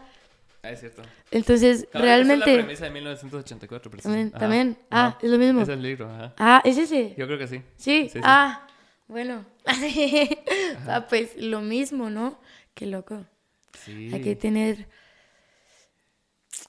[0.63, 1.01] Ah, es cierto.
[1.31, 2.51] Entonces, esa realmente...
[2.51, 4.31] es la premisa de 1984, preciso.
[4.37, 4.89] También, Ajá.
[4.91, 5.17] Ah, ajá.
[5.21, 5.61] es lo mismo.
[5.61, 6.33] Es el libro, ajá.
[6.37, 7.15] Ah, ¿es ese?
[7.17, 7.61] Yo creo que sí.
[7.77, 8.03] Sí.
[8.03, 8.19] Sí, sí.
[8.23, 8.67] Ah,
[9.07, 9.45] bueno.
[10.87, 12.39] ah, pues lo mismo, ¿no?
[12.75, 13.25] Qué loco.
[13.73, 14.11] Sí.
[14.13, 14.87] Hay que tener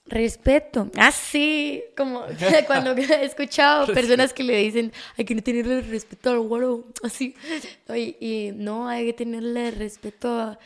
[0.07, 0.90] respeto.
[0.97, 1.84] Ah, sí.
[1.97, 2.24] Como
[2.66, 6.86] cuando he escuchado personas que le dicen, hay que tenerle respeto al guaro.
[7.03, 7.34] Así.
[7.95, 10.59] Y, y no, hay que tenerle respeto a,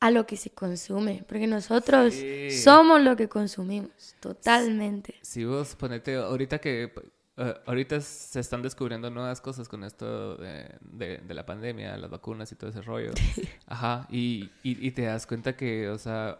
[0.00, 1.24] a lo que se consume.
[1.28, 2.50] Porque nosotros Sí.
[2.50, 4.14] somos lo que consumimos.
[4.20, 5.14] Totalmente.
[5.22, 6.92] Si vos ponete, ahorita que,
[7.36, 12.10] eh, ahorita se están descubriendo nuevas cosas con esto de, de- de la pandemia, las
[12.10, 13.12] vacunas y todo ese rollo.
[13.66, 16.38] Ajá, y, y, y te das cuenta que, o sea,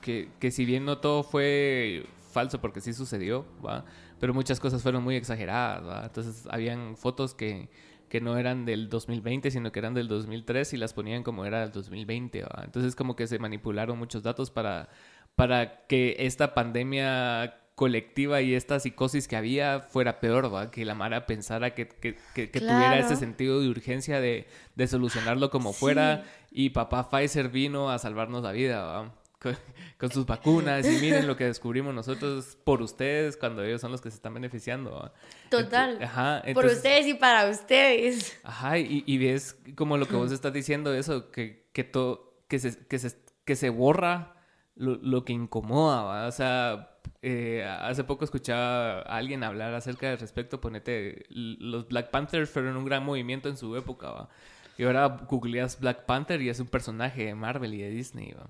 [0.00, 3.84] que, que si bien no todo fue falso porque sí sucedió, ¿va?
[4.20, 6.04] Pero muchas cosas fueron muy exageradas, ¿va?
[6.04, 7.68] Entonces habían fotos que,
[8.08, 11.60] que no eran del 2020, sino que eran del 2003 y las ponían como era
[11.60, 12.62] del 2020, ¿va?
[12.64, 14.88] Entonces como que se manipularon muchos datos para,
[15.36, 20.70] para que esta pandemia colectiva y esta psicosis que había fuera peor, ¿va?
[20.70, 24.86] Que la Mara pensara que, que, que- que tuviera ese sentido de urgencia de, de
[24.88, 29.14] solucionarlo como fuera y papá Pfizer vino a salvarnos la vida, ¿va?
[29.40, 29.56] Con,
[29.98, 34.00] con sus vacunas y miren lo que descubrimos nosotros por ustedes cuando ellos son los
[34.00, 35.12] que se están beneficiando.
[35.48, 35.96] Total.
[35.98, 38.40] Ent- Ajá, Por entonces- ustedes y para ustedes.
[38.42, 42.58] Ajá, y, y ves como lo que vos estás diciendo, eso, que, que, to- que,
[42.58, 44.34] se, que, se, que se borra
[44.74, 46.26] lo, lo que incomoda, ¿va?
[46.26, 52.10] O sea, eh, hace poco escuchaba a alguien hablar acerca del respecto, ponete, los Black
[52.10, 54.28] Panthers fueron un gran movimiento en su época, ¿va?
[54.76, 58.48] Y ahora googleas Black Panther y es un personaje de Marvel y de Disney, ¿va?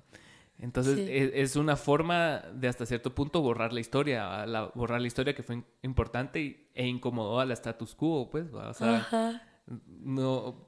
[0.60, 1.06] Entonces Sí.
[1.08, 5.34] es, es una forma de hasta cierto punto borrar la historia, la, borrar la historia
[5.34, 8.52] que fue importante y- e incomodó al status quo, pues.
[8.52, 9.42] O sea, Ajá.
[9.86, 10.66] no.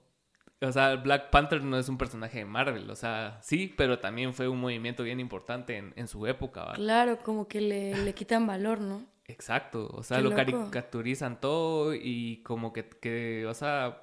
[0.62, 4.34] O sea, Black Panther no es un personaje de Marvel, o sea, sí, pero también
[4.34, 6.72] fue un movimiento bien importante en, en su época.
[6.74, 9.02] Claro, como que le, le quitan valor, ¿no?
[9.24, 10.36] Exacto, o sea, Qué lo loco.
[10.44, 14.02] caricaturizan todo y como que, que o sea,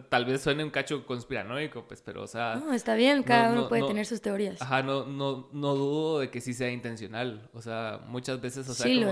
[0.00, 3.52] tal vez suene un cacho conspiranoico, pues, pero, o sea, No, está bien, cada no,
[3.52, 3.88] uno no, puede no.
[3.88, 4.60] tener sus teorías.
[4.62, 8.74] ajá, no, no, no dudo de que sí sea intencional, o sea, muchas veces, o
[8.74, 9.04] sea, Sí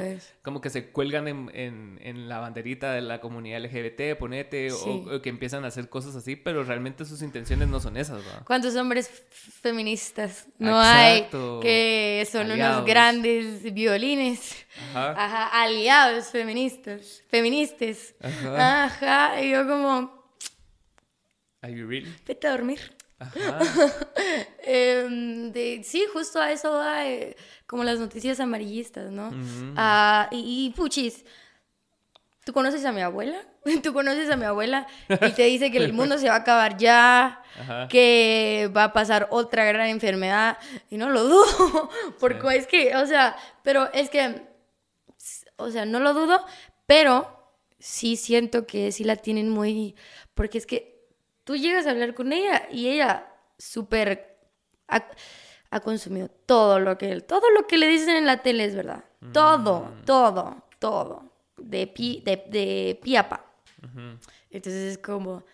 [0.43, 4.77] como, que se cuelgan en, en, en la banderita de la comunidad LGBT, ponete, o-
[4.77, 5.05] Sí.
[5.13, 8.43] o, que empiezan a hacer cosas así, pero realmente sus intenciones no son esas, ¿va?
[8.47, 9.11] ¿Cuántos hombres
[9.61, 11.57] feministas no Exacto.
[11.59, 12.77] hay que son Aliados.
[12.79, 14.67] unos grandes violines?
[14.95, 15.11] Ajá.
[15.13, 18.15] Ajá, aliados feministas, feministas.
[18.23, 18.85] Ajá.
[18.85, 20.20] Ajá, y yo como,
[21.63, 22.13] Are you really?
[22.27, 22.81] vete a dormir.
[23.19, 23.59] Ajá.
[24.63, 27.37] Em, de, sí, justo a eso va, eh,
[27.67, 29.31] como las noticias amarillistas, ¿no?
[29.77, 31.25] Ah, y, y, puchis,
[32.45, 33.43] ¿tú conoces a mi abuela?
[33.83, 36.79] Tú conoces a mi abuela y te dice que el mundo se va a acabar
[36.79, 37.89] ya, Ajá.
[37.89, 40.57] que va a pasar otra gran enfermedad,
[40.89, 41.91] y no lo dudo,
[42.21, 42.57] porque Sí.
[42.57, 44.43] es que, o sea, pero es que,
[45.57, 46.43] o sea, no lo dudo,
[46.87, 49.95] pero sí siento que sí la tienen muy,
[50.35, 51.00] porque es que
[51.45, 53.27] tú llegas a hablar con ella y ella
[53.59, 54.39] súper
[54.89, 55.05] ha,
[55.71, 59.05] ha consumido todo lo que todo lo que le dicen en la tele es verdad.
[59.33, 61.33] Todo, todo, todo.
[61.57, 63.45] De pi, de, de pi a pa.
[63.85, 64.19] Ujú.
[64.51, 65.45] Entonces es como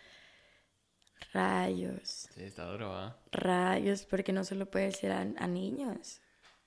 [1.32, 3.18] rayos, Sí, está duro, ¿va?
[3.32, 6.20] rayos, porque no solo puede ser a, a niños.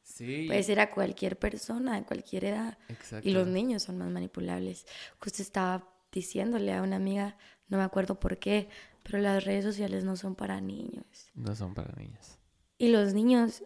[0.04, 0.46] Sí.
[0.48, 2.78] Puede ser a cualquier persona, de cualquier edad.
[2.90, 3.28] Exacto.
[3.28, 4.86] Y los niños son más manipulables.
[5.20, 8.70] Justo estaba diciéndole a una amiga, no me acuerdo por qué,
[9.10, 11.06] pero las redes sociales no son para niños.
[11.34, 12.38] No son para niños.
[12.78, 13.64] Y los niños,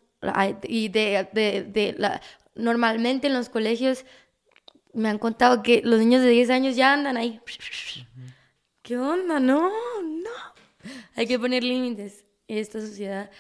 [0.64, 2.22] y de, de, de la,
[2.56, 4.06] normalmente en los colegios
[4.94, 7.42] me han contado que los niños de 10 años ya andan ahí.
[8.82, 9.40] ¿Qué onda?
[9.40, 9.72] No,
[10.02, 10.30] no.
[11.16, 13.32] Hay que poner límites en esta sociedad.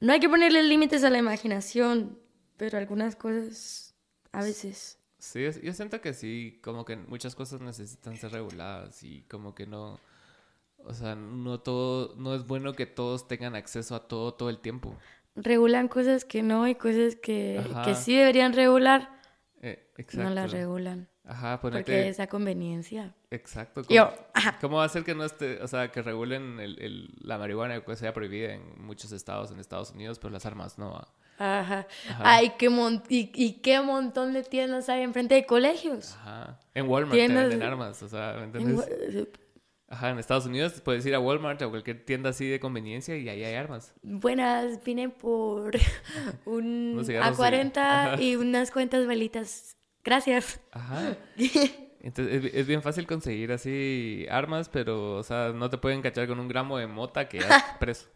[0.00, 2.18] No hay que ponerle límites a la imaginación,
[2.56, 3.94] pero algunas cosas
[4.32, 4.98] a veces.
[5.18, 9.66] Sí, yo siento que sí, como que muchas cosas necesitan ser reguladas y como que
[9.66, 9.98] no,
[10.84, 14.58] o sea, no todo, no es bueno que todos tengan acceso a todo todo el
[14.58, 14.96] tiempo.
[15.36, 19.10] Regulan cosas que no y cosas que, que sí deberían regular,
[19.62, 20.28] Eh, exacto.
[20.28, 21.08] no las regulan.
[21.24, 23.14] Ajá, Porque ponete, es a conveniencia.
[23.30, 23.82] exacto.
[23.88, 24.58] Yo, ¿Cómo, ajá.
[24.60, 27.84] cómo va a ser que no esté, o sea, que regulen el, el- la marihuana
[27.84, 30.94] que sea prohibida en muchos estados en Estados Unidos, pero las armas no?
[31.38, 31.86] Ajá.
[32.08, 32.22] Ajá.
[32.24, 36.14] Ay, qué mon- y, y qué montón de tiendas hay enfrente de colegios.
[36.14, 36.58] Ajá.
[36.74, 38.76] En Walmart Tiendas- te venden armas, o sea, ¿me En entiendes?
[39.14, 39.28] Gua-
[39.90, 43.28] Ajá, en Estados Unidos puedes ir a Walmart o cualquier tienda así de conveniencia y
[43.28, 43.94] ahí hay armas.
[44.02, 45.74] Buenas, vine por
[46.44, 48.22] un Unos cigarros de- A40 Ajá.
[48.22, 49.76] y unas cuentas velitas.
[50.04, 50.60] Gracias.
[50.72, 51.16] Ajá.
[52.00, 56.28] Entonces es, es bien fácil conseguir así armas, pero, o sea, no te pueden cachar
[56.28, 58.08] con un gramo de mota que ya preso.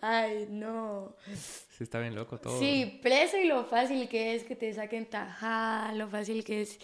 [0.00, 1.16] Ay, no.
[1.34, 2.58] Sí, está bien loco todo.
[2.58, 6.78] Sí, preso y lo fácil que es que te saquen tajada, lo fácil que es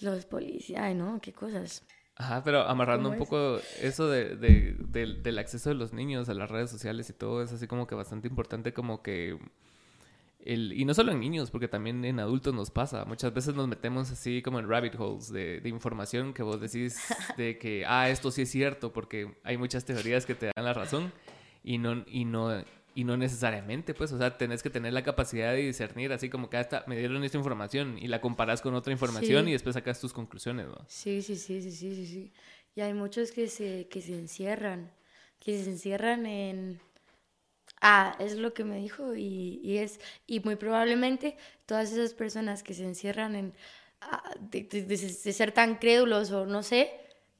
[0.00, 0.82] los policías.
[0.82, 1.82] Ay, no, qué cosas.
[2.18, 6.34] Ajá, pero amarrando un poco eso de, de- del- del acceso de los niños a
[6.34, 9.38] las redes sociales y todo, es así como que bastante importante como que...
[10.40, 13.04] El, y no solo en niños, porque también en adultos nos pasa.
[13.04, 17.00] Muchas veces nos metemos así como en rabbit holes de, de información que vos decís
[17.36, 20.72] de que, ah, esto sí es cierto, porque hay muchas teorías que te dan la
[20.72, 21.12] razón
[21.64, 22.62] y no, y no,
[22.96, 26.50] y no necesariamente, pues, o sea, tenés que tener la capacidad de discernir, así como
[26.50, 29.50] que ah, esta, me dieron esta información y la comparás con otra información Sí.
[29.50, 30.78] y después sacas tus conclusiones, ¿no?
[30.88, 32.32] Sí, sí, sí, sí, sí, sí, sí.
[32.74, 34.90] Y hay muchos que se, que se encierran,
[35.38, 36.80] que se encierran en...
[37.80, 40.00] Ah, es lo que me dijo y, y es...
[40.26, 41.36] Y muy probablemente
[41.66, 43.54] todas esas personas que se encierran en...
[44.00, 46.90] ah, de, de- de- de ser tan crédulos o no sé,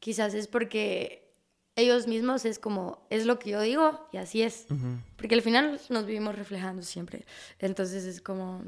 [0.01, 1.26] quizás es porque
[1.77, 4.67] ellos mismos es como, es lo que yo digo y así es.
[5.17, 7.25] Porque al final nos vivimos reflejando siempre.
[7.59, 8.65] Entonces es como,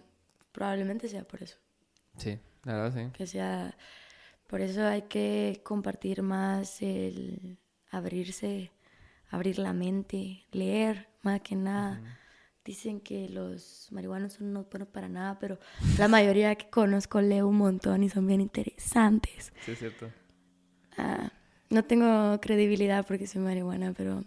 [0.53, 1.57] probablemente sea por eso
[2.17, 3.13] Sí, la verdad sí.
[3.13, 3.77] que sea
[4.49, 7.59] por eso hay que compartir más el
[7.91, 8.73] abrirse
[9.31, 12.01] abrir la mente leer más que nada
[12.65, 15.59] dicen que los marihuanos son no buenos para nada pero
[15.99, 20.11] la mayoría que conozco leo un montón y son bien interesantes Sí, es cierto.
[20.97, 21.31] Ah,
[21.71, 24.25] no tengo credibilidad porque soy marihuana pero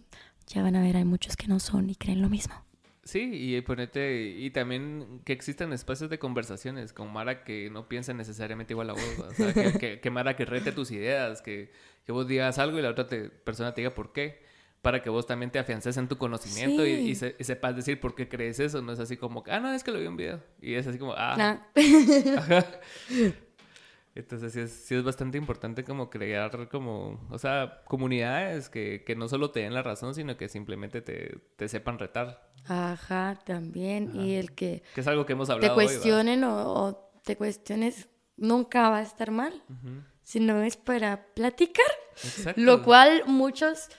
[0.48, 2.54] ya van a ver hay muchos que no son y creen lo mismo
[3.04, 8.14] Sí, y ponete, y también que existan espacios de conversaciones con Mara que no piensa
[8.14, 11.72] necesariamente igual a vos, o sea, que, que- que Mara que rete tus ideas, que,
[12.06, 14.44] que vos digas algo y la otra te- persona te diga por qué,
[14.84, 17.10] para que vos también te afiances en tu conocimiento y, Sí.
[17.10, 19.74] y se- y sepas decir por qué crees eso, no es así como, ah, no,
[19.74, 21.58] es que lo vi en un video, y es así como, ah, Nah.
[22.38, 22.66] Ajá.
[24.16, 29.16] Entonces sí es, sí es bastante importante como crear como, o sea, comunidades que, que
[29.16, 32.52] no solo te den la razón, sino que simplemente te, te sepan retar.
[32.66, 36.14] ajá también y el que Que es algo que hemos te hablado hoy, ¿va?
[36.14, 40.04] cuestionen o, o te cuestiones nunca va a estar mal, Ujú.
[40.24, 41.86] sino es para platicar.
[42.24, 42.62] Exacto.
[42.62, 43.90] Lo cual muchos,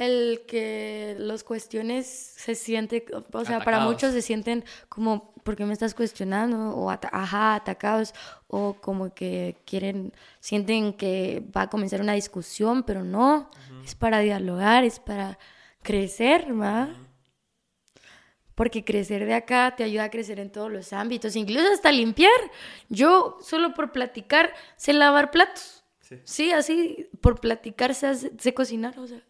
[0.00, 5.66] el que los cuestiones se siente, o sea, para muchos se sienten como, ¿por qué
[5.66, 6.70] me estás cuestionando?
[6.70, 8.14] O, ajá, atacados,
[8.46, 13.50] o como que quieren, sienten que va a comenzar una discusión, pero no,
[13.84, 15.38] es para dialogar, es para
[15.82, 16.88] crecer, ¿va?
[18.54, 22.32] Porque crecer de acá te ayuda a crecer en todos los ámbitos, incluso hasta limpiar.
[22.88, 25.84] Yo solo por platicar sé lavar platos.
[26.00, 26.16] Sí.
[26.24, 29.20] Sí, así, por platicar sé, sé cocinar, o sea.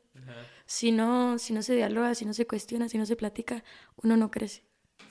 [0.70, 3.64] Si no, si no se dialoga, si no se cuestiona, si no se platica,
[4.04, 4.62] uno no crece.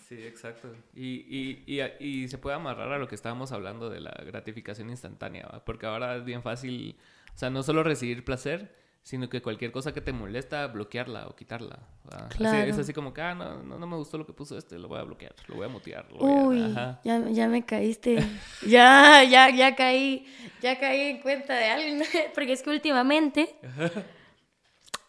[0.08, 0.74] Sí, exacto.
[0.96, 4.90] Y, y, y, y se puede amarrar a lo que estábamos hablando de la gratificación
[4.90, 5.66] instantánea, ¿va?
[5.66, 6.98] porque ahora es bien fácil,
[7.36, 11.36] o sea, no solo recibir placer, sino que cualquier cosa que te molesta, bloquearla o
[11.36, 11.80] quitarla.
[12.10, 12.28] ¿va?
[12.28, 12.64] Así- Claro.
[12.72, 14.88] es así como que, ah, no, no, no me gustó lo que puso este, lo
[14.88, 16.10] voy a bloquear, lo voy a mutear.
[16.10, 16.44] Lo voy a...
[16.46, 18.18] Uy, ya, ya me caíste.
[18.66, 20.26] ya, ya, ya caí.
[20.62, 22.04] Ya caí en cuenta de algo.
[22.34, 23.56] Porque es que últimamente,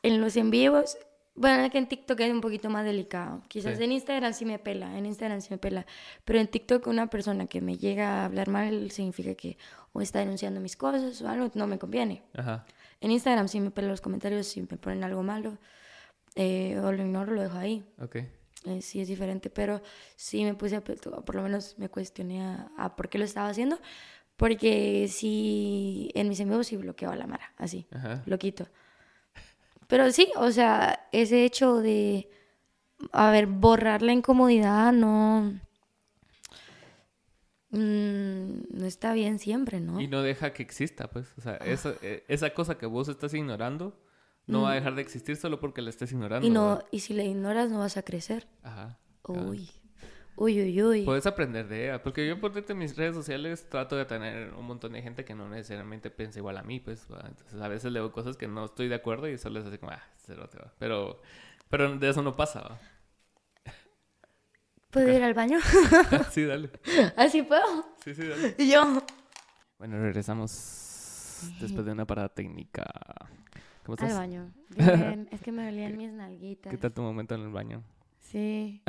[0.02, 0.96] en los en vivos,
[1.34, 3.42] bueno, es que en TikTok es un poquito más delicado.
[3.48, 3.84] Quizás Sí.
[3.84, 5.86] en Instagram sí me pela, en Instagram sí me pela.
[6.24, 9.56] Pero en TikTok una persona que me llega a hablar mal significa que
[9.92, 12.22] o está denunciando mis cosas o algo, no me conviene.
[12.34, 12.66] Ajá.
[13.00, 15.56] En Instagram sí me pela los comentarios, si me ponen algo malo,
[16.34, 17.84] eh, o lo ignoro, lo dejo ahí.
[18.00, 18.16] Ok.
[18.66, 19.80] eh, sí es diferente, pero
[20.16, 23.48] sí me puse, a, por lo menos me cuestioné a, a por qué lo estaba
[23.48, 23.78] haciendo,
[24.36, 28.22] porque sí, en mis amigos sí bloqueaba la mara, así, Ajá.
[28.26, 28.66] lo quito.
[29.90, 32.30] Pero sí, o sea, ese hecho de,
[33.12, 35.52] a ver, borrar la incomodidad no,
[37.70, 40.00] mm, no está bien siempre, ¿no?
[40.00, 41.26] Y no deja que exista, pues.
[41.36, 44.00] O sea, esa, eh, esa cosa que vos estás ignorando
[44.46, 46.46] no va a dejar de existir solo porque la estés ignorando.
[46.46, 46.50] Mm.
[46.50, 46.86] Y, no, ¿verdad?
[46.92, 48.46] y si la ignoras no vas a crecer.
[48.62, 48.98] Ajá.
[49.26, 49.70] Uy,
[50.40, 51.04] uy, uy, uy.
[51.04, 52.02] Puedes aprender de ella.
[52.02, 55.34] Porque yo, por en mis redes sociales, trato de tener un montón de gente que
[55.34, 57.06] no necesariamente piensa igual a mí, pues.
[57.10, 59.92] Entonces, a veces leo cosas que no estoy de acuerdo y solo es así como,
[59.92, 60.72] ah, cerote, va.
[60.78, 61.20] Pero,
[61.68, 62.80] pero de eso no pasa, ¿va?
[64.90, 65.58] ¿Puedo ir al baño?
[66.32, 66.70] sí, dale.
[67.16, 67.86] Así puedo.
[68.02, 68.56] Sí, sí, dale.
[68.58, 69.00] Y yo.
[69.78, 72.84] Bueno, regresamos después de una parada técnica.
[73.84, 74.18] ¿Cómo Al estás?
[74.18, 74.52] baño.
[74.70, 76.72] Bien, es que me dolían mis nalguitas.
[76.72, 77.84] ¿Qué tal tu momento en el baño?
[78.18, 78.82] Sí.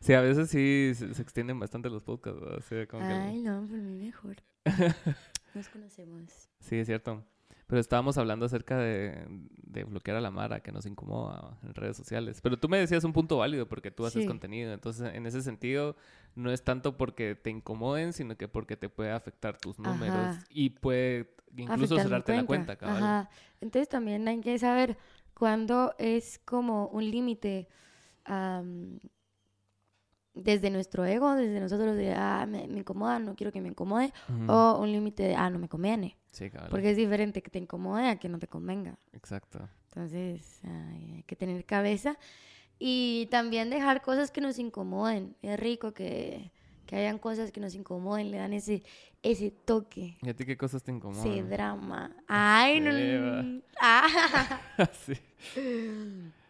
[0.00, 2.62] Sí, a veces sí se, se extienden bastante los podcasts, ¿verdad?
[2.68, 4.36] Sí, como que- Ay, no, por mí mejor.
[5.54, 6.48] Nos conocemos.
[6.60, 7.24] sí, es cierto.
[7.66, 9.24] Pero estábamos hablando acerca de,
[9.62, 12.40] de bloquear a la Mara, que nos incomoda en redes sociales.
[12.42, 14.28] Pero tú me decías un punto válido porque tú haces Sí.
[14.28, 14.74] contenido.
[14.74, 15.96] Entonces, en ese sentido,
[16.34, 20.44] no es tanto porque te incomoden, sino que porque te puede afectar tus números Ajá.
[20.50, 22.76] y puede incluso Afectar cerrarte la cuenta.
[22.82, 23.30] Ajá.
[23.62, 24.98] Entonces también hay que saber
[25.32, 27.68] cuándo es como un límite
[28.26, 28.98] am,
[30.34, 34.12] desde nuestro ego, desde nosotros de, ah, me, me incomoda, no quiero que me incomode,
[34.48, 36.16] o un límite de, ah, no me conviene.
[36.32, 36.50] Sí.
[36.70, 38.98] Porque es diferente que te incomode a que no te convenga.
[39.12, 39.68] Exacto.
[39.90, 42.18] Entonces, ay, hay que tener cabeza
[42.78, 45.36] y también dejar cosas que nos incomoden.
[45.42, 46.50] Es rico que,
[46.86, 48.82] que hayan cosas que nos incomoden, le dan ese,
[49.22, 51.48] ese toque, ¿Y a ti qué cosas te ese incomodan?
[51.48, 52.10] drama.
[52.26, 52.90] Ay, no.
[52.90, 53.42] Sí, no, va.
[53.42, 53.62] no.
[53.80, 54.88] Ah.
[55.06, 55.14] sí.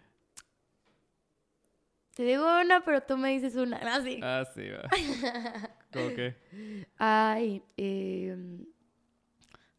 [2.14, 3.76] Te digo una, pero tú me dices una.
[3.78, 4.20] Así.
[4.22, 4.88] Ah, sí, va.
[5.92, 6.36] ¿Cómo qué?
[6.96, 8.64] Ay, em,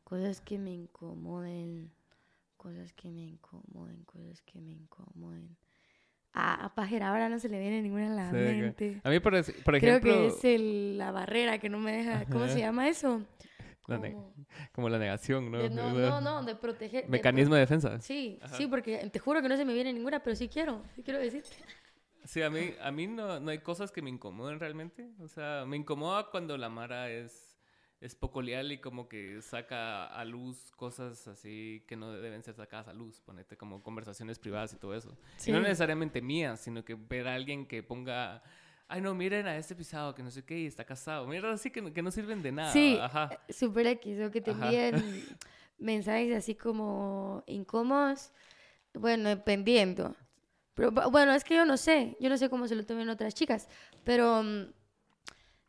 [0.03, 1.91] cosas que me incomoden.
[2.57, 5.55] Cosas que me incomoden, cosas que me incomoden.
[6.33, 9.01] Ah, a Pajera ahora no se le viene ninguna a la Sí, mente.
[9.03, 9.33] A mí, por,
[9.63, 12.25] por Creo ejemplo, que es el- la barrera que no me deja.
[12.25, 13.21] ¿Cómo se llama eso?
[13.87, 14.33] la Como
[14.71, 15.59] como la negación, ¿no?
[15.59, 17.03] de- no, no, no, de proteger.
[17.05, 18.01] de Mecanismo de defensa.
[18.01, 18.57] Sí, Ajá.
[18.57, 20.81] sí, porque te juro que no se me viene ninguna, pero sí quiero.
[20.95, 21.55] Sí quiero decirte.
[22.25, 25.09] Sí, a mí, a mí no, no hay cosas que me incomoden realmente.
[25.21, 27.55] O sea, me incomoda cuando la Mara es,
[28.01, 32.55] es poco leal y como que saca a luz cosas así que no deben ser
[32.55, 33.21] sacadas a luz.
[33.21, 35.15] Ponete como conversaciones privadas y todo eso.
[35.37, 35.51] Sí.
[35.51, 38.41] Y no necesariamente mías, sino que ver a alguien que ponga...
[38.87, 41.25] Ay, no, miren a este pisado que no sé qué y está casado.
[41.25, 42.71] Mira, así que, no- que no sirven de nada.
[42.71, 43.29] Sí, Ajá.
[43.47, 44.93] eh, Super X, o que te envíen
[45.79, 48.31] mensajes así como incómodos.
[48.93, 50.15] Bueno, dependiendo.
[50.75, 52.15] Pero bu- bueno, es que yo no sé.
[52.19, 53.67] Yo no sé cómo se lo tomen otras chicas.
[54.03, 54.65] Pero mm,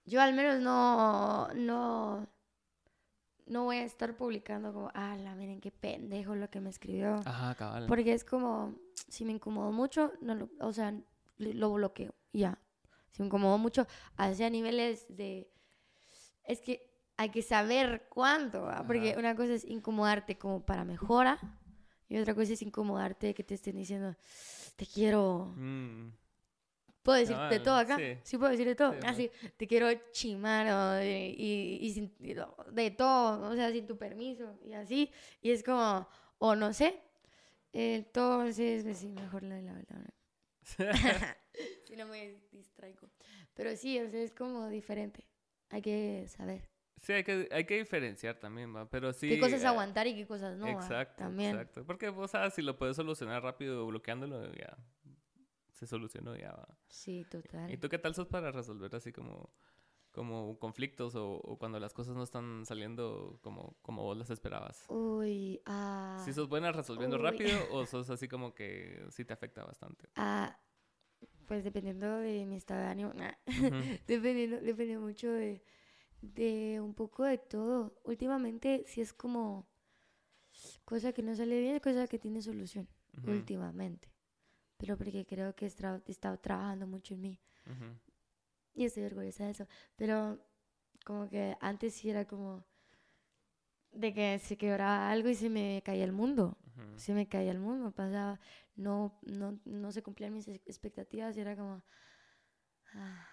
[0.04, 2.26] yo al menos no, no,
[3.46, 7.22] no voy a estar publicando como, ah, la miren qué pendejo lo que me escribió.
[7.24, 7.86] Ajá, cabal.
[7.86, 8.74] Porque es como,
[9.08, 10.90] si me incomodó mucho, no lo, o sea,
[11.38, 12.58] lo lo bloqueo, ya.
[13.12, 13.86] Si me incomodó mucho,
[14.16, 15.48] hacia niveles de...
[16.44, 18.84] Es que hay que saber cuándo, ¿va?
[18.86, 19.18] porque Ajá.
[19.20, 21.38] una cosa es incomodarte como para mejora,
[22.08, 24.14] y otra cosa es incomodarte que te estén diciendo,
[24.76, 25.52] te quiero...
[25.56, 26.10] Mm,
[27.02, 27.96] ¿Puedo decir de Cabal, todo acá?
[27.98, 28.18] sí.
[28.24, 28.92] Sí, puedo decir de todo.
[28.92, 33.86] Sí, Así, te quiero chimar o de- y, y sin- de todo, o sea, sin
[33.86, 35.12] tu permiso y así.
[35.40, 36.08] Y es como,
[36.38, 37.00] o no sé.
[37.72, 40.04] Entonces, pues sí, mejor la de la verdad.
[41.86, 43.08] si no me distraigo.
[43.54, 45.26] Pero sí, o sea, es como diferente.
[45.70, 46.68] Hay que saber
[47.06, 48.90] Sí, hay que, hay que diferenciar también, ¿va?
[48.90, 49.28] Pero sí...
[49.28, 50.64] qué cosas eh, aguantar y qué cosas no.
[50.66, 50.72] ¿va?
[50.72, 51.52] Exacto, También.
[51.54, 51.84] exacto.
[51.86, 54.76] Porque, o sea, si lo puedes solucionar rápido bloqueándolo, ya
[55.70, 56.66] se solucionó, ya va.
[56.88, 57.70] Sí, total.
[57.70, 59.54] ¿Y tú qué tal sos para resolver así como,
[60.10, 64.84] como conflictos o, o cuando las cosas no están saliendo como, como vos las esperabas?
[64.88, 66.20] Uy, ah.
[66.24, 67.22] ¿Si sos buena resolviendo Uy.
[67.22, 70.08] rápido o sos así como que sí te afecta bastante?
[70.16, 70.58] ah,
[71.46, 73.12] pues dependiendo de mi estado de ánimo.
[73.14, 73.30] nah.
[73.46, 73.76] Ujú.
[74.08, 75.62] Dependiendo, depende mucho de,
[76.20, 77.98] de un poco de todo.
[78.04, 79.66] Últimamente sí es como
[80.84, 82.88] cosa que no sale bien, cosa que tiene solución.
[83.26, 84.08] Últimamente.
[84.76, 85.68] Pero porque creo que he
[86.10, 87.40] estado trabajando mucho en mí.
[88.74, 89.66] Y estoy orgullosa de eso.
[89.96, 90.38] Pero
[91.04, 92.64] como que antes sí era como
[93.92, 96.58] de que se quebraba algo y se me caía el mundo.
[96.76, 96.98] Ujú.
[96.98, 97.90] Se me caía el mundo.
[97.92, 98.38] Pasaba,
[98.74, 101.82] no, no, no se cumplían mis ex- expectativas y era como...
[102.94, 103.26] ah,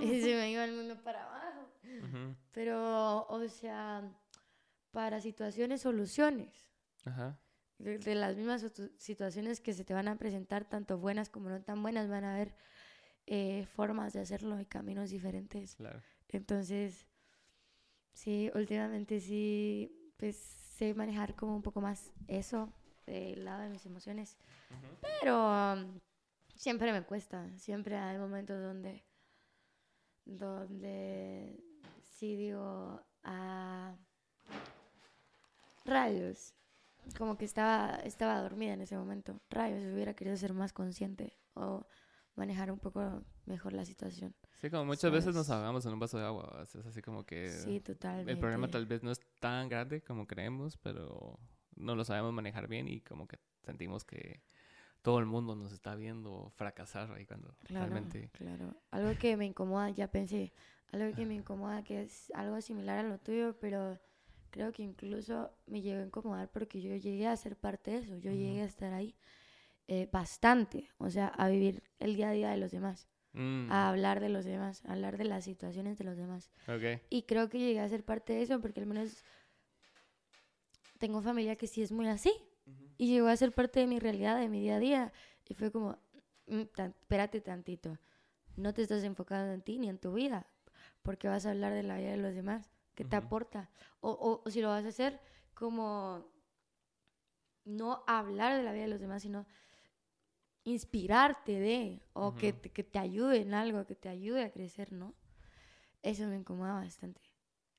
[0.00, 1.68] y se me iba el mundo para abajo.
[2.02, 2.36] Ujú.
[2.52, 4.02] Pero, o sea,
[4.90, 6.68] para situaciones, soluciones.
[7.04, 7.38] Ajá.
[7.78, 11.48] de, de las mismas situ- situaciones que se te van a presentar, tanto buenas como
[11.50, 12.56] no tan buenas, van a haber
[13.26, 15.76] eh, formas de hacerlo y caminos diferentes.
[15.76, 16.02] Claro.
[16.28, 17.06] Entonces,
[18.12, 22.72] sí, últimamente sí, pues sé manejar como un poco más eso
[23.06, 24.36] del lado de mis emociones.
[25.20, 26.00] Pero um,
[26.56, 29.04] siempre me cuesta, siempre hay momentos donde,
[30.26, 31.58] donde
[32.02, 33.96] sí digo, ah,
[35.84, 36.54] rayos,
[37.16, 41.86] como que estaba, estaba dormida en ese momento, rayos, hubiera querido ser más consciente o
[42.34, 44.34] manejar un poco mejor la situación.
[44.60, 46.60] Sí, como muchas veces nos ahogamos en un vaso de agua.
[46.62, 48.32] Es así como que Sí, totalmente.
[48.32, 51.38] el problema tal vez no es tan grande como creemos, pero
[51.76, 54.42] no lo sabemos manejar bien y como que sentimos que
[55.06, 58.28] todo el mundo nos está viendo fracasar ahí cuando Claro, realmente...
[58.32, 58.74] claro.
[58.90, 60.52] Algo que me incomoda, ya pensé,
[60.90, 64.00] algo que me incomoda que es algo similar a lo tuyo, pero
[64.50, 68.16] creo que incluso me llegó a incomodar porque yo llegué a ser parte de eso,
[68.16, 69.14] yo llegué a estar ahí
[69.86, 73.88] eh, bastante, o sea, a vivir el día a día de los demás, Mm, a
[73.90, 76.50] hablar de los demás, a hablar de las situaciones de los demás.
[76.66, 77.00] ok.
[77.10, 79.22] Y creo que llegué a ser parte de eso porque al menos
[80.98, 82.32] tengo familia que sí es muy así.
[82.98, 85.12] Y llegó a ser parte de mi realidad, de mi día a día.
[85.48, 85.98] Y fue como,
[86.46, 87.98] "Mm, tan- espérate tantito.
[88.56, 90.46] No te estás enfocando en ti ni en tu vida.
[91.02, 92.70] Porque vas a hablar de la vida de los demás.
[92.94, 93.26] ¿Qué te Ujú.
[93.26, 93.70] aporta?
[94.00, 95.20] O, o- o si lo vas a hacer
[95.54, 96.26] como
[97.64, 99.46] no hablar de la vida de los demás, sino
[100.64, 102.60] inspirarte de, o que, Ujú.
[102.60, 105.14] te, que te ayude en algo, que te ayude a crecer, ¿no?
[106.02, 107.20] Eso me incomoda bastante.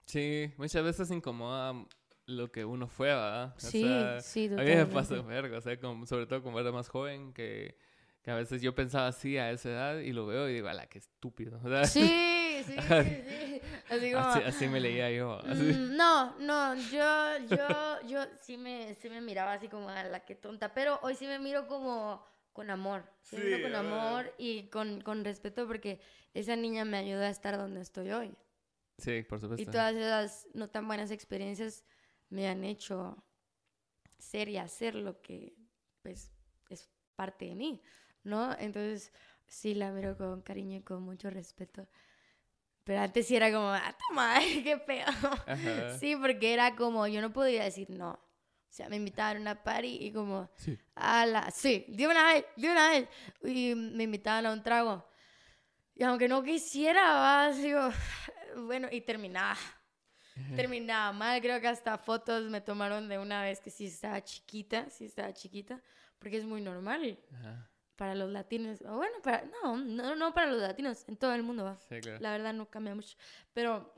[0.05, 1.73] Sí, muchas veces incomoda
[2.28, 3.55] lo que uno fue, ¿verdad?
[3.57, 4.93] O Sí, sea, sí, A mí me totalmente.
[4.93, 7.78] pasó verga, o sea, como- sobre todo como era más joven, que,
[8.21, 10.88] que a veces yo pensaba así a esa edad y lo veo y digo, ala,
[10.88, 11.59] qué estúpido.
[11.63, 13.61] O sea, Sí, sí, sí.
[13.89, 14.25] Así como...
[14.25, 15.39] así, así me leía yo.
[15.45, 15.63] así.
[15.63, 20.25] Mm, No, no, yo, yo, yo sí me, sí me miraba así como a la
[20.25, 22.23] que tonta, pero hoy sí me miro como
[22.53, 25.99] con amor, sí, Sí, con amor y con, con respeto porque
[26.34, 28.36] esa niña me ayudó a estar donde estoy hoy.
[28.97, 29.71] Sí, por Y supuesto.
[29.71, 31.86] todas esas no tan buenas experiencias
[32.30, 33.23] me han hecho
[34.17, 35.55] ser y hacer lo que,
[36.01, 36.32] pues,
[36.69, 37.82] es parte de mí,
[38.23, 38.53] ¿no?
[38.59, 39.11] Entonces,
[39.45, 41.88] sí la miro con cariño y con mucho respeto.
[42.84, 45.05] Pero antes sí era como, ah, toma, qué pedo.
[45.45, 45.47] Ajá.
[45.99, 48.11] Sí, porque era como, yo no podía decir no.
[48.11, 50.78] O sea, me invitaban a una party y como, Sí.
[50.95, 53.09] ala, sí, de una vez, de una vez.
[53.43, 55.05] Y me invitaban a un trago.
[55.95, 57.89] Y aunque no quisiera, va, digo,
[58.67, 59.57] bueno, y terminaba.
[60.55, 64.89] Terminaba mal, creo que hasta fotos me tomaron de una vez que sí estaba chiquita,
[64.89, 65.81] sí estaba chiquita,
[66.19, 67.69] porque es muy normal Ajá.
[67.95, 68.81] para los latinos.
[68.81, 71.77] O bueno, para, no, no, no para los latinos, en todo el mundo va.
[71.89, 72.19] Sí, claro.
[72.21, 73.17] La verdad no cambia mucho.
[73.53, 73.93] Pero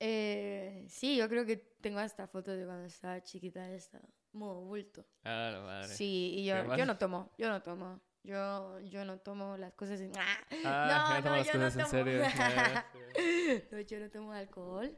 [0.00, 5.04] eh, sí, yo creo que tengo hasta fotos de cuando estaba chiquita, estaba modo bulto.
[5.24, 5.94] Ah, la madre.
[5.94, 8.00] Sí, y yo, yo no tomo, yo no tomo.
[8.24, 10.12] Yo, yo no tomo las cosas en...
[10.16, 11.86] Ah, no, ya tomo las yo no en tomo.
[11.88, 12.22] serio.
[12.24, 13.62] Sí.
[13.70, 14.96] No, yo no tomo alcohol.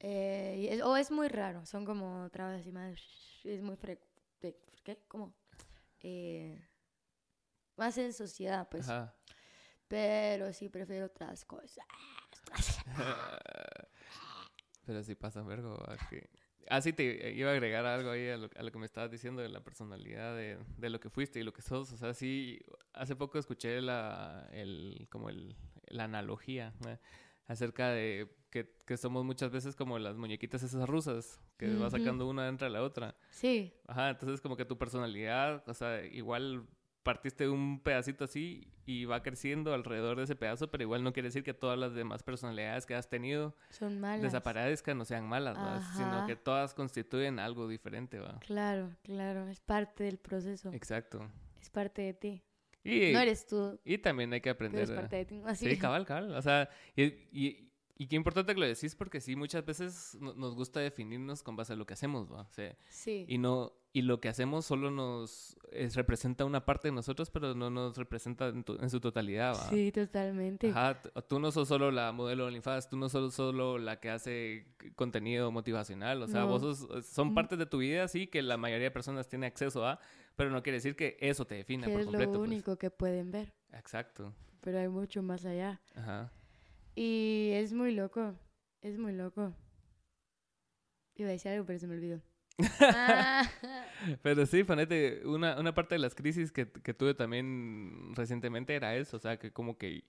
[0.00, 2.98] Eh, es- o es muy raro, son como trabas así más...
[3.44, 4.00] Es muy fre...
[4.84, 4.98] ¿Qué?
[5.06, 5.32] ¿Cómo?
[6.00, 6.66] Eh,
[7.76, 8.88] más en sociedad, pues.
[8.88, 9.14] Ajá.
[9.86, 11.84] Pero sí prefiero otras cosas.
[14.86, 15.78] Pero sí pasa vergo.
[15.88, 15.96] ¿va?
[16.74, 19.10] Ah, sí, te iba a agregar algo ahí a lo, a lo que me estabas
[19.10, 21.92] diciendo de la personalidad de, de lo que fuiste y lo que sos.
[21.92, 22.60] O sea, sí,
[22.94, 25.54] hace poco escuché la, el, como el,
[25.88, 26.98] la analogía ¿no?
[27.46, 31.90] acerca de que, que somos muchas veces como las muñequitas esas rusas, que va Ujú.
[31.90, 33.14] sacando una entre la otra.
[33.28, 36.66] Sí, Ajá, entonces como que tu personalidad, o sea, igual
[37.02, 41.12] partiste de un pedacito así y va creciendo alrededor de ese pedazo, pero igual no
[41.12, 44.22] quiere decir que todas las demás personalidades que has tenido son malas.
[44.22, 45.56] desaparezcan no sean malas,
[45.96, 48.38] sino que todas constituyen algo diferente, ¿va?
[48.40, 50.72] Claro, claro, es parte del proceso.
[50.72, 51.28] Exacto.
[51.60, 52.42] Es parte de ti.
[52.84, 54.82] Y, No eres tú, y también hay que pero aprender.
[54.82, 55.42] es parte de ti.
[55.46, 55.70] Así.
[55.70, 56.34] Sí, cabal, cabal.
[56.34, 57.71] O sea, y, y,
[58.02, 61.56] y qué importante que lo decís porque sí, muchas veces no- nos gusta definirnos con
[61.56, 62.42] base a lo que hacemos, ¿va?
[62.42, 63.24] O sea, Sí.
[63.28, 67.54] y no y lo que hacemos solo nos es- representa una parte de nosotros, pero
[67.54, 69.68] no nos representa en, tu- en su totalidad, ¿va?
[69.68, 70.70] Sí, totalmente.
[70.70, 70.98] Ajá,
[71.28, 74.66] tú no sos solo la modelo de OnlyFans, tú no sos solo la que hace
[74.96, 76.46] contenido motivacional, o sea, No.
[76.48, 79.86] vos sos- son partes de tu vida, sí, que la mayoría de personas tiene acceso
[79.86, 80.00] a,
[80.36, 82.32] pero no quiere decir que eso te defina por es completo.
[82.32, 82.50] lo pues.
[82.50, 84.32] único que pueden ver, Exacto.
[84.62, 85.82] pero hay mucho más allá.
[85.94, 86.32] Ajá.
[86.94, 88.34] Y es muy loco,
[88.82, 89.54] es muy loco.
[91.14, 92.20] Iba a decir algo, pero se me olvidó.
[92.80, 93.48] Ah,
[94.22, 98.94] Pero sí, ponete, una, una parte de las crisis que, que tuve también recientemente era
[98.96, 100.04] eso, o sea, que como que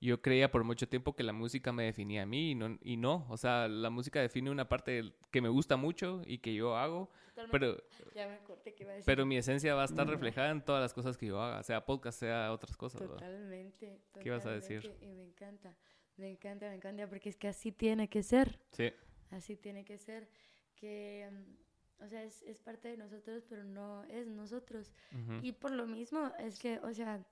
[0.00, 2.96] yo creía por mucho tiempo que la música me definía a mí y no, y
[2.96, 3.26] no.
[3.30, 7.10] O sea, la música define una parte que me gusta mucho y que yo hago,
[7.50, 7.76] pero,
[8.14, 9.06] Ya me acordé que iba a decir.
[9.06, 11.84] pero mi esencia va a estar reflejada en todas las cosas que yo haga, sea
[11.84, 13.02] podcast, sea otras cosas.
[13.02, 13.06] ¿va?
[13.08, 14.00] Totalmente.
[14.20, 14.82] ¿Qué ibas a decir?
[14.82, 15.74] totalmente, Y me encanta,
[16.16, 18.58] me encanta, me encanta, porque es que así tiene que ser.
[18.72, 18.92] Sí.
[19.30, 20.28] Así tiene que ser.
[20.74, 24.92] Que, mm, o sea, es, es parte de nosotros, pero no es nosotros.
[25.12, 25.40] Ujú.
[25.42, 27.24] Y por lo mismo, es que, o sea,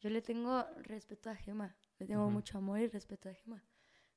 [0.00, 1.76] yo le tengo respeto a Gema.
[1.98, 2.30] Le tengo Ujú.
[2.30, 3.62] mucho amor y respeto a Gema.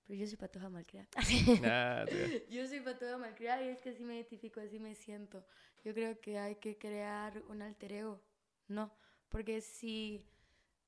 [0.05, 1.07] Pero yo soy patoja malcriada.
[1.71, 2.43] Ah, sí.
[2.49, 5.45] Yo soy patoja malcriada y es que así me identifico, así me siento.
[5.83, 8.21] Yo creo que hay que crear un alter ego,
[8.67, 8.91] ¿no?
[9.29, 10.25] Porque si,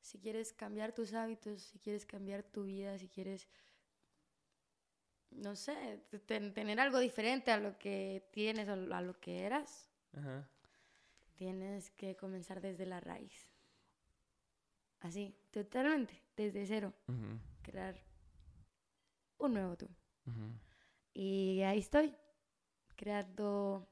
[0.01, 3.47] si quieres cambiar tus hábitos, si quieres cambiar tu vida, si quieres,
[5.31, 9.89] no sé, ten- tener algo diferente a lo que tienes o a lo que eras,
[10.13, 10.47] Ajá.
[11.35, 13.51] tienes que comenzar desde la raíz.
[15.01, 16.93] Así, totalmente, desde cero,
[17.63, 17.95] crear
[19.39, 19.89] un nuevo tú.
[21.13, 22.15] Y ahí estoy,
[22.95, 23.87] creando,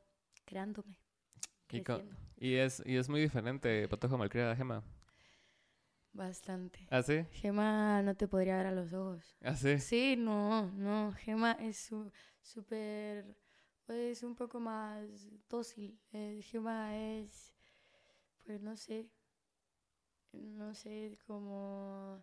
[0.45, 0.97] creándome,
[1.71, 1.83] Y,
[2.37, 4.83] y es, y es muy diferente Patoja Malcriada Gema.
[6.19, 6.85] Bastante.
[6.91, 7.23] ¿Ah, sí?
[7.31, 9.37] Gema no te podría ver a los ojos.
[9.41, 9.79] ¿Ah, sí?
[9.79, 11.13] Sí, no, no.
[11.13, 12.11] Gema es su-
[12.41, 13.37] súper,
[13.85, 15.05] pues un poco más
[15.47, 15.97] dócil.
[16.11, 17.53] Eh, Gema es,
[18.45, 19.09] pues no sé,
[20.33, 22.21] no sé, como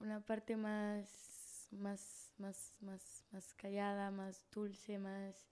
[0.00, 5.46] una parte más, más, más, más, más callada, más dulce, más,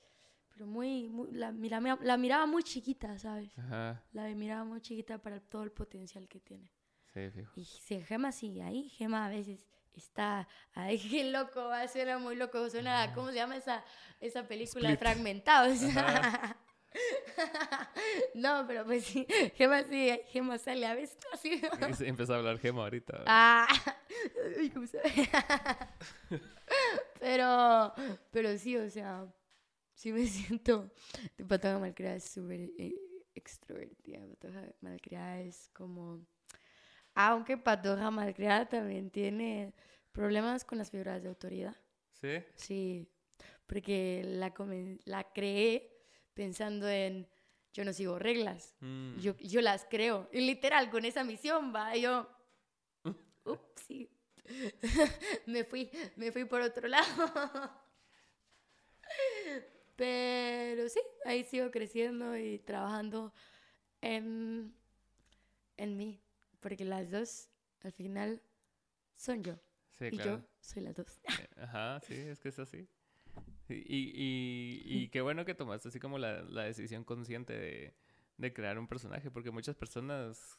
[0.57, 3.53] pero muy, muy la, mira- la miraba muy chiquita, ¿sabes?
[3.59, 4.03] Ajá.
[4.13, 6.73] La miraba muy chiquita para todo el potencial que tiene.
[7.13, 7.53] Sí, fijo.
[7.57, 12.37] Y si Gema sigue ahí, Gema a veces está ahí, qué loco, va, suena muy
[12.37, 13.85] loco, suena, ¿cómo se llama esa,
[14.19, 14.89] esa película?
[14.89, 14.99] Split.
[14.99, 15.79] Fragmentados.
[18.35, 19.27] no, pero pues sí,
[19.57, 21.61] Gema sí, Gema sale a veces así.
[22.01, 23.25] Empezó a hablar Gema ahorita.
[23.27, 23.69] Ah,
[24.59, 25.03] uy, ¿cómo se
[27.21, 27.93] pero,
[28.31, 29.27] pero sí, o sea,
[29.97, 30.91] sí me siento.
[31.49, 32.95] Patoja malcriada es súper eh,
[33.35, 34.21] extrovertida.
[34.29, 36.25] Patoja malcriada es como.
[37.15, 39.73] Aunque patoja malcriada también tiene
[40.13, 41.75] problemas con las figuras de autoridad.
[42.13, 42.29] ¿Sí?
[42.55, 43.09] Sí,
[43.67, 45.91] porque la, comen- la creé
[46.35, 47.27] pensando en.
[47.73, 48.75] Yo no sigo reglas.
[48.81, 49.19] Mm.
[49.19, 50.29] Yo, yo las creo.
[50.33, 51.95] Y literal, con esa misión, va.
[51.97, 52.27] y Yo.
[53.45, 54.11] Ups, sí.
[55.47, 57.86] me fui, me fui por otro lado.
[59.97, 63.33] Pero sí, ahí sigo creciendo y trabajando
[64.03, 64.75] en,
[65.77, 66.21] en mí.
[66.61, 67.49] Porque las dos,
[67.81, 68.43] al final,
[69.17, 69.59] son yo.
[69.93, 70.39] Sí, y claro.
[70.39, 71.21] yo soy las dos.
[71.41, 72.89] Eh, Ajá, sí, es que es así.
[73.69, 77.97] Y, y, y, y qué bueno que tomaste así como la, la decisión consciente de,
[78.37, 80.59] de crear un personaje, porque muchas personas,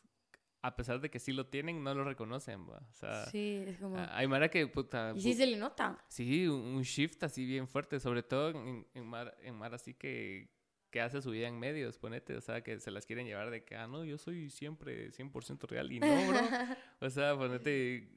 [0.62, 2.78] a pesar de que sí lo tienen, no lo reconocen, ¿va?
[2.92, 3.98] O sea, Sí, es como...
[3.98, 5.14] hay Mara que, puta...
[5.16, 6.04] Y sí se le nota.
[6.08, 10.50] Sí, un shift así bien fuerte, sobre todo en, en, Mar, en Mar así que,
[10.90, 13.64] que hace su vida en medios, ponete, o sea, que se las quieren llevar de
[13.64, 16.40] que, ah, no, yo soy siempre 100% real y no, bro.
[17.02, 18.10] O sea, ponete,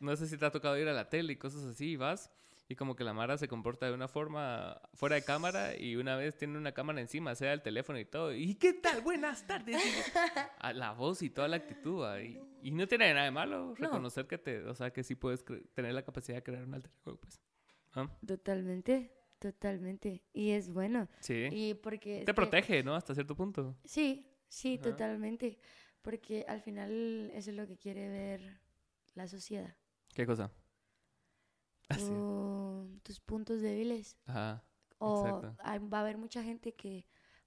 [0.00, 2.30] no sé si te ha tocado ir a la tele y cosas así, y vas
[2.68, 6.16] y como que la Mara se comporta de una forma fuera de cámara y una
[6.16, 9.02] vez tiene una cámara encima, sea el teléfono y todo, ¿y qué tal?
[9.02, 9.76] Buenas tardes.
[10.58, 14.26] A la voz y toda la actitud, y, y no tiene nada de malo reconocer
[14.26, 15.44] que te, o sea, que sí puedes
[15.74, 17.40] tener la capacidad de crear un alter ego, pues.
[17.92, 18.08] ¿Ah?
[18.26, 20.24] Totalmente, totalmente.
[20.32, 21.08] Y es bueno.
[21.20, 21.48] Sí.
[21.52, 22.20] Y porque...
[22.20, 22.94] Te que- protege, ¿no?
[22.94, 23.76] Hasta cierto punto.
[23.84, 24.90] Sí, sí, Ajá.
[24.90, 25.58] totalmente.
[26.02, 28.60] Porque al final eso es lo que quiere ver
[29.14, 29.76] la sociedad.
[30.14, 30.50] ¿Qué cosa?
[31.88, 32.04] Ah, sí.
[32.08, 34.16] Tu- tus puntos débiles.
[34.26, 34.64] Ajá.
[34.98, 35.56] O Exacto.
[35.62, 37.06] hay- va a haber mucha gente que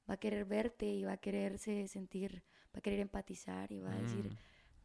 [0.09, 3.91] va a querer verte y va a quererse sentir, va a querer empatizar y va
[3.93, 4.37] a decir, Mm.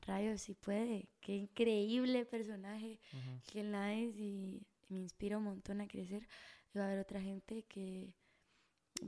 [0.07, 3.41] rayos, si puede, qué increíble personaje, Ujú.
[3.53, 6.27] qué nice y, y me inspira un montón a crecer.
[6.75, 8.15] Y va a haber otra gente que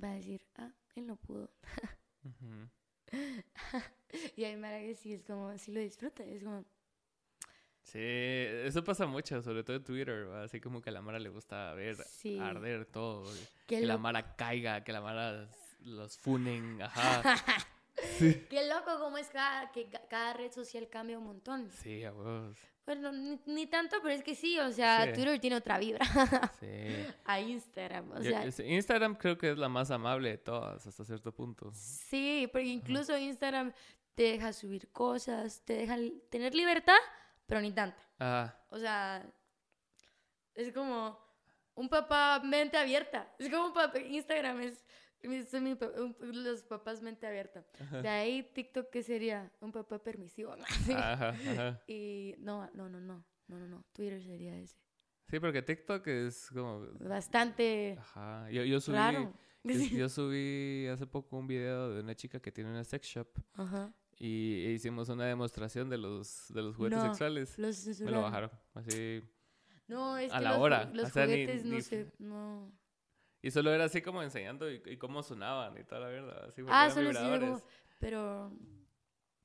[0.03, 1.51] va a decir, ah, él no pudo.
[2.25, 2.69] Ujú.
[4.37, 6.65] Y hay Mara que sí, es como, sí lo disfruta, es como,
[7.85, 10.45] Sí, eso pasa mucho, sobre todo en Twitter, ¿va?
[10.45, 12.39] así como que a la Mara le gusta ver Sí.
[12.39, 13.31] arder todo,
[13.67, 13.99] que la.
[13.99, 15.49] Mara caiga, que la Mara
[15.81, 17.23] los funen, ajá.
[18.51, 21.71] qué loco cómo es cada, que ca- cada red social cambia un montón.
[21.71, 22.57] Sí, a vos.
[22.87, 25.13] Bueno, ni, ni tanto, pero es que sí, o sea, Sí.
[25.15, 26.05] Twitter tiene otra vibra
[26.61, 26.67] Sí.
[27.25, 31.05] a Instagram, o Yo- sea, Instagram creo que es la más amable de todas hasta
[31.05, 31.71] cierto punto.
[31.75, 33.73] sí, porque incluso Instagram
[34.15, 35.97] te deja subir cosas, te deja
[36.31, 36.97] tener libertad,
[37.47, 37.97] pero ni tanta.
[38.19, 39.25] Ah, O sea,
[40.55, 41.19] es como
[41.75, 43.33] un papá mente abierta.
[43.39, 44.85] Es como un papá, Instagram es
[45.51, 47.65] Soy mi un- los papás mente abierta.
[48.03, 49.51] De ahí TikTok, ¿qué sería?
[49.61, 50.55] Un papá permisivo.
[50.55, 50.65] ¿no?
[50.87, 50.93] Sí.
[50.93, 51.83] Ajá, ajá.
[51.87, 53.25] Y no, no, no, no.
[53.49, 53.85] No, no, no.
[53.93, 54.77] Twitter sería ese.
[55.31, 56.87] Sí, porque TikTok es como...
[57.01, 58.51] Bastante Ajá.
[58.51, 58.97] Yo, yo subí...
[58.97, 59.33] raro.
[59.63, 63.29] Yo, yo subí hace poco un video de una chica que tiene una sex shop
[63.55, 63.93] Ajá.
[64.19, 67.59] Y hicimos una demostración de los, de los juguetes No, sexuales.
[67.59, 68.51] Los Me lo bajaron.
[68.75, 69.23] Así.
[69.89, 72.13] No, es A que la los, hora, los o sea, ni- juguetes no ni- sé.
[72.19, 72.73] No.
[73.43, 76.45] Y solo era así como enseñando y, y cómo sonaban y toda la verdad.
[76.49, 77.63] Así Ah, solo sí, como.
[78.01, 78.53] Pero.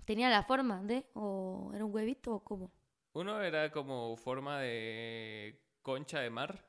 [0.06, 1.06] ¿Tenía la forma de?
[1.14, 2.72] ¿O era un huevito o cómo?
[3.14, 6.66] Uno era como forma de concha de mar.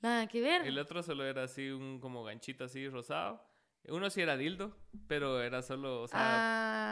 [0.00, 0.66] Nada que ver.
[0.66, 3.42] El otro solo era así un como ganchito así rosado.
[3.88, 4.76] Uno sí era dildo,
[5.08, 6.18] pero era solo, o sea,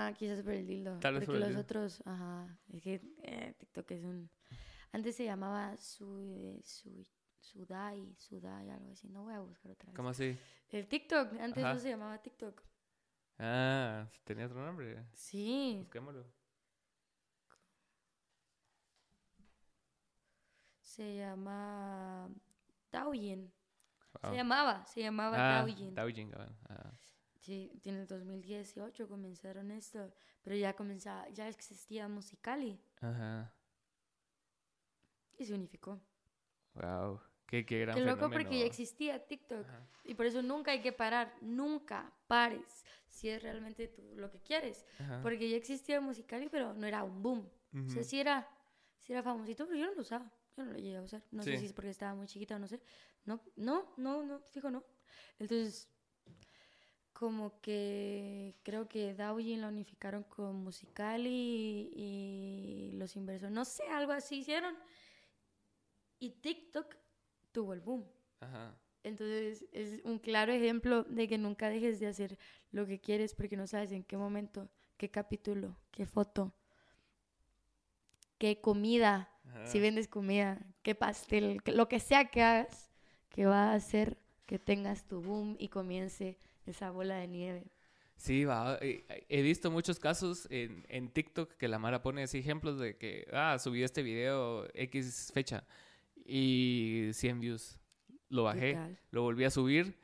[0.08, 0.98] ah, quizás por el dildo.
[1.00, 1.60] Tal vez Porque por el los dildo.
[1.62, 2.02] otros.
[2.06, 2.58] Ajá.
[2.72, 4.30] Es que eh, TikTok es un.
[4.92, 7.06] Antes se llamaba su, su,
[7.40, 9.08] Sudai, Sudai, algo así.
[9.08, 9.96] No voy a buscar otra vez.
[9.96, 10.36] ¿cómo así?
[10.70, 11.32] El TikTok.
[11.40, 11.74] Antes Ajá.
[11.74, 12.62] no se llamaba TikTok.
[13.38, 15.04] Ah, tenía otro nombre.
[15.12, 15.76] Sí.
[15.80, 16.24] Busquémoslo.
[20.82, 22.28] Se llama.
[22.90, 23.52] Douyin.
[24.22, 24.30] Wow.
[24.32, 25.94] Se llamaba, se llamaba Ah, Douyin.
[25.94, 26.56] Douyin, cabrón.
[26.68, 26.92] Ah.
[27.38, 30.12] Sí, en el 2018 comenzaron esto,
[30.42, 33.52] pero ya comenzaba, ya existía Musicali Ajá.
[35.38, 36.00] y se unificó.
[36.74, 37.20] Wow.
[37.46, 38.42] Qué, qué gran Qué loco fenómeno.
[38.42, 39.86] porque ya existía TikTok Ajá.
[40.04, 44.40] y por eso nunca hay que parar, nunca pares si es realmente tú lo que
[44.40, 45.20] quieres, Ajá.
[45.22, 47.48] porque ya existía Musicali, pero no era un boom.
[47.86, 48.46] O sea, sí era,
[48.98, 51.22] sí era famosito, pero yo no lo usaba, yo no lo llegué a usar.
[51.30, 51.58] No sé Sí.
[51.58, 52.80] si es porque estaba muy chiquita o no sé.
[53.24, 54.84] No, no, no, no, fijo no.
[55.38, 55.88] Entonces,
[57.12, 64.12] como que creo que Douyin la unificaron con Musicali y, los inversores, no sé, algo
[64.12, 64.76] así hicieron.
[66.20, 66.94] Y TikTok
[67.52, 68.06] tuvo el boom.
[68.40, 68.78] Ajá.
[69.02, 72.38] Entonces es un claro ejemplo de que nunca dejes de hacer
[72.70, 76.54] lo que quieres porque no sabes en qué momento, qué capítulo, qué foto,
[78.38, 79.66] qué comida, Ajá.
[79.66, 82.87] si vendes comida, qué pastel, que- lo que sea que hagas,
[83.30, 87.64] que va a hacer que tengas tu boom y comience esa bola de nieve.
[88.16, 88.78] Sí, va.
[88.80, 92.96] eh, He visto muchos casos en, en TikTok que la Mara pone así ejemplos de
[92.96, 95.64] que, ah, subí este video X fecha
[96.24, 97.78] y 100 views.
[98.28, 98.72] Lo bajé,
[99.10, 99.96] lo volví a subir,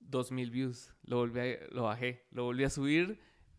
[0.00, 0.92] 2000 views.
[1.04, 3.18] Lo, volví a- lo bajé, lo volví a subir,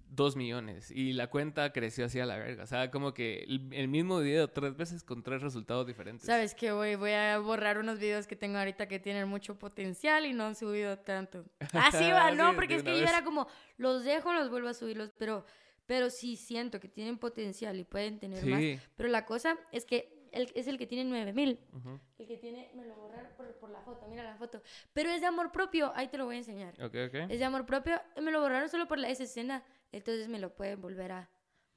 [0.09, 0.89] 2 millones.
[0.91, 2.63] Y la cuenta creció así a la verga.
[2.63, 6.25] O sea, como que el, el mismo video tres veces con tres resultados diferentes.
[6.25, 10.25] Sabes que voy, voy a borrar unos videos que tengo ahorita que tienen mucho potencial
[10.25, 11.45] y no han subido tanto.
[11.73, 12.55] Así va, ¿no?
[12.55, 13.47] Porque es que yo era como,
[13.77, 15.45] los dejo, los vuelvo a subirlos, pero,
[15.85, 18.49] pero sí siento que tienen potencial y pueden tener Sí.
[18.49, 18.89] más.
[18.95, 21.59] Pero la cosa es que el, es el que tiene 9000.
[21.73, 21.99] Ujú.
[22.19, 24.61] El que tiene, me lo borraron por, por la foto, mira la foto.
[24.93, 26.73] Pero es de amor propio, ahí te lo voy a enseñar.
[26.83, 27.15] Ok, ok.
[27.29, 30.55] Es de amor propio, me lo borraron solo por la, esa escena, entonces me lo
[30.55, 31.29] pueden volver a,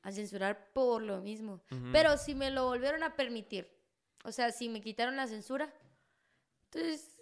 [0.03, 1.63] a censurar por lo mismo.
[1.93, 3.69] Pero si me lo volvieron a permitir,
[4.25, 5.73] o sea, si me quitaron la censura,
[6.65, 7.21] entonces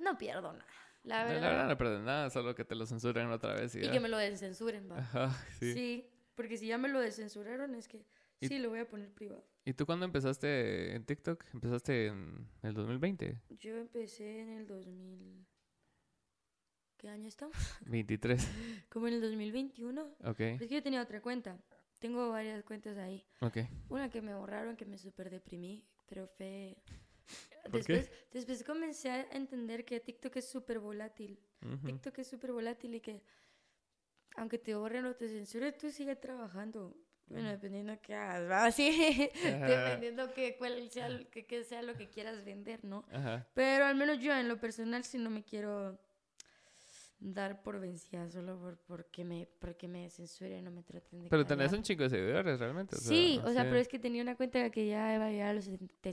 [0.00, 0.66] no pierdo nada,
[1.02, 1.40] la No, verdad.
[1.42, 4.00] la verdad no pierdes nada, solo que te lo censuren otra vez y, y que
[4.00, 4.98] me lo descensuren, va.
[4.98, 5.72] Ajá, Sí.
[5.72, 6.10] sí.
[6.34, 8.04] porque si ya me lo descensuraron es que
[8.40, 9.44] sí, lo voy a poner privado.
[9.64, 11.44] ¿Y tú cuándo empezaste en TikTok?
[11.52, 13.38] ¿Empezaste en el 2020?
[13.58, 15.46] Yo empecé en el 2000...
[16.98, 17.54] ¿Qué año estamos?
[17.86, 18.46] 23.
[18.90, 20.02] Como en el 2021.
[20.24, 21.56] Ok, Es que yo tenía otra cuenta.
[22.00, 23.24] Tengo varias cuentas ahí.
[23.40, 23.58] ok.
[23.88, 26.76] Una que me borraron, que me super deprimí, pero fue...
[27.70, 27.94] ¿Por qué?
[27.94, 31.38] Después, después comencé a entender que TikTok es súper volátil.
[31.62, 31.86] Ujú.
[31.86, 33.22] TikTok es súper volátil y que
[34.36, 36.96] aunque te borren o te censuren, tú sigues trabajando.
[37.26, 38.70] Bueno, dependiendo de qué hagas, ¿va?
[38.72, 43.04] Sí, dependiendo que, cuál sea, que, que sea lo que quieras vender, ¿no?
[43.10, 43.46] Ajá.
[43.54, 45.98] Pero al menos yo en lo personal sí no me quiero
[47.20, 51.44] dar por vencida solo por, porque, me, porque me censuren o me traten de Pero
[51.44, 51.78] tenés callar.
[51.78, 52.94] un chico de seguidores realmente.
[52.96, 53.68] o sea, Sí, o sea, sé.
[53.68, 55.64] pero es que tenía una cuenta que ya iba a llegar a los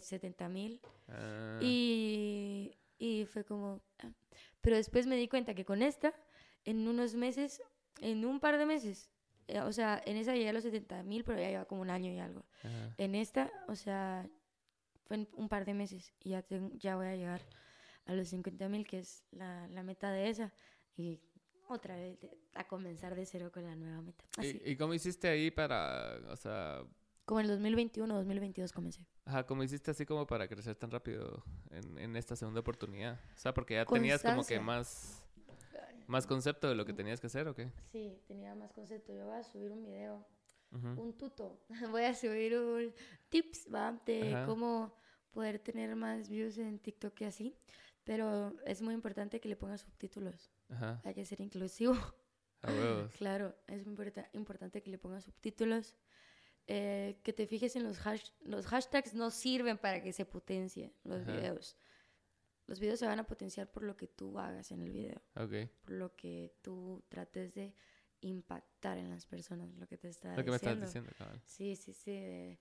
[0.02, 3.82] 70 mil Ah, y, y fue como...
[4.00, 4.12] ah.
[4.62, 6.14] Pero después me di cuenta que con esta,
[6.64, 7.62] en unos meses,
[8.02, 9.12] en un par de meses,
[9.48, 11.92] eh, o sea, en esa llegué a los 70 mil, pero ya lleva como un
[11.92, 12.44] año y algo.
[12.64, 12.96] ajá.
[12.98, 14.28] En esta, o sea,
[15.06, 17.42] fue en un par de meses y ya, ten- ya voy a llegar
[18.08, 20.52] a los 50 mil, que es la, la meta de esa.
[20.98, 21.20] Y
[21.68, 22.18] otra vez
[22.54, 24.24] a comenzar de cero con la nueva meta.
[24.38, 24.62] Así.
[24.64, 26.84] ¿Y, y cómo hiciste ahí para, o sea,
[27.26, 29.06] Como en el 2021 2022 comencé.
[29.26, 33.20] ajá, cómo hiciste así como para crecer tan rápido en, en esta segunda oportunidad?
[33.36, 34.62] O sea, porque ya tenías como que Constancia.
[34.62, 35.24] más,
[36.08, 37.72] más concepto de lo que tenías que hacer, ¿o qué?
[37.92, 39.12] Sí, tenía más concepto.
[39.14, 40.26] Yo voy a subir un video,
[40.72, 41.02] Ujú.
[41.02, 41.60] un tuto.
[41.92, 42.94] Voy a subir un
[43.30, 43.92] tips, ¿va?
[44.06, 44.46] De Ajá.
[44.46, 44.94] cómo
[45.32, 47.58] poder tener más views en TikTok y así.
[48.04, 50.52] Pero es muy importante que le pongas subtítulos.
[50.70, 51.02] Ajá.
[51.04, 51.96] Hay que ser inclusivo.
[52.62, 53.12] A huevos.
[53.18, 55.96] Claro, es muy importa- importante que le pongas subtítulos.
[56.68, 60.96] eh, que te fijes en los, hash- los hashtags, no sirven para que se potencie
[61.04, 61.32] los Ajá.
[61.34, 61.78] videos.
[62.66, 65.70] Los videos se van a potenciar por lo que tú hagas en el video, Ok.
[65.82, 67.76] por lo que tú trates de
[68.22, 70.86] impactar en las personas, lo que te está Lo que me estás diciendo.
[70.88, 71.40] diciendo, cabal.
[71.46, 72.10] Sí, sí, sí.
[72.12, 72.60] de,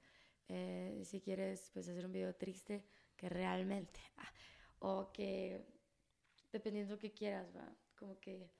[0.49, 2.85] eh, si quieres pues hacer un video triste,
[3.17, 4.01] que realmente.
[4.19, 4.31] ah,
[4.81, 5.65] o que
[6.53, 7.75] dependiendo que quieras, va.
[7.97, 8.51] Como que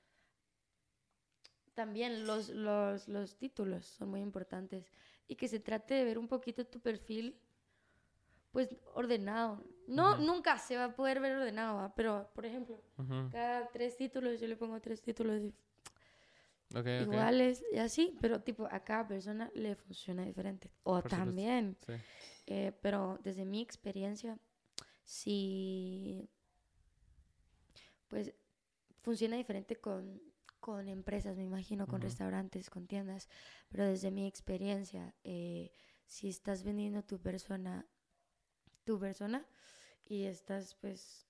[1.73, 4.85] también los, los, los títulos son muy importantes.
[5.27, 7.37] Y que se trate de ver un poquito tu perfil,
[8.51, 9.63] pues ordenado.
[9.87, 11.93] No, nunca se va a poder ver ordenado, ¿va?
[11.93, 12.81] pero por ejemplo,
[13.31, 15.41] cada tres títulos yo le pongo tres títulos
[17.01, 20.71] iguales y así, pero tipo a cada persona le funciona diferente.
[20.83, 21.93] O Por también, Sí.
[22.47, 24.37] eh, pero desde mi experiencia,
[25.03, 26.27] sí,
[28.07, 28.33] pues
[29.05, 30.19] funciona diferente con,
[30.59, 33.29] con empresas, me imagino, con restaurantes, con tiendas,
[33.69, 35.71] pero desde mi experiencia, eh,
[36.07, 37.85] si estás vendiendo tu persona,
[38.83, 39.45] tu persona,
[40.07, 41.27] y estás pues,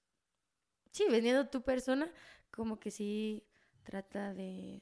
[0.91, 2.09] sí, vendiendo tu persona,
[2.49, 3.45] como que sí
[3.83, 4.81] trata de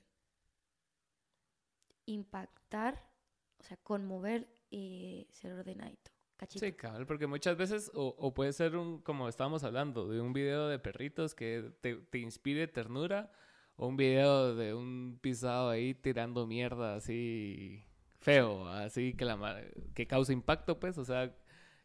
[2.05, 3.09] impactar,
[3.57, 6.12] o sea, conmover y ser ordenadito.
[6.45, 6.65] Cachito.
[6.65, 10.33] Sí, cabal, porque muchas veces, o, o puede ser un, como estábamos hablando, de un
[10.33, 13.31] video de perritos que te, te inspire ternura,
[13.75, 17.83] o un video de un pisado ahí tirando mierda así
[18.19, 19.63] feo, así que la
[19.93, 21.35] que causa impacto, pues, o sea,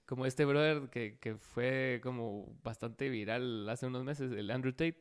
[0.06, 5.00] como este brother que, que fue como bastante viral hace unos meses, el Andrew Tate,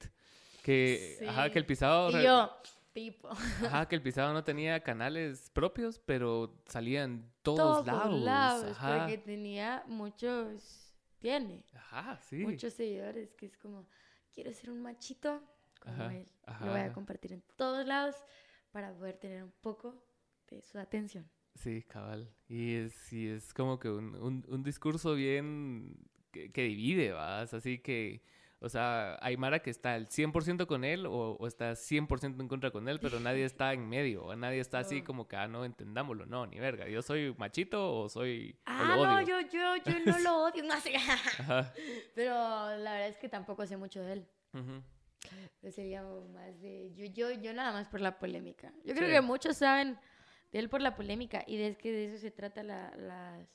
[0.64, 1.52] que, ajá, Sí.
[1.52, 2.10] que el pisado...
[2.10, 2.52] Y re- yo,
[2.98, 8.72] tipo, Ajá, que el pisado no tenía canales propios, pero salía en todos, todos lados.
[8.72, 8.98] Ajá.
[8.98, 12.38] porque tenía muchos, tiene Ajá, sí.
[12.38, 13.88] muchos seguidores, que es como,
[14.34, 15.44] quiero ser un machito
[15.80, 16.28] como Ajá, él.
[16.48, 18.15] ajá, Lo voy a compartir en todos lados
[18.72, 20.03] para poder tener un poco
[20.49, 21.30] de su atención.
[21.53, 22.34] Sí, cabal.
[22.48, 25.95] Y es, y es como que un, un, un discurso bien
[26.32, 27.53] que, que divide, ¿vas?
[27.53, 28.24] Así que,
[28.60, 32.48] o sea, hay Mara que está al 100% con él o, o está 100% en
[32.48, 35.48] contra con él, pero nadie está en medio, o nadie está así como que, ah,
[35.48, 36.88] no, entendámoslo, no, ni verga.
[36.88, 38.56] Yo soy machito o soy...
[38.60, 39.42] o Ah, lo no, odio.
[39.42, 40.94] yo, yo, yo no lo odio, no sé.
[42.16, 44.28] Pero la verdad es que tampoco sé mucho de él.
[45.62, 46.92] Yo sería más de.
[46.96, 48.72] Yo, yo, yo nada más por la polémica.
[48.86, 49.14] Yo creo Sí.
[49.16, 49.98] que muchos saben
[50.52, 51.44] de él por la polémica.
[51.48, 53.48] Y es que de eso se trata la- las.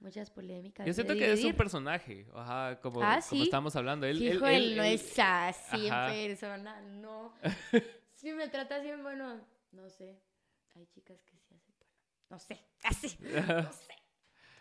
[0.00, 0.86] Muchas polémicas.
[0.86, 4.06] Yo siento que es un personaje, ajá, como, Ah, como estamos hablando.
[4.06, 6.14] Él, él, él, no es así Ajá.
[6.14, 7.34] en persona, no.
[8.14, 9.40] Si me trata así, bueno,
[9.72, 10.20] no sé.
[10.74, 11.76] Hay chicas que sí hacen.
[12.30, 13.16] No sé, así.
[13.64, 13.92] No sé.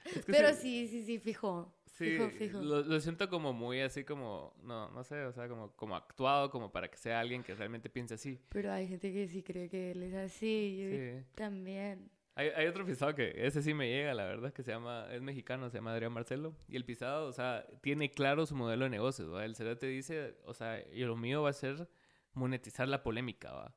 [0.05, 1.73] es que Pero sí- sí, sí, sí, fijo.
[1.85, 2.61] Sí, Fijo, fijo.
[2.61, 6.51] Lo, lo siento como muy así como, no, no sé, o sea, como, como actuado,
[6.51, 8.39] como para que sea alguien que realmente piense así.
[8.49, 10.77] Pero hay gente que sí cree que él es así.
[10.77, 11.25] Yo Sí.
[11.33, 12.11] también.
[12.37, 15.23] Hay, hay otro pisado que ese sí me llega, la verdad, que se llama, es
[15.23, 16.55] mexicano, se llama Adrián Marcelo.
[16.69, 19.43] Y el pisado, o sea, tiene claro su modelo de negocios, ¿va?
[19.43, 21.89] El te dice, o sea, y lo mío va a ser
[22.33, 23.75] monetizar la polémica, ¿va?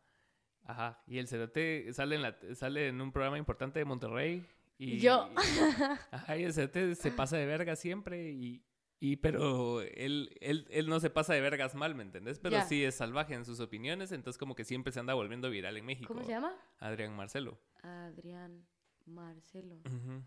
[0.67, 1.03] Ajá.
[1.07, 4.45] Y el Cerate sale en, la, sale en un programa importante de Monterrey.
[4.77, 5.31] Y, Yo.
[6.11, 8.63] Ajá, y el Cerate se pasa de verga siempre y...
[9.03, 12.39] Y pero él, él, él no se pasa de vergas mal, ¿me entendés?
[12.39, 15.77] Pero sí es salvaje en sus opiniones, entonces como que siempre se anda volviendo viral
[15.79, 16.13] en México.
[16.13, 16.55] ¿Cómo se llama?
[16.79, 17.59] Adrián Marcelo.
[17.83, 18.67] Adrián
[19.07, 19.77] Marcelo.
[19.87, 20.23] Ujú.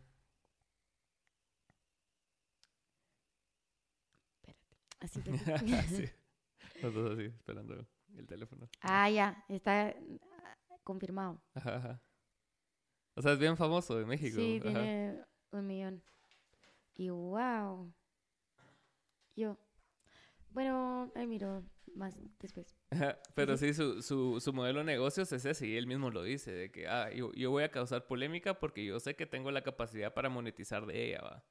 [4.42, 4.78] Espérate.
[5.00, 5.38] Así te-
[5.88, 6.10] sí.
[6.82, 7.86] Los dos así, esperando
[8.18, 8.68] el teléfono.
[8.82, 9.46] Ah, ya.
[9.50, 9.96] Está
[10.84, 11.40] confirmado.
[11.54, 12.02] Ajá, ajá.
[13.16, 14.38] O sea, es bien famoso en México.
[14.38, 14.70] Sí, ajá.
[14.72, 16.04] tiene un millón.
[16.96, 17.94] Y wow.
[19.36, 19.58] Yo.
[20.52, 21.64] Bueno, ahí miro
[21.96, 22.76] más después.
[23.36, 26.52] Pero sí, su, su, su modelo de negocios es ese, y él mismo lo dice,
[26.52, 29.64] de que, ah, yo, yo voy a causar polémica porque yo sé que tengo la
[29.64, 31.44] capacidad para monetizar de ella, va.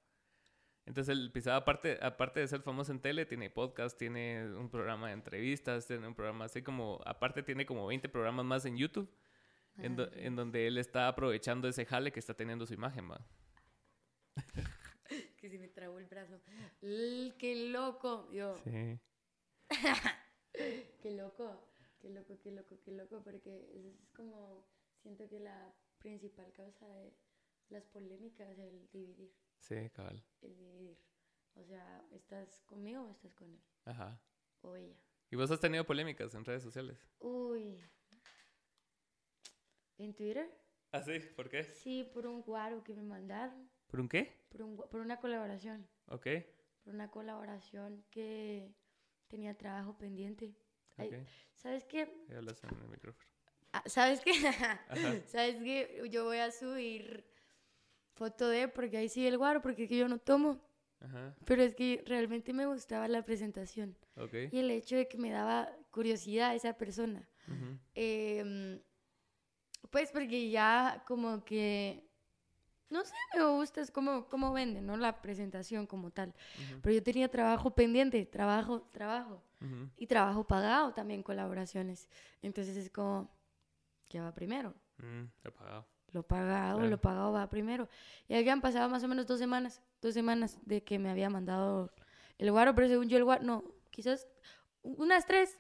[0.84, 5.09] Entonces, el pisado, aparte, aparte de ser famoso en tele, tiene podcast, tiene un programa
[5.09, 9.09] de entrevistas, tiene un programa así como, aparte tiene como 20 programas más en YouTube,
[9.78, 13.24] en, do- en donde él está aprovechando ese jale que está teniendo su imagen, va.
[15.52, 16.40] Se me trabó el brazo.
[16.80, 18.26] L- ¡Qué loco!
[18.32, 18.98] Yo, Sí.
[21.02, 21.68] qué loco.
[22.00, 23.22] Qué loco, qué loco, qué loco.
[23.22, 24.66] Porque es como.
[25.02, 27.12] Siento que la principal causa de
[27.68, 29.30] las polémicas es el dividir.
[29.58, 30.24] Sí, cabal.
[30.40, 30.96] El dividir.
[31.54, 33.60] O sea, ¿estás conmigo o estás con él?
[33.84, 34.18] Ajá.
[34.62, 34.96] O ella.
[35.30, 37.06] ¿Y vos has tenido polémicas en redes sociales?
[37.18, 37.78] Uy.
[39.98, 40.50] ¿En Twitter?
[40.92, 41.18] ¿Ah, sí?
[41.36, 41.64] ¿Por qué?
[41.64, 43.70] Sí, por un guaro que me mandaron.
[43.93, 44.32] ¿Por un qué?
[44.48, 45.86] Por, un, por una colaboración.
[46.09, 46.27] Ok.
[46.82, 48.73] Por una colaboración que
[49.28, 50.55] tenía trabajo pendiente.
[50.97, 51.14] Ay, Ok.
[51.55, 52.09] ¿Sabes qué?
[52.35, 53.28] Hablas en el micrófono.
[53.74, 54.32] Ah, ¿Sabes qué?
[55.27, 56.02] ¿Sabes qué?
[56.10, 57.27] Yo voy a subir
[58.14, 60.59] foto de, porque ahí sí el guaro, porque es que yo no tomo.
[61.01, 61.35] Ajá.
[61.44, 64.35] Pero es que realmente me gustaba la presentación Ok.
[64.52, 67.28] y el hecho de que me daba curiosidad esa persona.
[67.47, 67.78] Ujú.
[67.94, 68.81] Em,
[69.90, 72.09] pues porque ya como que,
[72.93, 74.97] no sé, me gusta es como, como venden, ¿no?
[74.97, 76.35] La presentación como tal.
[76.82, 79.43] Pero yo tenía trabajo pendiente, trabajo, trabajo.
[79.60, 79.89] Ujú.
[79.97, 82.09] Y trabajo pagado también, colaboraciones.
[82.43, 83.31] Entonces es como,
[84.09, 84.74] ¿qué va primero?
[84.98, 85.86] Mm, he pagado.
[86.12, 86.90] Lo pagado, Claro.
[86.90, 87.89] lo pagado va primero.
[88.28, 91.90] Y habían pasado más o menos dos semanas, dos semanas de que me había mandado
[92.39, 94.28] el guaro, pero según yo el guaro, no, quizás
[94.82, 95.56] unas tres.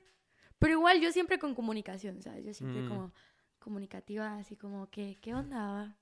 [0.58, 2.44] Pero igual yo siempre con comunicación, ¿sabes?
[2.44, 2.88] Yo siempre Mm.
[2.88, 3.12] como
[3.58, 5.56] comunicativa, así como, ¿qué, qué onda?
[5.72, 5.96] va?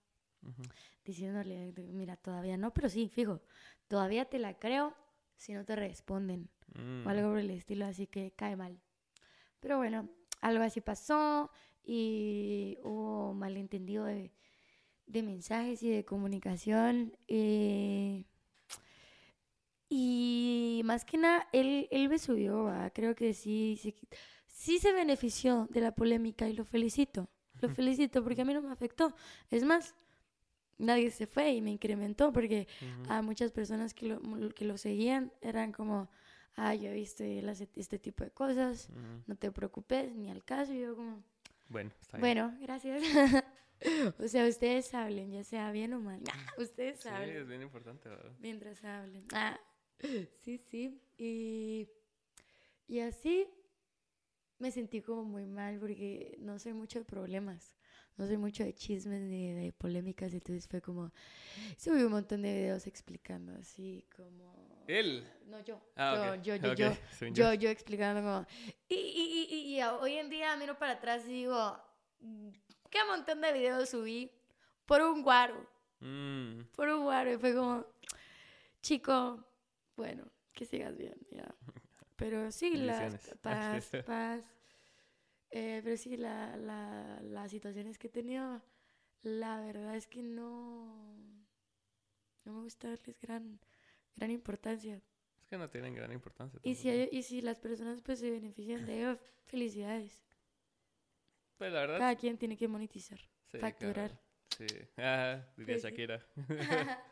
[1.04, 3.40] Diciéndole, mira, todavía no, pero sí, fijo,
[3.88, 4.94] todavía te la creo
[5.36, 7.06] si no te responden Mm.
[7.06, 8.78] o algo por el estilo, así que cae mal.
[9.60, 10.08] Pero bueno,
[10.42, 11.50] algo así pasó
[11.84, 14.32] y hubo malentendido de,
[15.06, 17.16] de mensajes y de comunicación.
[17.28, 18.24] eh,
[19.88, 22.90] y más que nada, él, él me subió, ¿va?
[22.90, 23.94] creo que sí, sí,
[24.46, 27.28] sí se benefició de la polémica y lo felicito.
[27.60, 29.14] Lo felicito porque a mí no me afectó.
[29.50, 29.94] Es más,
[30.80, 32.66] nadie se fue y me incrementó porque
[33.08, 34.20] a muchas personas que lo,
[34.54, 36.10] que lo seguían eran como,
[36.56, 38.88] ah, yo he visto él hace este tipo de cosas,
[39.26, 40.72] no te preocupes, ni al caso.
[40.72, 41.22] Y yo como,
[41.68, 42.20] Bueno, está bien.
[42.20, 43.02] bueno, gracias.
[44.18, 46.20] o sea, ustedes hablen, ya sea bien o mal.
[46.58, 48.32] ustedes Sí, hablen es bien importante, ¿verdad?
[48.40, 49.24] mientras hablen.
[49.32, 49.58] Ah,
[50.42, 51.00] sí, sí.
[51.18, 51.88] Y,
[52.88, 53.46] y así
[54.58, 57.74] me sentí como muy mal porque no soy mucho de problemas,
[58.20, 60.32] no soy mucho de chismes ni de polémicas.
[60.34, 61.10] Entonces fue como,
[61.78, 64.84] subí un montón de videos explicando así como...
[64.86, 65.26] Él.
[65.46, 65.80] No, yo.
[65.96, 66.92] Ah, yo, yo, yo,
[67.32, 68.46] yo, yo, explicando como...
[68.88, 71.76] Y, y, y, y, hoy en día miro para atrás y digo,
[72.20, 72.48] "Mm,
[72.90, 74.30] ¿qué montón de videos subí?
[74.84, 75.66] Por un guaro,
[76.00, 76.62] Mm.
[76.74, 77.32] por un guaro.
[77.32, 77.86] Y fue como,
[78.82, 79.44] chico,
[79.96, 81.54] bueno, que sigas bien, ya.
[82.16, 84.44] Pero sí, las paz, paz.
[85.50, 88.62] Eh, pero sí, la, la, las situaciones que he tenido,
[89.22, 90.94] la verdad es que no,
[92.44, 93.58] no me gusta darles gran,
[94.16, 95.00] gran importancia.
[95.40, 96.60] Es que no tienen gran importancia.
[96.62, 100.22] Y si, hay- y si las personas pues se benefician de ello, felicidades.
[101.58, 101.98] Pues la verdad.
[101.98, 103.18] Cada quien tiene que monetizar,
[103.50, 104.18] sí, facturar.
[104.56, 104.66] Sí.
[104.98, 105.88] Ah, diría Pues sí.
[105.88, 106.26] Shakira.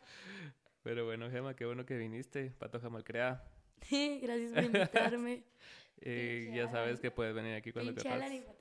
[0.83, 2.51] Pero bueno, Gema, qué bueno que viniste.
[2.51, 3.43] Pato Malcrea.
[4.21, 5.43] Gracias por invitarme.
[6.01, 6.71] Eh, ya Alan.
[6.71, 8.45] sabes que puedes venir aquí cuando Pinche Alan quieras.
[8.47, 8.57] y.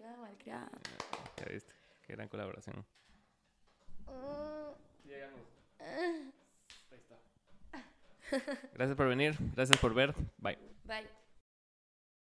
[1.36, 1.73] Ya viste.
[2.06, 2.85] Qué gran colaboración.
[5.05, 5.40] Llegamos.
[5.81, 7.19] Ahí está.
[8.74, 9.36] Gracias por venir.
[9.55, 10.15] Gracias por ver.
[10.39, 10.59] Bye.
[10.85, 11.18] Bye.